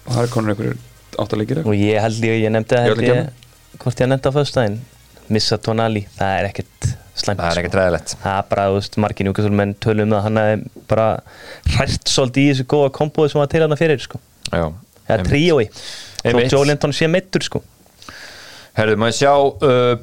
Og 0.05 0.13
það 0.13 0.21
er 0.21 0.33
konur 0.35 0.53
einhverjur 0.53 0.77
áttalegir 1.19 1.63
og 1.65 1.73
ég 1.75 2.05
held 2.05 2.27
ég, 2.29 2.37
ég 2.45 2.53
nefndi 2.53 2.77
það 2.77 2.91
öllum 2.91 3.01
held 3.01 3.09
ég, 3.09 3.49
hvort 3.81 4.03
ég 4.03 4.11
nefndi 4.11 4.29
það 4.29 4.37
fyrstæðin 4.37 4.77
missa 5.31 5.57
Tonali, 5.61 6.05
það 6.17 6.37
er 6.39 6.49
ekkert 6.49 6.89
slæmt 7.21 7.41
það 7.41 7.47
er 7.47 7.53
sko. 7.55 7.61
ekkert 7.61 7.77
ræðilegt 7.79 8.13
það 8.21 8.37
er 8.37 8.45
bara, 8.51 8.67
þú 8.69 8.77
veist, 8.77 8.97
margir 9.03 9.27
njúkastólmenn 9.27 9.73
tölum 9.83 10.07
um 10.07 10.15
það 10.15 10.23
hann 10.27 10.41
hefði 10.41 10.85
bara 10.91 11.07
hrært 11.75 12.13
svolítið 12.13 12.43
í 12.43 12.51
þessu 12.53 12.67
góða 12.73 12.93
kombóði 12.97 13.33
sem 13.33 13.41
var 13.41 13.51
til 13.51 13.63
hann 13.65 13.79
fyrir 13.79 14.03
sko. 14.03 14.21
Já, 14.47 14.65
eða 15.05 15.17
einmitt. 15.17 15.31
tríói 15.31 15.67
þó 16.21 16.55
Joe 16.55 16.67
Linton 16.69 16.95
sé 16.95 17.09
meittur 17.11 17.45
sko. 17.45 17.63
Herðu, 18.77 18.99
maður 19.01 19.17
sjá 19.17 19.33
uh, 19.35 19.95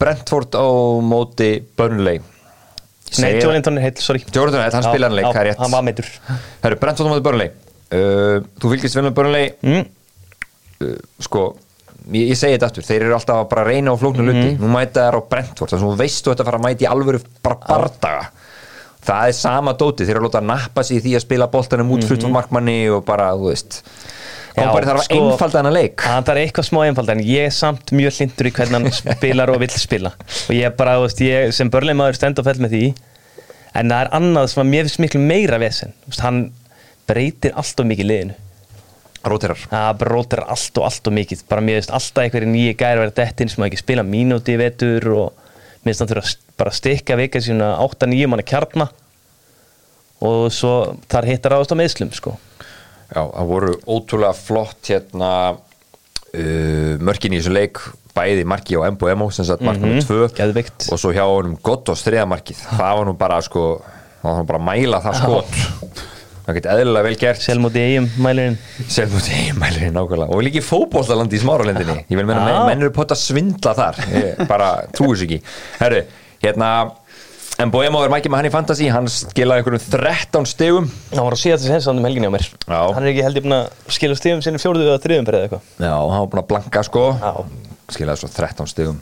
Brentford 0.00 0.56
á 0.56 0.66
móti 1.04 1.50
Burnley 1.76 2.22
nei, 3.20 3.34
Joe 3.38 3.52
Linton 3.52 3.78
er 3.78 3.88
heill, 3.88 3.98
sorry 4.02 4.24
Jordan 4.32 4.64
Hett, 4.64 4.74
hann 4.74 4.86
Já, 4.86 4.90
spilar 4.90 5.12
hann 5.12 5.18
leik, 5.18 5.28
það 5.28 5.42
er 5.42 5.48
rétt 5.50 5.60
hann 5.62 5.74
var 5.74 5.84
meittur 5.86 6.08
Herru, 6.64 6.78
Brentford 6.80 7.10
á 7.10 7.12
móti 7.12 7.26
Burnley 7.26 7.52
uh, 7.52 8.40
Þú 8.60 8.72
fylgist 8.72 8.98
vel 8.98 9.04
með 9.06 9.16
Burnley 9.18 9.52
mm. 9.60 9.84
uh, 10.86 10.96
Sko, 11.26 11.44
ég, 12.12 12.28
ég 12.30 12.36
segi 12.38 12.56
þetta 12.56 12.68
aftur 12.70 12.84
Þeir 12.88 13.02
eru 13.06 13.14
alltaf 13.18 13.42
að 13.44 13.48
bara 13.54 13.64
reyna 13.68 13.94
á 13.94 13.96
flóknu 14.00 14.24
luti 14.26 14.46
Mhm. 14.54 14.58
Nú 14.60 14.72
mæta 14.74 15.06
þær 15.08 15.18
á 15.18 15.20
Brentford 15.30 15.70
Þannig 15.70 15.84
að 15.84 15.94
þú 15.94 16.00
veist 16.02 16.24
þú 16.24 16.34
þetta 16.34 16.44
fara 16.50 16.58
að 16.58 16.64
mæta 16.68 16.84
í 16.84 16.90
alvöru 16.90 17.20
bara 17.42 17.56
bardaga. 17.68 18.26
Það 19.04 19.28
er 19.28 19.32
sama 19.32 19.72
dóti 19.74 20.04
Þeir 20.06 20.16
eru 20.16 20.24
að 20.24 20.28
láta 20.32 20.42
nappa 20.44 20.82
sig 20.84 20.96
í 20.98 21.00
því 21.04 21.16
að 21.16 21.24
spila 21.26 21.46
boltanum 21.52 21.90
út 21.92 22.04
mm 22.08 22.30
markmanni 22.32 22.78
og 22.90 23.04
bara, 23.04 23.30
þú 23.36 23.50
veist. 23.52 23.82
Kompari 24.54 24.86
þarf 24.86 25.00
að 25.00 25.04
sko, 25.08 25.16
einfalda 25.32 25.58
hennar 25.58 25.72
leik. 25.74 26.00
hann 26.00 26.22
þarf 26.24 26.38
eitthvað 26.38 26.66
smá 26.68 26.78
einfald 26.86 27.08
en 27.10 27.18
ég 27.26 27.46
er 27.46 27.50
samt 27.50 27.90
mjög 27.90 28.12
hlindur 28.20 28.46
í 28.46 28.52
hvernig 28.54 28.72
hann 28.72 29.16
spilar 29.18 29.50
og 29.50 29.58
vill 29.58 29.68
spila. 29.74 30.12
Og 30.48 30.54
ég 30.54 30.76
bara, 30.76 30.94
þú 31.00 31.08
veist, 31.08 31.20
ég 31.26 31.52
sem 31.52 31.70
börleimaður 31.70 32.14
stend 32.14 32.38
og 32.38 32.44
fell 32.44 32.60
með 32.62 32.70
því 32.70 32.94
en 33.74 33.90
það 33.90 34.00
er 34.04 34.12
annað 34.14 34.46
sem 34.52 34.62
að 34.62 34.70
mér 34.70 34.84
finnst 34.86 35.00
miklu 35.02 35.20
meira 35.20 35.58
vesen. 35.58 35.92
Hann 36.22 36.52
breytir 37.08 37.52
allt 37.58 37.80
og 37.82 37.86
mikið 37.90 38.06
liðinu 38.06 38.34
Róterar. 39.24 39.60
Það 39.70 39.92
brótir 40.02 40.42
allt 40.44 40.78
og 40.80 40.84
allt 40.88 41.08
og 41.10 41.14
mikið. 41.16 41.44
Bara 41.48 41.64
mér 41.64 41.78
finnst 41.80 41.94
alltaf 41.96 42.24
einhverju 42.26 42.50
nýju 42.52 42.74
gæri 42.80 43.00
verið 43.02 43.14
dettin 43.20 43.48
sem 43.52 43.64
að 43.64 43.70
ekki 43.70 43.80
spila 43.80 44.04
mínúti 44.04 44.54
í 44.54 44.60
vetur 44.60 45.06
og 45.14 45.32
mér 45.84 45.92
finnst 45.92 46.02
hann 46.04 46.10
þurfa 46.12 46.26
að 46.28 46.42
bara 46.60 46.70
stikka 46.76 47.16
vika 47.18 47.40
sína 47.42 47.72
8-9 47.84 48.28
manna 48.30 48.44
kjarna 48.46 48.88
og 50.24 50.46
svo 50.54 50.74
þar 51.10 51.26
hittar 51.28 51.56
ást 51.58 51.72
á 51.74 51.76
meðslum 51.76 52.12
sko. 52.16 52.36
Já, 53.14 53.20
það 53.20 53.48
voru 53.50 53.72
ótrúlega 53.92 54.36
flott 54.38 54.88
hérna 54.88 55.30
uh, 55.54 56.94
mörkin 57.04 57.34
í 57.36 57.40
þessu 57.40 57.52
leik 57.54 57.80
bæði 58.14 58.44
marki 58.48 58.78
á 58.78 58.86
Embo 58.86 59.08
Emo 59.10 59.26
sem 59.34 59.44
sagt 59.48 59.62
mark 59.66 59.80
Mhm, 59.80 59.88
nummer 59.90 60.06
tvö 60.06 60.28
geðveikt. 60.38 60.86
og 60.92 60.98
svo 61.02 61.10
hjá 61.12 61.24
honum 61.26 61.56
gott 61.62 61.88
og 61.90 61.98
striða 61.98 62.24
markið. 62.30 62.60
Það 62.78 62.96
var 63.00 63.06
nú 63.10 63.14
bara 63.18 63.40
sko 63.42 63.64
það 64.22 64.28
var 64.30 64.38
nú 64.40 64.46
bara 64.52 64.58
að 64.62 64.66
mæla 64.70 65.00
það 65.04 65.18
skot 65.20 66.04
það 66.44 66.58
geti 66.58 66.72
eðlilega 66.74 67.06
vel 67.08 67.14
gert. 67.20 67.44
Selmóti 67.44 67.82
eigum 67.84 68.08
mælirinn 68.24 68.58
Selmúti 68.92 69.32
eiginmælirinn 69.36 69.94
nákvæmlega. 69.96 70.28
Og 70.34 70.42
líka 70.44 70.60
í 70.60 70.64
fótbollalandi 70.64 71.38
í 71.38 71.42
smáralendinni 71.44 71.96
ég 72.02 72.18
vil 72.18 72.26
meina 72.28 72.44
Já. 72.50 72.58
menn, 72.68 72.84
eru 72.84 72.92
pott 72.94 73.14
að 73.14 73.22
svindla 73.22 73.74
þar. 73.78 74.02
Ég 74.12 74.44
bara 74.50 74.68
trúi 74.94 75.16
sér 75.16 75.28
ekki. 75.28 75.40
Herru, 75.80 76.02
hérna 76.44 76.70
en 77.62 77.70
Boemo 77.70 78.02
er 78.02 78.12
mækið 78.12 78.32
með 78.34 78.42
hann 78.42 78.50
í 78.50 78.54
Fantasy. 78.54 78.88
Hann 78.92 79.08
skilaði 79.12 79.62
einhverjum 79.62 79.86
13 79.94 80.50
stegum 80.50 80.90
hann 81.12 81.22
var 81.22 81.36
að 81.36 81.44
síða 81.44 81.60
þessi 81.60 81.74
hensan 81.76 82.00
um 82.02 82.08
helginni 82.08 82.28
á 82.28 82.34
mér. 82.34 82.48
Já. 82.66 82.80
hann 82.96 83.04
er 83.04 83.12
ekki 83.12 83.24
held 83.28 83.40
ég 83.40 83.46
búin 83.46 83.58
að 83.60 83.94
skila 83.96 84.18
stíðum 84.18 84.42
sinni 84.44 84.60
fjóruðu 84.62 84.90
eða 84.90 85.04
þriðum 85.06 85.30
fyrir 85.30 85.46
eitthvað. 85.46 85.70
Já, 85.78 85.94
hann 85.94 86.18
var 86.18 86.32
búin 86.34 86.42
að 86.42 86.50
blanka 86.50 86.84
sko. 86.88 87.06
Já. 87.22 87.32
skilaði 87.94 88.24
svo 88.24 88.32
13 88.34 88.70
stegum 88.74 89.00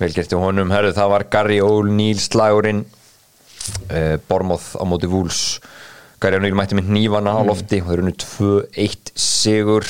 vel 0.00 0.12
gert 0.16 0.32
hjá 0.32 0.40
honum, 0.40 0.70
herru 0.72 0.94
það 0.96 1.12
var 1.12 1.26
Gary 1.32 1.58
O'Neill 1.60 2.20
slagurinn 2.22 2.84
uh, 3.90 4.16
Bormoth 4.28 4.72
á 4.80 4.84
móti 4.88 5.10
Vúls 5.10 5.58
O'Neill 6.40 6.56
mætti 6.58 6.76
með 6.76 6.90
nývana 6.92 7.32
á 7.32 7.40
lofti 7.46 7.80
og 7.80 7.86
það 7.88 7.94
eru 7.96 8.06
nú 8.08 8.14
2-1 8.20 9.12
sigur. 9.16 9.86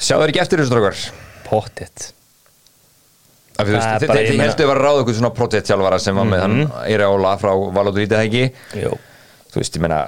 Sjáðu 0.00 0.24
þeir 0.24 0.32
ekki 0.32 0.42
eftir 0.42 0.62
þessu 0.62 0.74
drókar? 0.74 1.04
pottitt 1.50 2.10
er 3.60 4.32
meina- 4.32 4.46
heldur 4.46 4.64
að 4.64 4.70
vera 4.72 4.84
ráð 4.86 5.00
okkur 5.02 5.16
svona 5.18 5.32
projekttjálfara 5.36 5.98
sem 6.00 6.16
var 6.16 6.28
með 6.30 6.40
hann 6.44 6.60
er 6.86 7.02
ála 7.04 7.32
frá 7.40 7.52
Valóttur 7.74 8.06
Ítið 8.06 8.22
ekki? 8.24 8.44
Jú. 8.80 8.92
Þú 9.50 9.60
veist, 9.60 9.76
ég 9.76 9.82
meina 9.84 9.98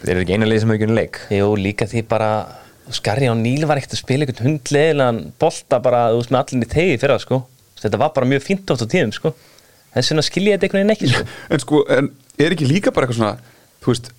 þeir 0.00 0.12
eru 0.14 0.24
ekki 0.24 0.36
eina 0.38 0.48
leið 0.48 0.60
sem 0.62 0.70
er 0.70 0.78
ekki 0.78 0.86
unni 0.88 0.98
leik. 1.00 1.20
Jú, 1.34 1.48
líka 1.58 1.88
því 1.90 2.04
bara 2.08 2.30
á 2.88 3.34
Níl 3.36 3.66
var 3.66 3.76
ekkert 3.76 3.94
að 3.96 4.02
spila 4.02 4.24
einhvern 4.24 4.46
hundlegilegan 4.46 5.32
bolta 5.38 5.80
bara, 5.82 6.08
þú 6.12 6.22
veist, 6.22 6.30
með 6.32 6.42
allinni 6.42 6.68
tegi 6.70 6.96
fyrir 6.98 7.14
það, 7.16 7.24
sko. 7.26 7.42
Þetta 7.82 7.98
var 7.98 8.12
bara 8.14 8.26
mjög 8.26 8.42
fínt 8.46 8.70
átt 8.70 8.82
á 8.82 8.86
tíðum, 8.86 9.12
sko. 9.12 9.34
Þess 9.92 10.12
vegna 10.12 10.22
skilja 10.24 10.52
ég 10.54 10.60
þetta 10.60 10.68
einhvern 10.70 10.82
veginn 10.82 10.94
ekki, 10.96 11.10
sko. 11.12 11.26
En 11.50 11.58
sko, 11.62 11.82
en 11.90 12.10
er 12.38 12.54
ekki 12.56 12.68
líka 12.70 12.92
bara 12.94 13.06
eitthvað 13.06 13.20
svona 13.20 13.36
Þú 13.82 13.92
veist 13.94 14.12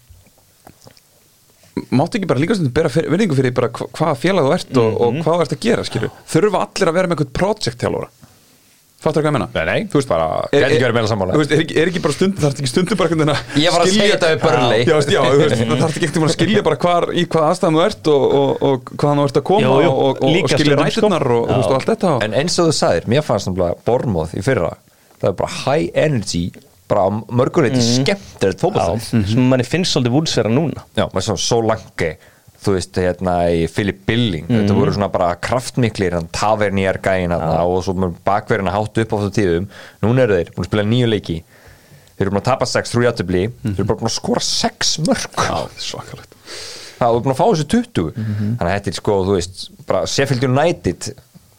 Máttu 1.94 2.20
ekki 2.20 2.28
bara 2.30 2.42
líka 2.42 2.54
stundum 2.58 2.74
bera 2.76 2.90
virðingu 2.94 3.34
fyrir 3.38 3.54
bara 3.58 3.72
hva- 3.74 3.88
hvaða 3.98 4.18
félag 4.22 4.46
þú 4.46 4.52
ert 4.54 4.78
og, 4.78 5.00
og 5.02 5.16
hvað 5.24 5.40
þú 5.40 5.46
ert 5.48 5.56
að 5.56 5.64
gera, 5.66 5.86
skilju 5.88 6.10
Þurfa 6.30 6.60
allir 6.68 6.92
að 6.92 6.98
vera 7.00 7.10
með 7.10 7.16
eitthvað 7.18 7.32
project-þjálfara 7.40 8.10
Fattar 9.04 9.20
hvað 9.26 9.28
ég 9.28 9.34
menna? 9.36 9.48
Nei, 9.52 9.64
nei, 9.68 9.88
Þú 9.92 9.98
veist 10.00 10.08
bara, 10.14 10.28
er, 10.54 10.64
er, 10.64 10.74
er, 10.78 11.64
er 11.82 11.90
ekki 11.92 12.00
bara 12.06 12.14
stundum, 12.16 12.38
þarf 12.40 12.60
ekki 12.62 12.70
stundum 12.72 13.00
bara 13.02 13.10
að 13.10 13.58
Ég 13.60 13.74
var 13.74 13.84
að 13.84 13.90
skilja- 13.90 14.06
segja 14.06 14.14
þetta 14.14 14.30
við 14.30 14.44
Burnley. 14.46 14.86
Já, 14.86 14.94
já, 15.12 15.24
það 15.34 15.74
þarf 15.84 15.98
ekki 15.98 16.08
ekkert 16.08 16.24
að 16.30 16.34
skilja 16.38 16.64
bara 16.70 16.78
hvar, 16.86 17.08
í 17.12 17.26
hvað 17.34 17.48
aðstæðum 17.50 17.80
þú 17.80 17.84
ert 17.84 18.10
og, 18.14 18.24
og, 18.40 18.54
og 18.70 18.94
hvaðan 18.94 19.20
þú 19.20 19.26
ert 19.28 19.40
að 19.42 19.46
koma 19.50 19.74
jú, 19.84 19.92
og, 19.92 20.22
skilja 20.54 20.78
sko. 20.78 20.86
ræturnar 20.86 21.28
og, 21.36 21.42
og, 21.42 21.50
þú 21.52 21.58
veist, 21.58 21.74
og 21.74 21.78
allt 21.82 21.92
þetta. 21.92 22.14
En 22.30 22.38
eins 22.40 22.56
og 22.64 22.70
þú 22.70 22.78
sagðir, 22.80 23.10
mér 23.12 23.26
fannst 23.28 23.50
náttúrulega 23.52 23.84
Bormóð 23.90 24.38
í 24.40 24.46
fyrra 24.48 24.72
það 25.20 25.28
er 25.34 25.38
bara 25.44 25.52
high 25.66 25.92
energy 26.06 26.44
bara 26.94 27.08
mörguleiti 27.42 27.80
mm. 27.82 27.88
skemmtilegt 28.04 28.60
Já, 28.60 28.62
fótbolta 28.62 29.26
sem 29.34 29.50
manni 29.50 29.66
finnst 29.68 29.96
svolítið 29.96 30.16
Wolves 30.16 30.38
vera 30.40 30.52
núna. 30.54 30.86
Já, 30.96 31.08
maður 31.10 31.28
svo 31.32 31.36
Solanke 31.42 32.14
þú 32.64 32.78
veist, 32.78 32.96
hérna 32.96 33.34
í 33.52 33.66
Philip 33.68 34.06
Billing 34.08 34.46
Mhm. 34.48 34.62
þetta 34.62 34.76
voru 34.78 34.94
svona 34.96 35.10
bara 35.12 35.34
kraftmiklir 35.36 36.14
hann 36.16 36.30
tavernýjar 36.32 37.02
gæin 37.04 37.34
hérna 37.34 37.64
og 37.68 37.84
svo 37.84 37.94
bakverðina 38.26 38.72
hátt 38.72 39.02
upp 39.04 39.12
á 39.12 39.18
þessu 39.20 39.34
tíðum. 39.36 39.68
Núna 40.06 40.24
eru 40.24 40.38
þeir 40.40 40.54
búin 40.56 40.64
að 40.64 40.70
spila 40.72 40.86
nýju 40.88 41.10
leiki. 41.12 41.38
Þeir 42.14 42.24
eru 42.28 42.32
búin 42.32 42.42
að 42.44 42.48
tapa 42.52 42.66
6, 42.70 42.94
3 42.94 43.04
játtöfli 43.10 43.44
þeir 43.52 43.74
eru 43.74 43.90
bara 43.90 44.00
búin 44.00 44.12
að 44.12 44.16
skora 44.16 44.44
6 44.48 44.94
mörg 45.08 45.44
Já, 45.44 45.60
svakalegt. 45.90 46.36
Það 47.00 47.16
er 47.18 47.24
búin 47.26 47.34
að 47.34 47.42
fá 47.42 47.46
þessu 47.52 47.68
20 47.74 48.12
þannig 48.16 48.70
að 48.70 48.76
þetta 48.78 48.92
er 48.94 49.00
sko, 49.02 49.16
þú 49.28 49.36
veist, 49.36 49.64
bara 49.90 50.06
Sheffield 50.08 50.44
United 50.48 51.10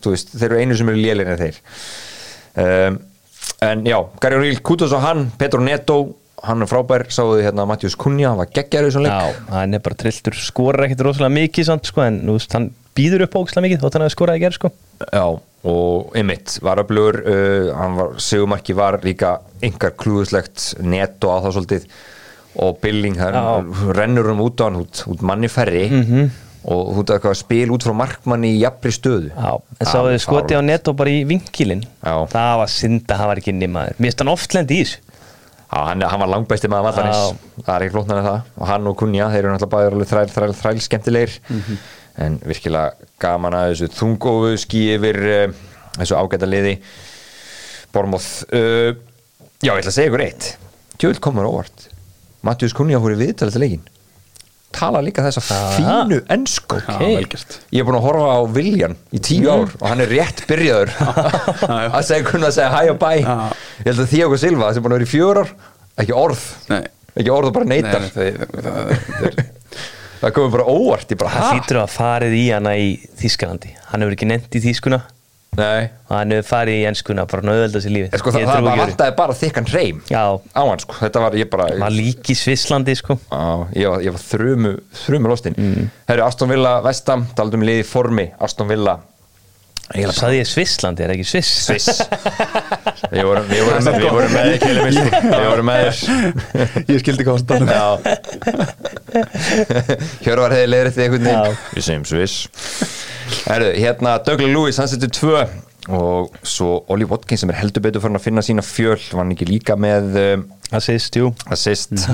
þú 0.05 0.12
veist, 0.14 0.32
þeir 0.39 0.51
eru 0.53 0.61
einu 0.62 0.76
sem 0.78 0.89
eru 0.93 1.03
lélegin 1.05 1.41
þeir. 1.43 1.59
Um, 2.64 2.99
en 3.65 3.85
já, 3.89 3.99
Gary 4.21 4.37
O'Neill, 4.41 4.61
Kutos 4.63 4.93
og 4.93 5.03
hann 5.05 5.27
Petro 5.39 5.61
Neto, 5.65 5.99
hann 6.45 6.63
er 6.65 6.69
frábær 6.69 7.07
sáðu 7.09 7.39
þið 7.39 7.47
hérna 7.49 7.67
Mattius 7.71 7.97
Kunja, 7.97 8.31
hann 8.33 8.41
var 8.43 8.51
leik 9.07 9.13
Já, 9.15 9.35
hann 9.55 9.75
er 9.75 9.83
bara 9.85 9.95
trilltur, 9.97 10.37
skorar 10.37 10.85
ekkert 10.89 11.05
rosalega 11.07 11.35
mikið 11.39 11.69
samt, 11.71 11.89
sko, 11.89 12.05
en 12.05 12.21
nú 12.27 12.37
hann 12.53 12.71
býður 12.95 13.25
upp 13.27 13.39
ógislega 13.41 13.67
mikið 13.69 13.83
þótt 13.85 13.97
hann 13.99 14.05
hefði 14.07 14.15
skorað 14.15 14.37
í 14.39 14.43
gerð 14.45 14.59
sko. 14.59 14.71
Já, 15.11 15.25
og 15.65 16.13
Emmitt 16.21 16.59
var 16.63 16.83
öflugur 16.85 17.17
uh, 17.25 17.71
hann 17.79 17.97
var, 17.99 18.13
segumarki 18.23 18.77
var 18.77 19.01
líka 19.03 19.39
engar 19.65 19.95
klúðuslegt 19.99 20.75
netto 20.85 21.33
á 21.33 21.41
það 21.47 21.57
svolítið 21.57 21.89
og 22.63 22.77
Billing, 22.85 23.17
Já. 23.19 23.43
rennur 23.99 24.29
um 24.31 24.45
út 24.45 24.61
á 24.63 24.69
hann 24.69 24.77
út, 24.85 25.01
út 25.11 25.25
manni 25.27 25.49
færri 25.51 25.89
Mhm. 25.91 26.29
Og 26.65 26.93
þú 26.95 27.03
veit 27.03 27.27
að 27.29 27.35
spil 27.39 27.73
út 27.75 27.85
frá 27.85 27.93
markmanni 27.97 28.55
í 28.55 28.61
jafnri 28.62 28.93
stöðu. 28.95 29.33
Já, 29.35 29.51
en 29.79 29.89
sá 29.91 29.99
þið 30.01 30.21
skoti 30.25 30.57
á 30.57 30.62
netto 30.65 30.95
bara 30.97 31.12
í 31.12 31.25
vinkilinn? 31.29 31.83
Já. 32.01 32.15
það 32.33 32.53
var 32.62 32.73
synd 32.73 33.11
að 33.11 33.21
hann 33.21 33.31
var 33.31 33.41
ekki 33.43 33.53
inni 33.53 33.69
maður. 33.69 33.99
Mér 33.99 34.11
finnst 34.11 34.23
hann 34.25 34.33
oft 34.33 34.57
lendi 34.57 34.79
í 34.79 34.85
þessu. 34.85 35.03
Já, 35.75 35.79
hann, 35.91 36.05
hann 36.09 36.23
var 36.23 36.31
langbæsti 36.33 36.71
maður 36.73 36.89
vallarins. 36.89 37.43
Það 37.61 37.75
er 37.75 37.85
ekki 37.87 37.97
flótnar 37.97 38.21
en 38.23 38.29
það. 38.29 38.51
Og 38.57 38.69
hann 38.71 38.91
og 38.91 38.99
Kunja, 39.01 39.29
þeir 39.33 39.43
eru 39.43 39.55
náttúrulega 39.55 39.75
bæður 39.77 39.97
alveg 39.99 40.11
þræl, 40.12 40.27
þræl, 40.37 40.51
þræl 40.62 40.85
skemmtilegir. 40.89 41.37
Mhm. 41.51 41.85
en 42.25 42.37
virkilega 42.47 43.09
gaman 43.19 43.57
að 43.59 43.73
þessu 43.73 43.89
þungófu 43.91 44.53
skí 44.62 44.85
yfir 44.95 45.17
uh, 45.19 45.57
þessu 45.97 46.15
ágæta 46.15 46.47
liði 46.47 46.77
Bormoth 47.91 48.45
uh, 48.55 48.95
Já, 49.65 49.73
ég 49.73 49.81
ætla 49.81 49.91
að 49.91 49.97
segja 49.97 50.11
ykkur 50.12 50.23
eitt. 50.23 50.47
Tjöld 51.01 51.19
komur 51.25 51.49
óvart. 51.49 51.89
Mattius 52.45 52.75
Kunja 52.77 53.01
hóri 53.03 53.17
viðtalið 53.19 53.57
til 53.57 53.62
leikin 53.65 53.85
tala 54.75 55.03
líka 55.05 55.25
þessa 55.27 55.43
fínu 55.77 56.18
ennsku 56.35 56.81
Já, 56.83 56.97
vel 57.01 57.29
gert. 57.33 57.59
Ég 57.75 57.83
er 57.83 57.89
búin 57.89 57.99
að 58.01 58.07
horfa 58.09 58.33
á 58.35 58.41
Viljan 58.57 58.97
í 59.14 59.20
tíu 59.25 59.51
ár 59.53 59.68
og 59.81 59.87
hann 59.91 60.03
er 60.05 60.11
rétt 60.12 60.43
byrjaður. 60.51 60.93
Að 61.95 62.01
segja 62.09 62.27
kunna 62.29 62.51
að 62.51 62.59
segja 62.59 62.72
hæ 62.75 62.83
og 62.95 62.99
bæ 63.03 63.12
Já. 63.22 63.37
Ég 63.85 63.89
held 63.93 64.03
að 64.05 64.11
Þíago 64.14 64.41
Silva 64.45 64.72
sem 64.75 64.83
er 64.83 64.87
búin 64.89 64.97
að 64.97 65.01
vera 65.03 65.09
í 65.09 65.12
fjör 65.14 65.41
ár 65.45 65.55
ekki 66.05 66.14
orð, 66.18 66.45
Nei, 66.72 66.81
ekki 67.14 67.31
orð 67.31 67.51
og 67.51 67.55
bara 67.55 67.68
nei, 67.70 67.77
neytar 67.79 68.03
nei 68.03 68.11
það, 68.11 68.31
það, 68.35 68.64
það, 68.64 69.11
það, 69.20 69.43
það 70.25 70.33
komið 70.39 70.55
bara 70.57 70.64
óvart 70.75 71.12
ég 71.14 71.20
bara, 71.20 71.33
hann 71.35 71.45
hæ? 71.45 71.59
hlýtur 71.59 71.79
að 71.85 71.93
farið 71.95 72.35
í 72.39 72.45
hana 72.51 72.72
í 72.81 72.89
Þískalandi 73.20 73.75
hann 73.93 74.03
hefur 74.05 74.16
ekki 74.16 74.29
nefnt 74.31 74.59
í 74.59 74.62
Þískuna 74.64 74.99
Nei, 75.59 75.89
hann 76.11 76.35
hefur 76.35 76.49
farið 76.49 76.81
í 76.81 76.85
enskuna 76.91 77.25
bara 77.31 77.47
nöðvelda 77.47 77.83
sér 77.85 77.95
lífið. 77.95 78.11
En 78.11 78.23
sko 78.23 78.35
það, 78.35 78.47
það 78.51 78.61
öðru. 78.61 78.83
vantaði 78.83 79.17
bara 79.21 79.37
þykkan 79.39 79.71
hreim 79.71 80.03
Já, 80.11 80.23
á 80.41 80.63
hann 80.63 80.83
sko, 80.83 80.99
þetta 81.01 81.25
var 81.25 81.39
ég 81.39 81.51
bara 81.53 81.71
hann 81.71 81.85
var 81.87 81.95
lík 81.95 82.31
í 82.35 82.37
Svisslandi 82.39 82.97
sko. 82.99 83.19
Á, 83.31 83.71
ég, 83.77 83.89
var, 83.91 84.05
ég 84.05 84.17
var 84.17 84.25
þrumu, 84.25 84.77
þrumu 85.05 85.33
lostin 85.33 85.59
mm. 85.59 85.91
Herru, 86.11 86.27
Aston 86.27 86.53
Villa 86.53 86.77
Vestam, 86.85 87.27
taldum 87.39 87.67
liði 87.67 87.85
í 87.85 87.89
formi. 87.89 88.29
Aston 88.43 88.71
Villa 88.71 88.99
Eiginlega 89.93 90.16
Saði 90.16 90.39
ég 90.39 90.47
Svisslandi, 90.49 91.05
er 91.05 91.12
ekki 91.12 91.26
Sviss? 91.28 91.51
Sviss. 91.66 91.99
Við 93.12 93.24
vorum, 93.28 93.45
við 93.51 93.61
vorum, 93.66 93.89
við 93.93 94.07
vorum 94.14 94.32
með. 94.32 94.47
Við 94.64 95.45
vorum 95.45 95.68
með 95.68 95.82
Ég 96.89 97.03
skildi 97.03 97.26
Já. 97.68 97.89
Hjörvar 100.24 100.55
hefði 100.57 100.70
leiðrætt 100.70 100.97
við 100.97 101.05
einhvern 101.05 101.28
Já. 101.28 101.37
veginn 101.37 101.76
Við 101.76 101.87
segjum 101.89 102.07
Sviss. 102.09 102.39
Herru, 103.45 103.68
hérna 103.76 104.14
Douglas 104.24 104.55
Lewis, 104.55 104.80
hann 104.80 104.91
setur 104.91 105.12
tvö. 105.14 105.43
Og 105.93 106.39
svo 106.49 106.78
Oli 106.95 107.05
Watkins 107.05 107.45
sem 107.45 107.51
er 107.53 107.59
heldur 107.61 107.85
betur 107.85 108.01
fyrir 108.01 108.16
að 108.16 108.24
finna 108.24 108.45
sína 108.47 108.64
fjöl 108.64 108.97
var 108.97 109.20
hann 109.20 109.35
ekki 109.35 109.51
líka 109.51 109.76
með 109.76 110.16
um, 110.22 110.47
Það 110.70 110.87
segist, 110.87 111.18
jú. 111.20 111.28
Assist. 111.53 112.07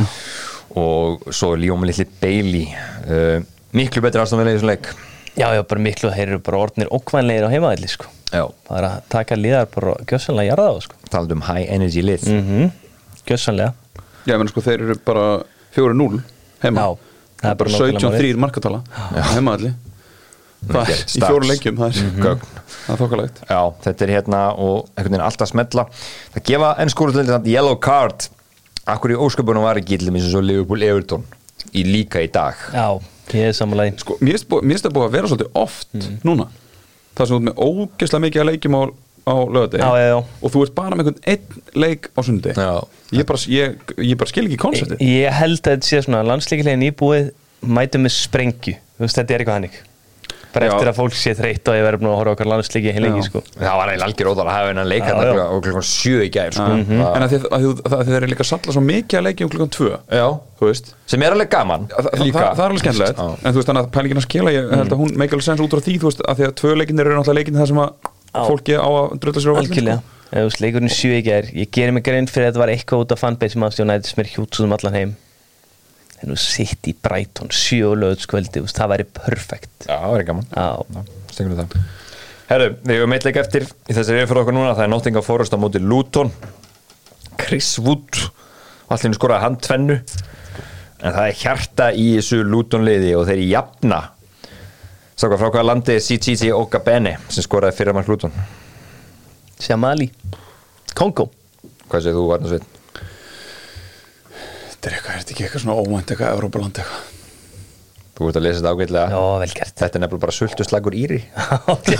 Og 0.80 1.22
svo 1.30 1.52
Líóma 1.58 1.86
litli 1.86 2.08
Bailey. 2.18 2.66
Uh, 3.06 3.38
miklu 3.78 4.02
betur 4.02 4.24
aðstofn 4.24 4.42
vel 4.42 4.50
í 4.50 4.56
þessum 4.58 4.72
leik 4.72 4.90
Já, 5.38 5.46
já, 5.54 5.62
bara 5.62 5.80
miklu, 5.84 6.10
þeir 6.14 6.32
eru 6.34 6.40
bara 6.44 6.62
orðnir 6.64 6.90
okkvænlegir 6.90 7.46
á 7.46 7.50
heimaðalli 7.52 7.90
sko. 7.90 8.08
Já, 8.30 8.44
Það 8.66 8.78
er 8.78 8.86
að 8.88 8.96
taka 9.12 9.38
liðar 9.38 9.68
bara 9.74 9.94
gjössanlega 10.10 10.50
jarða 10.52 10.70
á 10.70 10.76
sko. 10.86 10.98
Talað 11.10 11.36
um 11.36 11.44
high 11.46 11.66
energy 11.70 12.02
lið. 12.04 12.26
Mm 12.30 12.72
Gjössanlega 13.28 13.72
Já, 14.26 14.34
menn 14.40 14.48
sko 14.50 14.62
þeir 14.64 14.82
eru 14.86 14.96
bara 15.04 15.26
4-0 15.76 16.20
heima. 16.64 16.82
Já, 16.82 16.88
það 17.40 17.50
er 17.50 17.54
bara 17.54 17.70
bara 17.70 17.70
nákvæmlega 17.70 18.10
17-3 18.18 18.40
markatala 18.42 18.82
heima 19.34 19.54
allir 19.58 19.76
Það 20.60 20.90
er 20.92 20.98
í 21.00 21.20
fjóru 21.24 21.46
leikjum, 21.48 21.78
það 21.80 21.86
er 22.00 22.16
Gögn. 22.20 22.48
Það 22.68 22.90
er 22.92 22.98
þokkalegt. 23.00 23.38
Já, 23.48 23.60
þetta 23.86 24.04
er 24.04 24.12
hérna 24.12 24.40
og 24.60 24.90
einhvern 24.92 25.14
veginn 25.14 25.24
alltaf 25.24 25.48
smetla 25.48 25.86
það 26.34 26.44
gefa 26.50 26.72
enn 26.82 26.92
skóruðlega 26.92 27.36
samt 27.38 27.48
yellow 27.48 27.78
card. 27.80 28.26
Akkur 28.90 29.14
í 29.14 29.16
ósköpunum 29.16 29.64
var 29.64 29.80
ekki 29.80 30.00
til 30.00 30.10
eins 30.12 30.34
og 30.36 30.44
Liverpool 30.44 30.84
Everton 30.84 31.24
í 31.76 31.84
líka 31.88 32.20
í 32.24 32.28
dag? 32.32 32.60
Já, 32.74 33.00
ég 33.34 33.46
er 33.50 33.52
samanlega 33.56 33.98
Sko, 34.02 34.16
mér 34.20 34.38
finnst 34.38 34.86
það 34.86 34.94
búið 34.96 35.06
að 35.08 35.14
vera 35.16 35.30
svolítið 35.30 35.50
oft 35.54 35.88
Mhm. 35.94 36.18
núna. 36.24 36.48
Það 37.16 37.26
sem 37.26 37.36
ert 37.36 37.46
með 37.48 37.62
ógeðslega 37.66 38.24
mikið 38.26 38.40
að 38.42 38.48
leikjum 38.50 38.76
á, 38.78 38.82
á 39.26 39.34
já. 40.08 40.16
og 40.42 40.50
þú 40.54 40.62
ert 40.64 40.74
bara 40.74 40.96
með 40.96 41.06
einhvern 41.10 41.20
einn 41.26 41.62
leik 41.74 42.08
á 42.16 42.20
sundi 42.22 42.52
Já. 42.54 42.84
ég, 43.12 43.26
bara, 43.26 43.38
ég, 43.46 43.76
ég 43.98 44.16
bara 44.16 44.28
skil 44.30 44.46
ekki 44.46 44.56
konseptið. 44.56 44.98
Ég 45.00 45.30
held 45.32 45.60
að 45.60 45.76
þetta 45.76 45.86
sé 45.90 46.02
svona 46.06 46.22
landsleikilegin 46.24 46.86
íbúið 46.92 47.30
mætum 47.62 48.06
með 48.06 48.14
sprengju. 48.16 48.74
Þú 48.96 49.04
veist, 49.04 49.16
þetta 49.18 49.30
er 49.34 49.38
eitthvað 49.44 49.58
hannig 49.58 49.80
bara 50.54 50.66
Já. 50.66 50.72
eftir 50.74 50.88
að 50.90 50.96
fólk 50.98 51.14
sé 51.14 51.32
þreytt 51.38 51.68
og 51.70 51.76
ég 51.78 51.84
verður 51.86 52.00
búin 52.02 52.10
að 52.10 52.16
horfa 52.20 52.32
okkar 52.34 52.48
landsleiki 52.50 52.92
heilengi 52.96 53.22
sko. 53.26 53.42
Það 53.54 53.76
var 53.80 53.90
eiginlega 53.92 54.08
algjör 54.10 54.30
óþar 54.32 54.48
að 54.50 54.54
hafa 54.56 54.70
hennan 54.70 54.88
leik 54.90 55.04
klukkan- 55.06 55.40
og 55.54 55.62
klukkan 55.66 55.86
sjö 55.86 56.22
í 56.26 56.30
gær 56.34 56.52
sko. 56.56 56.68
en 56.74 56.86
Það- 56.90 57.16
að 57.20 57.30
þið, 57.34 57.44
að 57.50 57.60
þið, 57.66 57.82
að 57.90 58.04
þið 58.10 58.16
er 58.20 58.26
líka 58.32 58.44
að 58.44 58.50
salla 58.50 58.72
svo 58.76 58.82
mikið 58.90 59.18
að 59.20 59.26
leikjum 59.28 59.50
klukkan 59.54 59.72
tvö 59.76 59.90
Já, 60.10 60.26
þú 60.60 60.70
veist. 60.70 60.94
Sem 61.06 61.22
er 61.22 61.32
alveg 61.36 61.50
gaman 61.50 61.86
Þa, 61.88 62.02
það, 62.10 62.24
líka. 62.24 62.38
það, 62.54 62.64
er 62.64 62.70
alveg 62.70 62.82
skemmtilegt. 62.84 63.18
En 63.20 63.52
þú 63.52 63.56
veist 63.60 63.68
þannig 63.70 63.84
að 63.86 63.90
pælingin 63.94 64.20
að 64.20 64.26
skila 64.26 64.50
ég 64.54 64.70
held 64.74 64.90
að 64.90 65.00
hún 65.00 65.16
make 65.16 65.32
alveg 65.32 65.46
sens 65.46 65.60
út 65.60 65.70
frá 65.70 65.80
því 65.86 65.98
þú 66.00 66.06
veist 66.10 66.20
að 66.26 66.34
því 66.40 66.44
að 66.50 66.54
tvö 66.60 66.70
leikinir 66.80 67.06
eru 67.06 67.14
náttúrulega 67.20 67.38
leikinir 67.40 67.60
þar 67.60 67.70
sem 67.70 67.80
að 67.84 67.90
fólki 68.50 68.74
á 68.78 68.88
að 68.90 69.18
drölla 69.20 69.40
sér 69.40 69.98
á 69.98 70.02
Eða, 70.30 70.44
þú 70.44 70.46
veist, 70.46 70.60
leikurinn 70.62 70.92
sjö 70.94 71.10
í 71.18 71.22
gær 71.26 71.48
Ég 71.50 71.70
gerir 71.74 71.90
mig 71.92 72.04
grein 72.06 72.28
fyrir 72.30 72.46
að 72.46 72.52
þetta 72.52 72.62
var 72.62 72.70
eitthvað 72.70 73.00
út 73.02 73.12
af 73.16 73.18
fanbase 73.18 73.56
sem 73.56 73.64
aðstjóna 73.66 73.96
United 73.96 74.06
sem 74.06 74.20
er 74.22 74.28
hjútsum 74.30 74.68
um 74.68 74.74
allan 74.76 74.94
heim 74.94 75.16
En 76.20 76.34
þú 76.34 76.36
sitt 76.40 76.88
í 76.90 76.94
Brighton 77.00 77.48
sjö 77.54 77.94
og 77.94 78.00
löðskvöldi 78.02 78.62
Það 78.68 78.92
væri 78.92 79.06
perfekt. 79.16 79.86
Já, 79.86 79.96
það 79.96 80.18
er 80.18 80.26
gaman. 80.28 80.48
Já, 80.52 81.04
Stengur 81.32 81.54
við 81.54 81.62
það. 81.62 81.88
Herru, 82.50 82.70
við 82.82 82.98
hefum 82.98 83.14
eitt 83.14 83.26
leik 83.28 83.38
eftir 83.40 83.64
í 83.64 83.94
þessari 83.94 84.20
yfir 84.20 84.32
fyrir 84.32 84.42
okkur 84.42 84.56
núna 84.56 84.74
það 84.74 84.84
er 84.84 84.90
Nottingham 84.90 85.24
Forest 85.24 85.54
á 85.54 85.58
móti 85.62 85.80
Luton. 85.82 86.32
Chris 87.40 87.76
Wood 87.80 88.18
allir 88.90 89.14
skoraði 89.14 89.44
hann 89.46 89.58
tvennu 89.62 89.96
en 91.00 91.14
það 91.14 91.26
er 91.28 91.36
hjarta 91.40 91.86
í 91.94 92.08
þessu 92.16 92.40
Luton 92.44 92.84
liði 92.84 93.14
og 93.16 93.28
þeir 93.30 93.44
jafna. 93.46 94.00
Sáka 95.14 95.38
frá 95.38 95.46
hvaða 95.52 95.68
landi 95.68 95.96
CCC 96.02 96.50
Okabene 96.56 97.14
sem 97.28 97.46
skoraði 97.46 97.78
fyrir 97.78 97.96
mark 97.96 98.10
Luton? 98.10 98.34
Shamali 99.60 100.10
Kongo. 100.96 101.28
Hvað 101.90 102.04
segir 102.04 102.18
þú, 102.18 102.26
Arnarsveit? 102.34 102.79
Þetta 104.80 104.88
er 104.88 104.94
eitthvað, 104.96 105.14
er 105.14 105.20
þetta 105.24 105.34
ekki 105.36 105.44
eitthvað 105.46 105.64
svona 105.66 105.80
óvænt 105.84 106.12
eitthvað, 106.14 106.36
Európaland 106.38 106.80
eitthvað? 106.80 107.08
Þú 108.20 108.26
ert 108.28 108.36
að 108.36 108.42
lesa 108.44 108.58
þetta 108.60 108.70
ágætlega. 108.76 109.02
Já, 109.08 109.20
vel 109.40 109.52
gert. 109.56 109.74
Þetta 109.80 109.96
er 109.96 110.02
nefnilega 110.02 110.20
bara 110.26 110.32
sultu 110.36 110.64
slagur 110.68 110.92
íri 111.00 111.18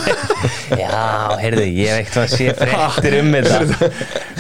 Já, 0.83 0.99
heyrðu, 1.41 1.63
ég 1.65 1.89
hef 1.89 2.01
eitthvað 2.03 2.27
að 2.27 2.35
sé 2.35 2.49
fréttir 2.59 3.17
um 3.23 3.31
þetta. 3.39 3.89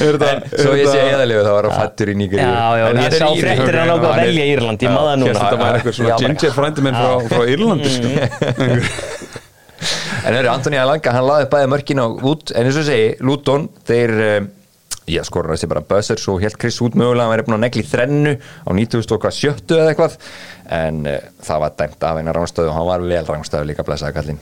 Er 0.04 0.18
þetta, 0.20 0.50
Svo 0.60 0.74
ég 0.76 0.90
sé 0.90 0.98
eðalegu 1.06 1.46
þá 1.46 1.50
var 1.54 1.68
hann 1.70 1.78
fættur 1.80 2.12
í 2.12 2.16
Nígeríu. 2.20 2.44
Já, 2.44 2.68
já, 2.76 2.84
En 2.90 3.00
ég 3.00 3.16
sá 3.16 3.24
Íri. 3.30 3.46
fréttir 3.46 3.78
að 3.80 3.88
náttúrulega 3.94 4.26
velja 4.26 4.44
Írland, 4.52 4.84
ég 4.84 4.92
maður 4.92 5.16
núna. 5.22 5.30
Hérst 5.30 5.40
þetta 5.46 5.60
var 5.62 5.78
eitthvað 5.78 5.96
svona 6.00 6.20
ginger 6.20 6.54
frændi 6.58 6.84
minn 6.84 7.00
frá, 7.00 7.10
frá 7.32 7.42
Írlandi 7.54 7.94
sko. 7.96 8.08
En 10.20 10.34
það 10.34 10.40
er 10.42 10.50
Antoni 10.52 10.76
Alanga, 10.84 11.16
hann 11.16 11.24
laði 11.30 11.48
bæði 11.56 11.68
mörkin 11.72 12.02
á 12.04 12.06
út, 12.12 12.52
en 12.52 12.68
eins 12.68 12.76
og 12.76 12.84
segi, 12.90 13.08
Luton, 13.24 13.70
þeir, 13.88 14.12
já 15.08 15.22
skorur 15.26 15.54
þessi 15.54 15.68
bara 15.70 15.84
buzzer, 15.86 16.20
svo 16.20 16.36
helt 16.42 16.58
Chris 16.60 16.80
út. 16.84 16.96
Mögulega, 16.98 17.26
hann 17.28 17.34
væri 17.34 17.46
búin 17.46 17.58
að 17.58 17.64
negli 17.66 17.84
þrennu 17.86 18.34
á 18.40 18.70
90 18.76 19.14
og 19.16 19.22
hvað 19.24 19.38
sjöttu 19.38 19.78
eða 19.78 19.94
eitthvað, 19.94 20.18
en 20.80 21.00
uh, 21.08 21.16
það 21.46 21.64
var 21.64 21.78
dæmt 21.80 22.06
af 22.10 22.20
eina 22.20 22.36
rángstöðu 22.36 22.70
og 22.70 22.76
hann 22.78 22.90
var 22.90 23.06
vel 23.06 23.24
rángstöðu 23.32 23.70
líka 23.70 23.86
blessaði 23.86 24.18
kallinn. 24.18 24.40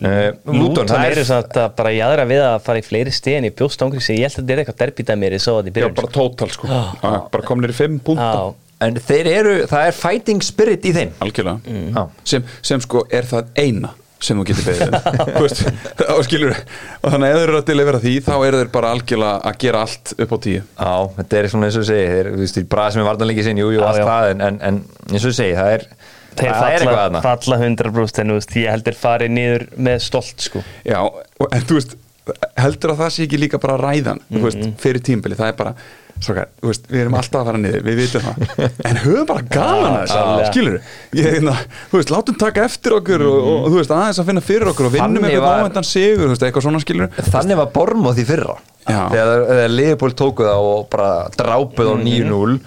Uh, 0.00 0.30
Lúton 0.56 0.88
það 0.88 1.18
samt 1.28 1.58
að 1.60 1.74
bara 1.76 1.90
jæðra 1.92 2.24
við 2.30 2.38
að 2.46 2.54
fara 2.64 2.80
í 2.80 2.84
fleiri 2.86 3.12
stegin 3.12 3.44
í 3.44 3.52
bjóstangri 3.52 4.00
sem 4.00 4.16
ég 4.16 4.30
held 4.30 4.38
að 4.38 4.46
þetta 4.46 4.54
er 4.54 4.62
eitthvað 4.62 4.78
derbítað 4.80 5.18
mér 5.20 5.36
ég 5.36 5.42
sá 5.44 5.50
þetta 5.50 5.68
í 5.68 5.72
Já, 5.72 5.74
byrjun 5.76 5.96
bara 5.98 6.12
tótal 6.14 6.48
sko. 6.54 6.70
Já, 6.70 7.10
bara 7.34 7.44
komnir 7.44 7.74
í 7.74 7.76
fimm 7.76 7.98
púnta 8.00 8.30
Já, 8.32 8.46
En 8.80 8.96
þeir 8.96 9.28
eru, 9.28 9.54
það 9.68 9.90
er 9.90 9.96
fighting 9.98 10.40
spirit 10.40 10.86
í 10.88 10.94
þeim. 10.96 11.10
algjörlega. 11.20 11.74
Já. 11.92 12.04
sem, 12.32 12.46
sem 12.64 12.80
sko 12.80 13.02
er 13.12 13.28
það 13.28 13.50
eina 13.60 13.90
sem 14.26 14.38
þú 14.40 14.44
getur 14.50 14.66
beðið 14.68 14.82
um. 14.86 15.78
Og 16.16 16.24
skilur 16.26 16.52
og 16.54 17.06
þannig 17.14 17.26
að 17.26 17.32
ef 17.32 17.38
þeir 17.40 17.46
eru 17.48 17.60
að 17.60 17.66
delivera 17.70 18.00
því 18.02 18.14
þá 18.26 18.32
eru 18.48 18.60
þeir 18.60 18.70
bara 18.74 18.92
algjörlega 18.94 19.50
að 19.50 19.58
gera 19.64 19.82
allt 19.86 20.12
upp 20.16 20.34
á 20.34 20.38
tíu. 20.46 20.62
Já, 20.62 20.92
þetta 21.18 21.40
er 21.40 21.50
svona 21.54 21.68
eins 21.70 21.78
og 21.80 21.84
þú 21.84 21.88
segir 21.90 22.14
þeir, 22.14 22.30
þú 22.34 22.42
veist, 22.44 22.60
í 22.60 22.66
bræð 22.74 22.92
sem 22.94 23.02
er 23.04 23.08
vartanleiki 23.10 23.46
sinn, 23.46 23.60
jú, 23.62 23.70
jú, 23.74 23.80
Já, 23.80 23.86
allt 23.90 24.10
það 24.10 24.30
en, 24.34 24.44
en, 24.48 24.60
en 24.70 24.80
eins 25.10 25.24
og 25.24 25.28
þú 25.30 25.36
segir, 25.40 25.56
það 25.60 25.74
er 25.78 25.86
Þeir 26.30 26.52
það 26.54 26.60
er 26.62 26.74
eitthvað 26.76 26.92
falla, 26.94 27.00
þarna. 27.00 27.20
falla 27.26 27.56
100% 27.58 28.20
en 28.22 28.30
þú 28.30 28.36
veist, 28.38 28.52
ég 28.60 28.70
heldur 28.70 28.96
farið 29.00 29.32
niður 29.34 29.64
með 29.82 29.96
stolt 30.04 30.44
sko. 30.46 30.60
Já, 30.86 31.00
og, 31.02 31.48
en 31.50 31.64
þú 31.66 31.78
veist 31.80 31.96
heldur 32.60 32.92
að 32.94 33.00
það 33.02 33.10
sé 33.16 33.24
ekki 33.26 33.40
líka 33.42 33.58
bara 33.60 33.78
ræðan 33.80 34.20
þú 34.28 34.44
veist, 34.44 34.62
fyrir 34.84 35.02
tímbili, 35.10 35.34
það 35.38 35.50
er 35.50 35.56
bara 35.58 35.72
Þú 36.20 36.68
veist, 36.68 36.88
við 36.90 37.02
erum 37.04 37.16
alltaf 37.18 37.40
að 37.40 37.50
fara 37.50 37.60
niður, 37.62 37.84
við 37.86 38.00
vitum 38.00 38.26
það. 38.26 38.64
En 38.90 38.98
höfum 39.04 39.28
bara 39.30 39.44
gaman 39.54 39.94
að 39.96 40.02
þessu 40.10 40.48
skilur 40.50 40.76
ég, 41.16 41.28
hérna, 41.36 41.54
þú 41.90 42.00
veist, 42.00 42.12
látum 42.14 42.40
taka 42.40 42.66
eftir 42.68 42.96
okkur 42.98 43.24
og, 43.28 43.38
og, 43.52 43.68
þú 43.68 43.78
veist, 43.78 43.94
aðeins 43.96 44.20
að 44.22 44.28
finna 44.30 44.44
fyrir 44.44 44.72
okkur 44.72 44.90
og 44.90 44.94
vinnum 44.96 45.28
eitthvað 45.28 45.62
óvendan 45.64 45.88
sigur, 45.88 46.26
þú 46.26 46.34
veist, 46.34 46.44
eitthvað 46.48 46.66
svona 46.68 46.82
skilur 46.84 47.30
Þannig 47.30 47.60
var 47.60 47.72
Bormóð 47.74 48.20
í 48.20 48.26
fyrra. 48.28 48.58
Já. 48.84 49.00
Þegar, 49.12 49.46
þegar 49.50 49.74
Leopold 49.74 50.16
tóku 50.18 50.46
það 50.46 50.68
og 50.70 50.84
bara 50.92 51.10
drápuð 51.36 51.90
á 51.92 51.94
9-0 52.00 52.60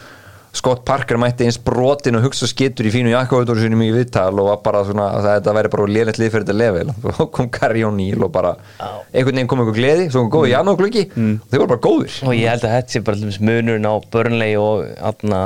Scott 0.54 0.84
Parker 0.86 1.18
mætti 1.18 1.47
eins 1.47 1.58
brotin 1.58 2.20
og 2.20 2.28
hugsa 2.28 2.45
skittur 2.49 2.86
í 2.86 2.91
fínu 2.93 3.10
jakkavötur 3.10 3.58
sinum 3.58 3.82
í 3.82 3.89
viðtal 3.93 4.30
og 4.38 4.51
var 4.51 4.60
bara 4.66 4.84
svona 4.86 5.08
að 5.18 5.26
þetta 5.32 5.56
væri 5.58 5.72
bara 5.74 5.88
lélætt 5.89 6.20
lið 6.22 6.30
fyrir 6.36 6.45
þetta 6.45 6.58
level. 6.60 6.91
Og 7.24 7.32
kom 7.34 7.49
Gary 7.54 7.82
O'Neill 7.88 8.22
og 8.22 8.30
bara 8.36 8.51
einhvern 8.78 9.34
veginn 9.39 9.49
kom 9.49 9.64
einhver 9.64 9.78
gleði, 9.80 10.06
svo 10.14 10.24
kom 10.24 10.34
góð 10.36 10.51
í 10.51 10.54
janúarglöggi 10.54 11.04
og 11.10 11.47
þeir 11.49 11.64
voru 11.64 11.72
bara 11.74 11.84
góðir. 11.88 12.20
Og 12.28 12.38
ég 12.38 12.54
held 12.54 12.68
að 12.68 12.76
þetta 12.78 12.93
sé 12.93 13.01
bara 13.08 13.18
til 13.18 13.26
dæmis 13.26 13.41
munurinn 13.41 13.89
á 13.89 13.93
Burnley 14.14 14.60
og 14.62 14.86
aðna 15.10 15.41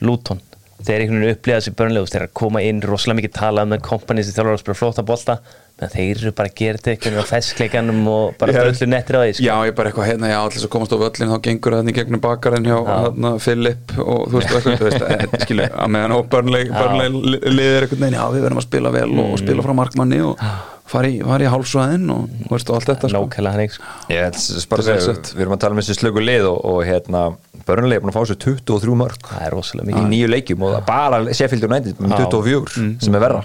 Luton. 0.00 0.40
Þeir 0.82 1.04
einhvern 1.04 1.22
veginn 1.22 1.36
upplýða 1.36 1.60
þessi 1.60 1.76
Burnley 1.78 2.02
og 2.02 2.08
þeir 2.08 2.22
eru 2.22 2.30
að 2.30 2.38
koma 2.40 2.64
inn 2.64 2.80
rosalega 2.88 3.20
mikið 3.20 3.34
tala 3.36 3.66
um 3.66 3.76
það 3.76 3.84
kompani 3.90 4.24
sem 4.24 4.34
þjálfur 4.38 4.56
að 4.56 4.64
spila 4.64 4.80
flóta 4.80 5.04
bolta. 5.06 5.36
menn 5.36 5.61
þeir 5.80 6.20
eru 6.20 6.32
bara 6.36 6.50
að 6.50 6.58
gera 6.60 6.80
þetta 6.80 6.92
veginn 6.92 7.22
á 7.22 7.30
festkleikanum 7.30 8.00
og 8.12 8.34
bara 8.40 8.54
Já. 8.54 8.60
dröllu 8.62 8.88
nettir 8.92 9.18
á 9.18 9.20
því 9.22 9.30
sko. 9.36 9.46
Já, 9.46 9.54
ég 9.68 9.76
bara 9.78 9.90
eitthvað 9.92 10.08
hérna, 10.10 10.32
já, 10.32 10.38
allir 10.40 10.62
sem 10.62 10.72
komast 10.72 10.94
á 10.94 10.98
völlin 11.02 11.32
þá 11.32 11.38
gengur 11.46 11.76
það 11.76 11.90
í 11.92 11.96
gegnum 11.96 12.22
bakarinn 12.22 12.68
hjá 12.68 12.76
hérna, 12.90 13.32
Philip 13.42 13.94
og 13.98 14.20
þú 14.28 14.38
veist, 14.38 14.52
og 14.52 14.60
eitthvað, 14.60 14.76
þú 14.82 14.90
veist, 14.90 15.06
eh, 15.16 15.46
skilur, 15.46 15.72
að 15.72 15.94
meðan 15.96 16.16
og 16.18 16.28
börnleg, 16.32 16.74
börnleg 16.76 17.18
liðir 17.48 17.86
eitthvað, 17.86 18.04
neina, 18.04 18.20
já, 18.20 18.26
við 18.36 18.46
verðum 18.46 18.62
að 18.62 18.68
spila 18.68 18.94
vel 18.98 19.08
og 19.24 19.34
spila 19.42 19.66
frá 19.66 19.74
markmanni 19.82 20.22
og 20.26 20.46
fara 20.92 21.08
í, 21.08 21.18
í 21.22 21.50
hálfsvæðin 21.54 22.10
og, 22.12 22.28
þú 22.44 22.52
veist, 22.52 22.70
og 22.70 22.78
allt 22.78 22.90
þetta, 22.92 23.08
sko. 23.08 23.24
nákvæmlega 23.24 23.56
hann 23.56 23.72
sko. 23.72 23.90
Ég 24.12 24.26
held 24.28 24.68
bara 24.68 24.84
að 24.84 24.90
er 24.92 25.20
við 25.32 25.44
erum 25.46 25.56
að 25.56 25.62
tala 25.64 25.76
um 25.76 25.80
þessi 25.80 25.96
slöku 25.96 26.24
lið 26.24 26.48
og, 26.50 26.58
og 26.68 26.80
hérna, 26.84 27.22
börnlega 27.66 28.00
er 28.00 28.04
búin 28.04 28.12
að 28.12 28.18
fá 28.18 28.28
sér 28.28 28.40
23 28.44 28.96
mörg 28.98 29.28
það 29.30 29.44
er 29.46 29.54
rosalega 29.56 30.02
í 30.02 30.08
nýju 30.12 30.30
leikjum 30.32 30.64
og 30.68 30.78
bara 30.88 31.22
Sheffield 31.32 31.68
United 31.68 32.02
með 32.02 32.16
Já. 32.16 32.26
24 32.26 32.88
sem 33.06 33.16
er 33.16 33.24
verra 33.24 33.44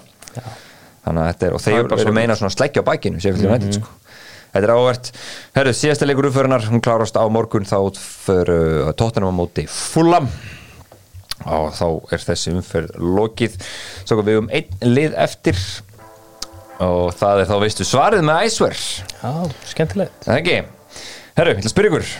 þannig 1.08 1.24
að 1.24 1.32
þetta 1.32 1.48
er, 1.48 1.56
og 1.56 1.96
er 1.98 2.04
þeir 2.04 2.16
meina 2.18 2.38
svona 2.38 2.54
sleggja 2.54 2.84
á 2.84 2.88
bakinu 2.88 3.22
Sheffield 3.24 3.48
United 3.48 3.80
sko. 3.80 3.96
þetta 4.54 4.64
er 4.64 4.74
ávert 4.76 5.10
herru, 5.58 5.74
síðasta 5.80 6.08
leikur 6.08 6.30
uppförunar, 6.30 6.68
hún 6.72 6.84
klárast 6.84 7.20
á 7.20 7.24
morgun 7.32 7.68
þá 7.68 7.80
fyrir 7.98 8.94
tóttunum 9.00 9.32
á 9.32 9.40
móti 9.40 9.68
Fulham. 9.72 10.30
Og 11.48 11.70
þá 11.78 11.86
er 12.16 12.24
þessi 12.26 12.52
umferð 12.58 12.96
lokið. 12.98 13.60
Svo 14.10 14.24
við 14.26 14.40
um 14.42 14.48
einn 14.52 14.80
lið 14.82 15.14
eftir. 15.22 15.60
Og 16.84 17.14
það 17.18 17.44
er 17.44 17.52
þá 17.52 17.54
veistu 17.62 17.86
svarið 17.88 18.26
með 18.26 18.48
æsver 18.48 18.74
já, 18.74 19.30
skemmtilegt. 19.70 20.18
Það 20.26 20.42
ekki? 20.42 20.58
Herru, 21.38 21.54
ég 21.54 21.62
ætla 21.62 21.70
að 21.70 21.74
spyrja 21.74 21.92
ykkur. 21.94 22.12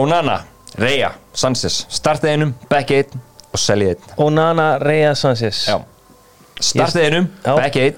Onana, 0.00 0.38
Reya, 0.80 1.12
Sanchez. 1.36 1.82
Startið 1.92 2.34
einum, 2.34 2.56
back 2.72 2.92
1 2.96 3.16
og 3.52 3.60
seljið 3.60 3.94
einn. 3.94 4.12
Og 4.16 4.32
Nana 4.32 4.68
Reyes 4.80 5.24
Sanchez. 5.24 5.66
Já 5.68 5.78
Startið 6.62 7.06
einum, 7.08 7.26
Já. 7.44 7.54
back 7.58 7.76
1 7.76 7.96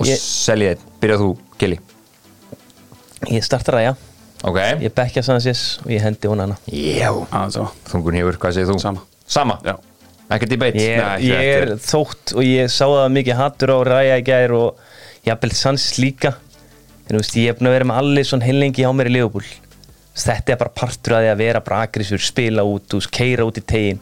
og 0.00 0.06
Ég- 0.08 0.20
seljið 0.22 0.72
einn 0.72 0.86
Byrjað 1.02 1.22
þú, 1.22 1.30
Gilly 1.60 1.78
ég 3.30 3.44
starta 3.46 3.72
Raya, 3.76 3.94
Ok 4.42 4.56
ég 4.82 4.90
bekkja 4.96 5.22
Sanchez 5.22 5.78
og 5.84 5.90
ég 5.92 6.02
hendi 6.02 6.28
og 6.30 6.36
Nana 6.40 6.56
Já. 6.66 7.12
Þungun 7.92 8.16
hefur, 8.18 8.38
hvað 8.42 8.56
segir 8.56 8.70
þú? 8.72 8.78
Sama. 8.82 9.00
Sama? 9.26 9.58
Já. 9.64 9.76
Ekkert 10.32 10.48
debate? 10.54 10.80
ég, 10.80 10.96
Nei, 10.96 11.28
ég 11.28 11.50
er 11.62 11.74
þótt 11.76 12.32
og 12.34 12.42
ég 12.46 12.70
sá 12.72 12.86
það 12.88 13.12
mikið 13.18 13.36
hattur 13.36 13.74
á 13.76 13.78
Raya 13.86 14.16
í 14.18 14.24
gær 14.26 14.54
og 14.56 14.80
jafnvel 15.28 15.52
Sanchez 15.54 15.98
líka 16.00 16.32
en 17.08 17.18
þú 17.18 17.20
veist, 17.20 17.36
ég 17.36 17.58
búin 17.58 17.68
að 17.68 17.76
vera 17.76 17.84
með 17.90 18.00
allir 18.00 18.24
svona 18.24 18.46
heilengi 18.48 18.82
á 18.88 18.90
mér 18.96 19.10
í 19.10 19.14
Liverpool 19.18 19.44
þetta 20.12 20.52
er 20.52 20.58
bara 20.60 20.72
partur 20.76 21.14
af 21.16 21.22
því 21.22 21.28
að 21.32 21.38
vera 21.40 21.60
bara 21.64 21.78
aggressur, 21.86 22.20
spila 22.20 22.64
út, 22.68 22.84
þú 22.90 22.98
veist, 23.00 23.10
keira 23.16 23.46
út 23.48 23.56
í 23.56 23.62
tegin 23.64 24.00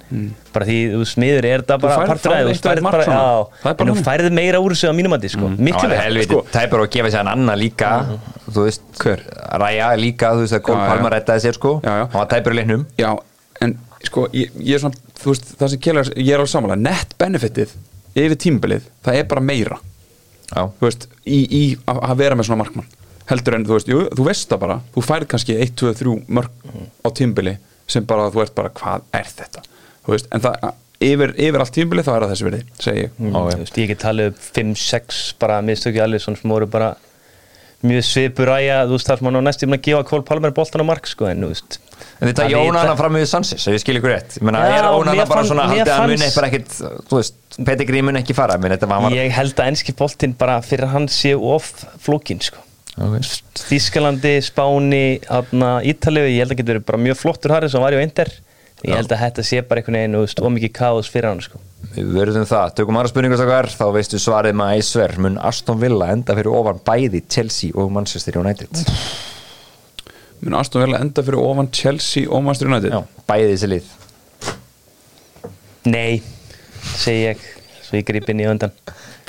bara 0.50 0.66
því, 0.66 0.78
þú 0.94 1.02
veist, 1.04 1.18
miður 1.22 1.46
er 1.50 1.62
þetta 1.62 1.76
bara 1.84 2.06
partur 2.10 2.34
af 2.34 2.40
því, 2.40 2.54
þú 2.56 2.64
færð 2.64 2.80
og 2.80 2.88
bara, 2.88 3.04
já, 3.06 3.20
Það 3.60 3.70
er 3.70 3.76
bara 3.78 3.86
en 3.86 3.92
þú 3.94 4.06
færð 4.08 4.30
meira 4.40 4.62
úr 4.64 4.74
þessu 4.74 4.90
á 4.90 4.94
mínum 4.98 5.14
að 5.14 5.26
sko, 5.30 5.50
Það 5.52 5.62
miklu 5.68 5.90
meira. 5.92 6.00
helviti. 6.02 6.30
Sko. 6.30 6.40
tæpur 6.56 6.82
að 6.82 6.90
gefa 6.96 7.12
sér 7.14 7.22
hann 7.22 7.32
annan 7.36 7.60
líka. 7.60 7.90
Þú 8.50 8.64
veist, 8.66 8.82
Hver? 8.98 9.22
Ræja 9.62 9.90
líka, 10.00 10.32
þú 10.34 10.42
veist 10.46 10.58
að 10.58 10.64
Gól 10.66 10.74
Já, 10.74 10.80
já. 10.82 10.88
Palma 10.90 11.12
rettaði 11.14 11.44
sér 11.46 11.58
sko. 11.60 11.76
Já, 11.84 11.92
já. 11.94 12.06
Hann 12.10 12.18
var 12.18 12.30
tæpur 12.34 12.56
í 12.56 12.58
leiknum. 12.58 12.86
Já, 12.98 13.10
en 13.60 13.76
sko, 14.08 14.26
ég, 14.34 14.50
ég 14.58 14.74
er 14.74 14.82
svona, 14.82 14.98
þú 15.20 15.30
veist, 15.30 15.54
það 15.60 15.72
sem 15.74 15.84
kemur, 15.86 16.10
ég 16.16 16.32
er 16.34 16.42
alveg 16.42 16.50
samanlega, 16.50 16.82
net 16.90 17.14
benefitið 17.20 17.76
yfir 18.18 18.38
tímbilið, 18.42 18.88
það 19.06 19.20
er 19.20 19.28
bara 19.30 19.44
meira, 19.44 19.78
Já, 20.50 20.64
í, 21.30 21.38
í 21.46 21.62
að 21.86 22.00
að 22.10 22.16
vera 22.24 22.34
með 22.38 22.48
svona 22.48 22.64
markmann, 22.64 22.88
heldur 23.30 23.56
en, 23.56 23.64
þú 23.68 23.76
veist, 23.78 23.90
jú, 23.92 24.04
þú 24.18 24.26
veist 24.26 24.50
það 24.52 24.62
bara, 24.66 24.78
þú 24.94 25.04
færð 25.06 25.28
kannski 25.32 25.56
1, 25.62 25.74
2, 25.80 25.92
3 26.02 26.14
mörg 26.28 26.50
á 27.06 27.08
tímbili 27.16 27.56
sem 27.90 28.04
bara, 28.06 28.28
þú 28.34 28.44
ert 28.44 28.54
bara, 28.58 28.70
hvað 28.74 29.06
er 29.18 29.30
þetta, 29.36 29.64
þú 30.06 30.14
veist, 30.16 30.30
en 30.34 30.44
það, 30.46 30.72
yfir, 31.10 31.34
yfir 31.48 31.64
allt 31.64 31.74
tímbilið 31.78 32.06
þá 32.08 32.12
er 32.16 32.24
það 32.26 32.32
þessi 32.34 32.48
verið, 32.50 32.64
segi 32.86 33.04
ég. 33.06 33.12
Mm, 33.18 33.36
þú 33.38 33.44
veist, 33.62 33.78
ég 33.80 33.92
get 33.94 34.02
talið 34.04 34.32
upp 34.34 34.42
5-6 34.58 35.22
bara 35.40 35.60
mistökja 35.64 36.04
allir 36.06 36.22
svona 36.22 36.40
sem 36.42 36.52
voru 36.54 36.68
bara 36.70 36.90
mjög 37.80 38.02
svipur 38.04 38.50
ræja, 38.52 38.82
þú 38.90 38.98
veist, 38.98 39.08
þar 39.08 39.20
sem 39.22 39.30
hann 39.30 39.40
á 39.40 39.42
næstum 39.46 39.72
að 39.78 39.84
gefa 39.86 40.02
Kól 40.10 40.24
Palmer 40.28 40.52
boltan 40.52 40.82
á 40.84 40.86
mark, 40.90 41.06
sko, 41.08 41.30
en 41.30 41.40
þú 41.46 41.48
veist. 41.54 41.78
En 42.20 42.28
þetta 42.28 42.44
er 42.44 42.50
vita- 42.52 42.64
Ónana 42.68 42.96
fram 42.96 43.16
við 43.16 43.24
Sanchez, 43.30 43.64
ef 43.66 43.72
ég 43.74 43.80
skil 43.80 43.96
ykkur 43.96 44.12
rétt. 44.12 44.36
Ég 44.36 44.44
meina, 44.44 44.60
Já, 44.68 44.76
er 44.82 44.88
Ónana 44.92 45.14
mér 45.16 45.28
bara 45.28 45.40
fann- 45.40 45.48
svona 45.48 45.64
haldið 45.70 45.92
að 45.94 46.06
muni 46.10 46.28
bara 46.36 46.48
ekkit 46.50 46.74
Þú 47.08 47.16
veist, 47.16 47.34
Pettigrí 47.64 48.02
mun 48.04 48.16
ekki 48.20 48.34
fara? 48.36 48.58
Þetta 48.60 48.88
var 48.88 49.10
Ég 49.16 49.30
held 49.32 49.54
að 49.56 49.70
enski 49.72 49.94
boltinn 49.96 50.36
bara 50.36 50.60
fyrir 50.60 50.88
hann 50.92 51.08
sé 51.08 51.32
of 51.34 51.72
flókin 52.04 52.40
sko. 52.44 52.58
Okay. 53.06 53.40
Þískalandi, 53.70 54.36
Spáni, 54.44 55.04
Ítalíu, 55.20 56.28
ég 56.28 56.44
held 56.44 56.54
að 56.54 56.60
getur 56.60 56.76
verið 56.76 56.86
bara 56.88 57.02
mjög 57.06 57.20
flottur 57.20 57.54
Harry 57.54 57.70
sem 57.72 57.82
var 57.82 57.96
í 57.96 58.00
Inder 58.02 58.32
Ég 58.80 58.96
held 58.96 59.12
að 59.12 59.20
þetta 59.20 59.42
sé 59.44 59.60
bara 59.68 59.82
einhvern 59.82 59.98
veginn, 59.98 60.16
veist, 60.22 60.40
ómikið 60.40 60.70
káðs 60.78 61.08
fyrir 61.12 61.28
hann 61.28 61.42
sko. 61.44 61.58
Við 61.92 62.14
verðum 62.14 62.46
það, 62.48 62.70
tökum 62.78 62.96
aðra 62.96 63.10
spurningu 63.10 63.36
stakar 63.36 63.68
Þá 63.72 63.82
veistu 63.96 64.20
svarið 64.20 64.56
með 64.56 64.72
æsver 64.78 65.14
Mun 65.20 65.36
Aston 65.50 65.80
Villa 65.80 66.08
enda 66.14 66.36
fyrir 66.38 66.54
ofan 66.54 66.80
bæði 66.86 67.22
Chelsea 67.28 67.74
og 67.76 67.90
Manchester 67.92 68.38
United? 68.40 68.82
Mun 70.44 70.56
Aston 70.60 70.84
Villa 70.84 71.00
enda 71.04 71.24
fyrir 71.26 71.42
ofan 71.42 71.68
Chelsea 71.76 72.28
og 72.28 72.44
Manchester 72.46 72.70
United? 72.70 72.94
Já, 72.94 73.24
bæði 73.28 73.50
þessi 73.52 73.70
lið. 73.74 73.90
Nei, 75.90 76.20
segi 76.94 77.24
ég 77.26 77.48
Svo 77.90 77.98
ég 77.98 78.06
grip 78.06 78.28
inn 78.30 78.38
í 78.38 78.46
undan. 78.46 78.70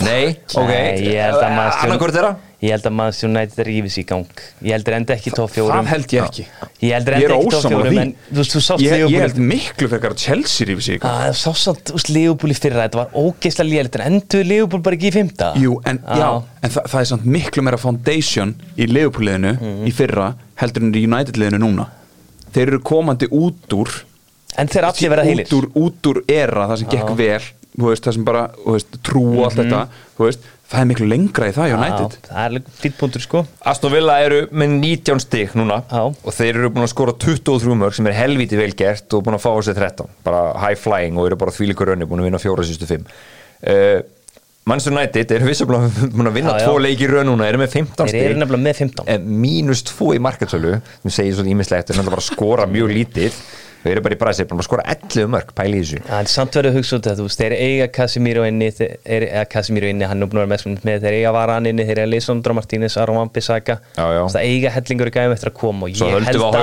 Nei, 0.05 0.35
ok. 0.53 0.67
Nei, 0.69 1.01
ég 1.07 1.17
held 1.17 1.41
að 1.41 1.53
maður 1.57 1.79
Annarkvort 1.87 2.13
þeirra 2.13 2.33
Ég 2.61 2.69
held 2.75 2.85
að 2.85 2.93
Manchester 2.93 3.29
United 3.31 3.65
rífis 3.65 3.95
í 3.97 4.03
gang. 4.05 4.41
Ég 4.61 4.75
heldur 4.75 4.93
enda 4.93 5.15
ekki 5.15 5.31
tóf 5.33 5.55
fjórum. 5.55 5.79
Það 5.81 5.87
held 5.89 6.11
ég 6.13 6.25
ekki. 6.27 6.43
Ég 6.45 6.83
Ég 6.85 6.91
er 6.93 6.99
enda 7.01 7.15
ekki 7.17 7.53
tóf 7.55 7.63
fjórum. 7.65 7.97
En 7.97 8.11
þú 8.29 8.37
veist, 8.37 8.81
Ég, 8.85 9.05
ég 9.09 9.23
held 9.23 9.39
miklu 9.49 9.87
að 9.89 10.15
Chelsea 10.21 10.67
rífi 10.69 10.81
sig 10.85 10.95
í 10.95 10.99
gang. 11.01 11.15
Það 11.23 11.33
sá 11.41 11.51
samt, 11.63 11.91
veist, 11.95 12.11
Leopold 12.13 12.53
í 12.53 12.57
fyrra 12.59 12.83
Þetta 12.85 12.99
var 13.01 13.15
ógeðslega 13.17 13.69
lélitt 13.71 13.95
En 13.97 14.05
endur 14.13 14.45
Leopold 14.45 14.83
bara 14.85 14.95
ekki 14.99 15.09
í 15.09 15.15
fymta 15.15 15.49
Jú, 15.57 15.73
en, 15.89 15.99
já, 16.05 16.29
en 16.61 16.69
þa 16.75 16.83
það 16.91 16.99
er 17.01 17.09
samt 17.09 17.25
miklu 17.25 17.63
meira 17.65 17.79
foundation 17.81 18.53
í 18.77 18.85
Liverpool-liðinu 18.91 19.53
Mhm. 19.57 19.87
í 19.89 19.91
fyrra 19.97 20.27
heldur 20.61 20.83
en 20.85 20.93
í 20.93 21.03
United-liðinu 21.07 21.59
núna. 21.65 21.87
Þeir 22.53 22.67
eru 22.67 22.79
komandi 22.85 23.27
út 23.31 23.73
úr 23.73 23.89
En 24.59 24.67
þeir 24.67 24.83
allir 24.85 25.09
verða 25.09 25.25
heilir. 25.25 25.45
út 25.49 25.57
úr, 25.57 25.67
út 25.81 26.07
úr 26.11 26.21
era 26.29 26.67
það 26.67 26.77
sem 26.77 26.87
gekk 26.93 27.15
vel 27.17 27.41
veist, 27.79 28.03
það 28.03 28.17
sem 28.17 28.25
bara, 28.27 28.41
þú 28.65 28.73
veist, 28.75 28.97
trú 29.07 29.23
og 29.37 29.45
allt 29.47 29.59
þetta 29.61 29.81
þú 30.17 30.25
veist, 30.27 30.49
það 30.71 30.81
er 30.83 30.87
miklu 30.91 31.07
lengra 31.11 31.47
í 31.51 31.55
það 31.55 31.73
United. 31.75 32.13
Já, 32.15 32.31
Það 32.31 32.55
er 32.87 32.93
punktur 32.99 33.23
sko. 33.25 33.41
Aston 33.67 33.91
Villa 33.91 34.15
eru 34.23 34.39
með 34.55 34.75
19 34.77 35.19
stig 35.23 35.55
núna 35.59 35.81
Já. 35.91 36.03
og 36.11 36.31
þeir 36.37 36.51
eru 36.61 36.69
búin 36.71 36.85
að 36.85 36.93
skora 36.93 37.15
23 37.19 37.75
mörg 37.81 37.97
sem 37.97 38.07
er 38.07 38.15
helviti 38.15 38.59
vel 38.59 38.71
gert 38.79 39.11
og 39.17 39.25
búin 39.25 39.35
að 39.35 39.43
fá 39.43 39.51
sér 39.67 39.75
13 39.79 40.07
bara 40.23 40.45
high 40.63 40.79
flying 40.79 41.19
og 41.19 41.27
eru 41.27 41.39
bara 41.41 41.51
þvílíkur 41.55 41.91
önni 41.95 42.07
búin 42.07 42.23
að 42.23 42.29
vinna 42.31 42.39
fjóra 42.43 42.63
sístu 42.67 42.87
5 42.87 43.03
uh, 43.03 43.99
Manchester 44.69 44.93
United 44.93 45.31
eru 45.35 45.49
vissulega 45.49 45.89
búin 46.15 46.29
að 46.31 46.37
vinna 46.39 46.53
Já, 46.55 46.61
já. 46.61 46.67
tvo 46.69 46.77
leiki 46.85 47.07
í 47.07 47.11
raun 47.11 47.27
núna 47.31 47.47
eru 47.49 47.59
með 47.63 47.75
15 47.81 47.97
Þeir 47.97 48.21
eru 48.21 48.35
stig 48.35 48.39
nefnilega 48.43 48.65
með 48.69 48.79
15 48.85 49.11
en 49.15 49.27
mínus 49.43 49.83
2 49.91 50.11
í 50.15 50.21
markatsölu 50.23 50.77
sem 51.01 51.15
segir 51.17 51.35
svona 51.39 51.51
ímislegt 51.55 51.91
en 51.91 51.99
það 51.99 52.11
bara 52.13 52.23
að 52.23 52.29
skora 52.31 52.67
mjög 52.69 52.93
lítið 52.95 53.41
þau 53.81 53.89
eru 53.91 54.03
bara 54.05 54.15
í 54.15 54.19
bræðsir, 54.21 54.47
búin 54.49 54.61
að 54.61 54.67
skora 54.67 54.85
11 54.93 55.29
mörg 55.33 55.51
pæli 55.57 55.79
í 55.79 55.83
þessu. 55.83 56.01
Það 56.07 56.21
er 56.21 56.31
samt 56.33 56.57
verið 56.57 56.71
að 56.71 56.79
hugsa 56.79 56.99
út 56.99 57.09
að 57.11 57.21
þú 57.21 57.27
veist, 57.27 57.41
þeir 57.41 57.55
eiga 57.57 57.87
Casemiro 57.97 58.45
inni, 58.47 58.69
þeir, 58.77 58.95
eða 59.27 59.43
Casemiro 59.51 59.91
inni, 59.91 60.07
hann 60.09 60.21
er 60.21 60.31
búin 60.31 60.41
að 60.41 60.45
vera 60.45 60.53
mest 60.53 60.87
með, 60.87 61.05
þeir 61.05 61.17
eiga 61.19 61.35
Varan 61.35 61.69
inni, 61.71 61.87
þeir 61.89 62.03
eiga 62.03 62.09
Lisandro 62.11 62.57
Martínez, 62.57 62.97
Aron 63.01 63.21
já. 63.97 64.23
það 64.35 64.41
eiga 64.41 64.73
hellingur 64.77 65.11
í 65.11 65.15
gæðum 65.17 65.37
eftir 65.37 65.51
að 65.51 65.59
koma 65.61 65.87
og 65.87 65.95
ég 65.95 66.17
held 66.17 66.29
við 66.31 66.45
á 66.45 66.49
að 66.49 66.57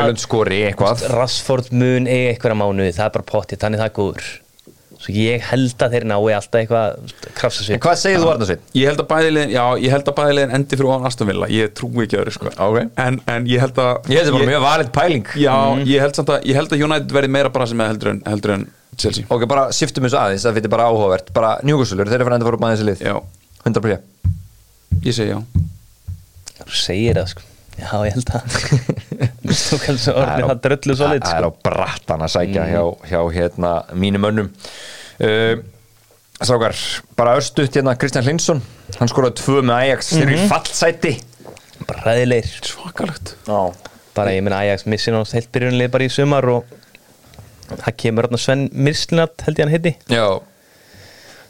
eitthvað. 0.72 1.06
Rassford 1.14 1.72
mun 1.74 2.10
eiga 2.10 2.34
einhverja 2.34 2.60
mánuði, 2.62 2.92
það 2.98 3.08
er 3.10 3.16
bara 3.18 3.30
pottið, 3.32 3.64
þannig 3.64 3.82
það 3.82 3.90
er 3.90 3.98
góður 3.98 4.36
svo 4.98 5.14
ég 5.14 5.44
held 5.48 5.84
að 5.84 5.94
þeir 5.94 6.06
nái 6.10 6.32
alltaf 6.36 6.58
eitthvað 6.60 6.86
að 6.88 7.12
krafsa 7.38 7.62
En 7.62 7.66
sig 7.68 7.82
hvað 7.84 7.98
segir 8.00 8.22
þú 8.22 8.30
Arnarsveit? 8.32 8.64
Ég 8.78 8.90
held 8.90 9.02
að 9.02 9.08
bæðilegin, 9.12 9.52
já, 9.54 9.62
ég 9.84 9.94
held 9.94 10.10
að 10.10 10.16
bæðilegin 10.18 10.54
endi 10.58 10.78
fyrir 10.78 10.90
ofan 10.90 11.10
Aston 11.10 11.30
Villa, 11.30 11.50
ég 11.54 11.74
trúi 11.78 12.04
ekki 12.04 12.18
öðru 12.18 12.34
sko. 12.34 12.52
Ok. 12.66 12.78
en, 13.04 13.20
en 13.30 13.46
ég 13.48 13.62
held 13.62 13.78
að 13.82 14.10
Ég 14.10 14.18
held 14.18 14.30
það 14.30 14.38
bara 14.38 14.50
mjög 14.50 14.64
valið 14.66 14.90
pæling. 14.98 15.30
Já, 15.38 15.54
ég 15.86 16.02
held 16.02 16.18
samt 16.18 16.32
að, 16.34 16.48
ég 16.50 16.58
held 16.58 16.74
að 16.74 16.84
United 16.88 17.14
verði 17.14 17.32
meira 17.38 17.52
bara 17.54 17.68
sem 17.70 17.84
heldur 17.86 18.12
en, 18.14 18.22
heldur 18.26 18.54
en 18.56 18.66
Chelsea. 18.98 19.28
Ok, 19.30 19.46
bara 19.50 19.68
shiftum 19.76 20.08
þessu 20.08 20.18
aðeins, 20.18 20.46
það 20.48 20.58
fyrir 20.58 20.74
bara 20.74 20.88
áhugavert. 20.90 21.30
Bara 21.36 21.52
njúkusulur, 21.62 22.10
þeir 22.10 22.18
eru 22.18 22.26
fyrir 22.26 22.40
enda 22.40 22.48
fóru 22.50 22.62
bæðið 22.64 22.80
þessi 22.80 22.88
lið. 22.90 23.04
Já, 23.06 23.14
100% 23.68 25.06
ég 25.06 25.14
segi 25.14 25.30
já. 25.30 25.38
Þú 26.58 26.74
segir 26.74 27.20
það 27.20 27.30
sko 27.36 27.57
já 27.78 27.94
ég 28.08 28.14
held 28.16 28.30
að 28.34 28.60
það 29.88 30.60
dröllu 30.66 30.96
svo 30.98 31.10
lit 31.12 31.24
Það 31.26 31.38
er 31.38 31.46
á 31.46 31.50
sko. 31.50 31.64
brattan 31.68 32.24
að 32.26 32.32
sækja 32.34 32.68
hjá, 32.72 32.82
hjá 33.10 33.20
hérna 33.34 33.72
mínum 33.94 34.28
önnum 34.30 34.50
uh, 34.52 35.54
Strákar, 36.38 36.76
bara 37.18 37.36
örstuðt 37.38 37.78
hérna 37.80 37.96
Kristján 37.98 38.26
Hlinsson 38.28 38.60
Hann 38.98 39.10
skoraði 39.10 39.40
tvö 39.42 39.62
með 39.66 39.74
Ajax, 39.82 40.12
þeir 40.14 40.24
eru 40.24 40.36
í 40.38 40.48
fallsæti. 40.48 41.10
Bara 41.88 42.04
ræðilegir 42.06 42.66
Svakalegt. 42.66 43.34
Já. 43.46 43.58
Bara 44.16 44.32
ég 44.34 44.42
minna 44.42 44.62
Ajax 44.64 44.86
missi 44.90 45.12
nátt 45.14 45.34
heilt 45.36 45.50
byrjunlið 45.54 45.90
bara 45.92 46.06
í 46.08 46.12
sumar 46.12 46.48
og 46.50 46.72
það 47.68 47.96
kemur 48.00 48.28
Sven 48.40 48.64
Mirslinat 48.72 49.44
held 49.46 49.60
ég 49.60 49.66
hann 49.66 49.74
heiti. 49.74 49.92
Já, 50.10 50.24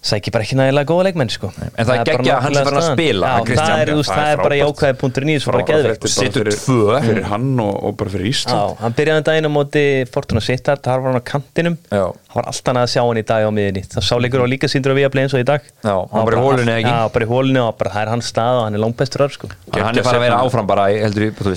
sækir 0.03 0.31
bara 0.33 0.45
ekki 0.47 0.57
nægilega 0.59 0.87
góða 0.89 1.05
leikmenn 1.09 1.31
sko 1.33 1.49
En 1.59 1.71
það 1.75 1.81
er 1.81 1.87
bara 1.89 2.05
geggjað 2.09 2.37
að 2.39 2.43
hann 2.45 2.55
sé 2.55 2.59
nákvæmlega 2.59 2.69
farin 2.69 2.79
að 2.79 2.93
spila, 2.95 3.27
Já, 3.27 3.33
hann 3.35 3.47
Kristján. 3.49 3.69
það 3.69 3.81
er, 3.83 3.89
þú 3.89 3.97
veist, 3.99 4.11
Það 4.11 4.19
er 4.19 4.25
það 4.25 4.33
er 4.33 4.37
bara 4.39 4.49
frábært. 4.49 4.63
jákvæði 4.69 4.97
punktur 5.03 5.25
nýs 5.29 5.47
og 5.49 5.53
bara 5.53 5.65
geðveikt 5.69 6.05
fyrir- 6.09 6.59
tvö. 6.59 7.01
Fyrir 7.09 7.27
hann 7.33 7.49
og, 7.65 7.75
og 7.89 7.97
bara 7.99 8.11
fyrir 8.15 8.27
Já, 8.29 8.33
Ísland 8.33 8.77
hann 8.83 8.95
byrjaði 8.99 9.25
daginn 9.29 9.49
á 9.49 9.53
móti 9.59 9.85
Fortuna 10.15 10.41
Sittard, 10.41 10.83
þar 10.87 11.01
var 11.03 11.13
hann 11.13 11.21
á 11.21 11.25
kantinum 11.33 11.77
Já. 11.91 12.05
það 12.29 12.35
var 12.39 12.45
alltaf 12.53 12.73
annað 12.73 12.87
að 12.87 12.93
sjá 12.95 13.03
hann 13.09 13.19
í 13.19 13.27
dag 13.33 13.43
á 13.43 13.51
miðinni 13.59 13.83
það 13.89 14.07
sá 14.09 14.15
leikur 14.23 14.45
á 14.45 14.49
líka 14.49 14.71
síndur 14.71 14.95
á 14.95 14.97
Viaplay 15.01 15.23
eins 15.27 15.35
og 15.35 15.43
í 15.43 15.49
dag 15.51 15.61
Já, 15.83 15.97
hann 16.13 16.25
bara 16.31 16.37
í 16.39 16.45
holunni, 16.47 16.75
ekki? 16.79 16.95
Já, 16.95 17.09
bara 17.19 17.25
í 17.25 17.29
hólunni 17.29 17.61
og 17.67 17.77
bara 17.79 17.91
það 17.97 18.03
er 18.07 18.13
hans 18.15 18.31
stað 18.33 18.55
og 18.61 18.65
hann 18.69 18.75
er 18.79 18.83
langbestur 18.87 19.25
þar 19.27 19.35
sko 19.35 19.51
En 19.75 19.83
hann 19.83 19.99
er 19.99 20.03
bara 20.07 20.19
að 20.19 20.27
vera 20.29 20.41
áfram 20.47 20.67
bara, 20.71 20.87
við, 20.89 21.03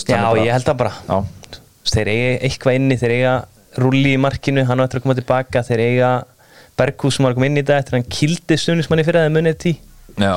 Já, 0.09 0.17
hann 0.17 0.25
er 0.25 0.33
bara- 0.33 0.45
ég 0.45 0.51
held 0.57 0.65
það 0.65 0.77
bara 0.77 0.93
Já, 1.07 1.23
þeir 3.01 3.15
eiga 3.15 3.33
rulli 3.79 4.15
í 4.15 4.19
markinu, 4.19 4.65
hann 4.67 4.79
á 4.79 4.83
eftir 4.83 4.99
að 4.99 5.03
koma 5.05 5.15
tilbaka 5.15 5.61
þeir 5.63 5.79
eiga 5.85 6.09
Berghús 6.81 7.17
sem 7.17 7.25
var 7.27 7.33
að 7.35 7.39
koma 7.39 7.49
inn 7.51 7.61
í 7.61 7.65
dag 7.65 7.81
eftir 7.83 7.95
að 7.95 8.01
hann 8.01 8.11
kildi 8.17 8.57
stundismanni 8.59 9.05
fyrir 9.07 9.21
að 9.21 9.29
það 9.29 9.37
munið 9.37 9.57
tí 9.65 9.73
Já. 10.19 10.31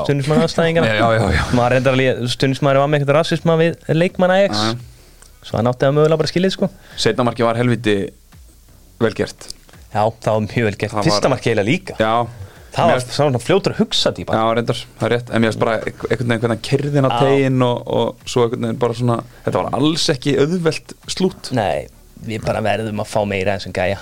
Já, 0.87 1.09
já, 1.19 1.25
já. 1.35 1.69
reyndar 1.73 1.97
alveg, 1.97 2.21
stundismann 2.31 2.79
var 2.79 2.91
með 2.91 3.01
eitthvað 3.03 3.19
rassisma 3.19 3.57
við 3.59 3.75
leikmann 3.91 4.35
Ajax. 4.35 4.55
Já, 4.55 4.71
já. 4.71 5.43
svo 5.45 5.59
hann 5.59 5.71
átti 5.71 5.89
að 5.89 5.97
mögulega 5.99 6.21
bara 6.21 6.31
skilið 6.31 6.55
sko. 6.55 6.69
Setna 7.01 7.27
marki 7.27 7.45
var 7.45 7.59
helviti 7.59 7.97
velgert 9.03 9.51
Já, 9.95 10.03
það 10.23 10.31
var 10.31 10.47
mjög 10.49 10.65
vel 10.67 10.77
gert, 10.79 10.91
Það 10.91 10.97
var- 10.99 11.07
fyrsta 11.09 11.31
marki 11.31 11.51
eiginlega 11.51 11.71
líka. 11.71 11.97
Já. 11.99 12.15
Það 12.75 12.89
var 12.91 13.03
svona 13.15 13.39
fljótur 13.39 13.75
að 13.75 13.81
hugsa 13.85 14.11
því 14.11 14.25
Já, 14.25 14.27
bara 14.33 14.55
reyndar, 14.59 14.79
það 14.99 15.07
er 15.07 15.13
rétt. 15.15 15.29
En 15.31 15.43
mér 15.43 15.53
finnst 15.53 15.61
bara 15.63 15.75
einhvern 15.79 16.09
veginn 16.11 16.41
hvernig 16.41 16.55
hann 16.55 16.65
kerði 16.69 16.95
hann 16.99 17.07
á 17.07 17.13
Já. 17.15 17.21
tegin 17.23 17.63
og, 17.63 17.83
og 17.87 18.17
svo 18.27 18.43
einhvern 18.47 18.67
veginn 18.67 18.81
bara 18.83 18.97
svona 18.99 19.19
Þetta 19.45 19.63
var 19.63 19.77
alls 19.79 20.09
ekki 20.11 20.35
auðvelt 20.43 20.95
slút. 21.07 21.53
Nei, 21.55 21.87
við 22.27 22.43
bara 22.43 22.65
verðum 22.67 23.05
að 23.05 23.13
fá 23.13 23.21
meira 23.31 23.55
eins 23.55 23.69
og 23.71 23.77
gæja 23.79 24.01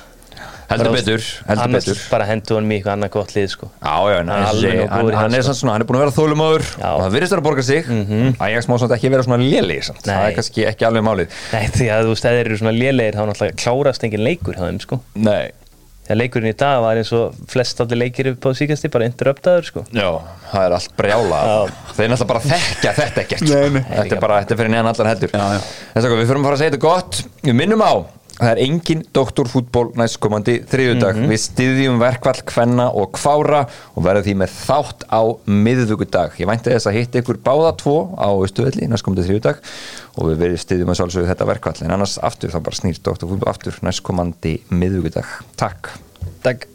heldur 0.70 0.92
betur, 0.96 1.24
heldur 1.48 1.64
annars 1.66 1.86
betur. 1.88 2.02
bara 2.12 2.26
hendur 2.28 2.58
hann 2.58 2.68
mjög 2.70 2.90
annað 2.94 3.12
gott 3.16 3.34
lið 3.36 3.48
sko. 3.52 3.70
Já, 3.82 3.94
já, 4.12 4.18
en 4.20 4.32
Hann 4.32 4.42
er 4.42 4.46
hann, 4.46 4.60
nógu 4.62 4.88
hann, 4.92 5.18
hann, 5.20 5.38
er 5.38 5.46
samt 5.46 5.60
svona, 5.60 5.76
hann 5.76 5.84
er 5.84 5.88
búin 5.90 5.98
að 6.00 6.04
vera 6.06 6.16
þólumóður 6.18 6.66
Já. 6.72 6.88
og 6.90 7.00
það 7.04 7.16
virðist 7.16 7.36
að 7.36 7.44
borga 7.46 7.66
sig. 7.68 7.90
Ajax 8.48 8.68
má 8.70 8.76
samt 8.82 8.96
ekki 8.96 9.12
vera 9.12 9.26
svona 9.26 9.80
samt. 9.88 10.04
það 10.06 10.28
er 10.28 10.36
kannski 10.38 10.68
ekki 10.68 10.88
alveg 10.88 11.06
málið. 11.08 11.40
Nei, 11.52 11.64
því 11.78 11.88
að 11.96 12.06
þú 12.08 12.14
þeir 12.22 12.44
eru 12.46 12.60
svona 12.60 12.76
lélegir 12.76 13.18
þá 13.18 13.24
náttúrulega 13.30 13.58
klárast 13.64 14.06
engin 14.06 14.24
leikur 14.24 14.56
hjá 14.56 14.64
þeim 14.68 14.80
sko. 14.82 15.00
Nei, 15.14 15.50
Þegar 16.02 16.18
leikurinn 16.18 16.50
í 16.50 16.54
dag 16.58 16.80
var 16.82 16.98
eins 16.98 17.12
og 17.14 17.36
flest 17.48 17.78
allir 17.80 18.00
leikir 18.00 18.32
upp 18.32 18.44
á 18.44 18.50
síkasti 18.58 18.88
bara 18.90 19.06
interruptaður 19.06 19.68
sko. 19.68 19.82
Já, 19.94 20.08
það 20.50 20.64
er 20.66 20.74
allt 20.76 20.96
brjála. 20.98 21.42
Já. 21.46 21.76
þeir 21.94 22.10
náttúrulega 22.10 22.30
bara 22.32 22.42
þekkja 22.48 22.94
þetta 22.96 23.22
ekkert. 23.22 23.44
Nei, 23.46 23.68
nei. 23.76 23.84
þetta 23.86 24.16
er 24.16 24.24
bara, 24.24 24.40
þetta 24.42 24.56
er 24.56 24.60
fyrir 24.60 24.72
neðan 24.74 24.90
allar 24.90 25.10
heldur 25.12 25.32
Já, 25.36 25.44
já. 25.54 25.60
Þess 25.94 26.08
að 26.08 26.16
við 26.16 26.32
fyrir 26.32 26.40
að 26.42 26.48
fara 26.48 26.58
að 26.58 26.64
segja 26.64 26.74
þetta 26.74 26.82
gott. 26.82 27.20
Við 27.46 27.56
minnum 27.62 27.86
á 27.86 27.92
Það 28.42 28.50
er 28.50 28.60
engin 28.64 29.02
doktorfútból 29.14 29.84
næstkomandi 29.98 30.56
þriðjudag. 30.70 31.20
Við 31.30 31.40
styðjum 31.44 32.00
verkvall 32.02 32.40
kvenna 32.48 32.88
og 32.90 33.12
kvára 33.14 33.60
og 33.94 34.02
verðum 34.02 34.26
því 34.26 34.34
með 34.40 34.56
þátt 34.56 35.06
á 35.06 35.22
miðvíkudag. 35.46 36.34
Ég 36.42 36.50
vænti 36.50 36.74
þess 36.74 36.90
að 36.90 36.98
hitta 36.98 37.22
ykkur 37.22 37.38
báða 37.46 37.70
tvo 37.78 37.96
á 38.18 38.34
Östuvelli 38.34 38.90
næstkomandi 38.90 39.28
þriðjudag 39.28 39.62
og 40.18 40.32
við 40.32 40.42
verðum 40.42 40.64
styðjum 40.64 40.92
að 40.92 41.00
sjálfsögðu 41.00 41.30
þetta 41.30 41.50
verkvall. 41.52 41.78
En 41.86 41.94
annars 41.94 42.18
aftur 42.18 42.50
þá 42.50 42.58
bara 42.66 42.82
snýr 42.82 42.98
doktorfútból 42.98 43.52
aftur 43.54 43.78
næstkomandi 43.86 44.58
miðvíkudag. 44.74 45.38
Takk. 45.62 45.94
Takk 46.42 46.66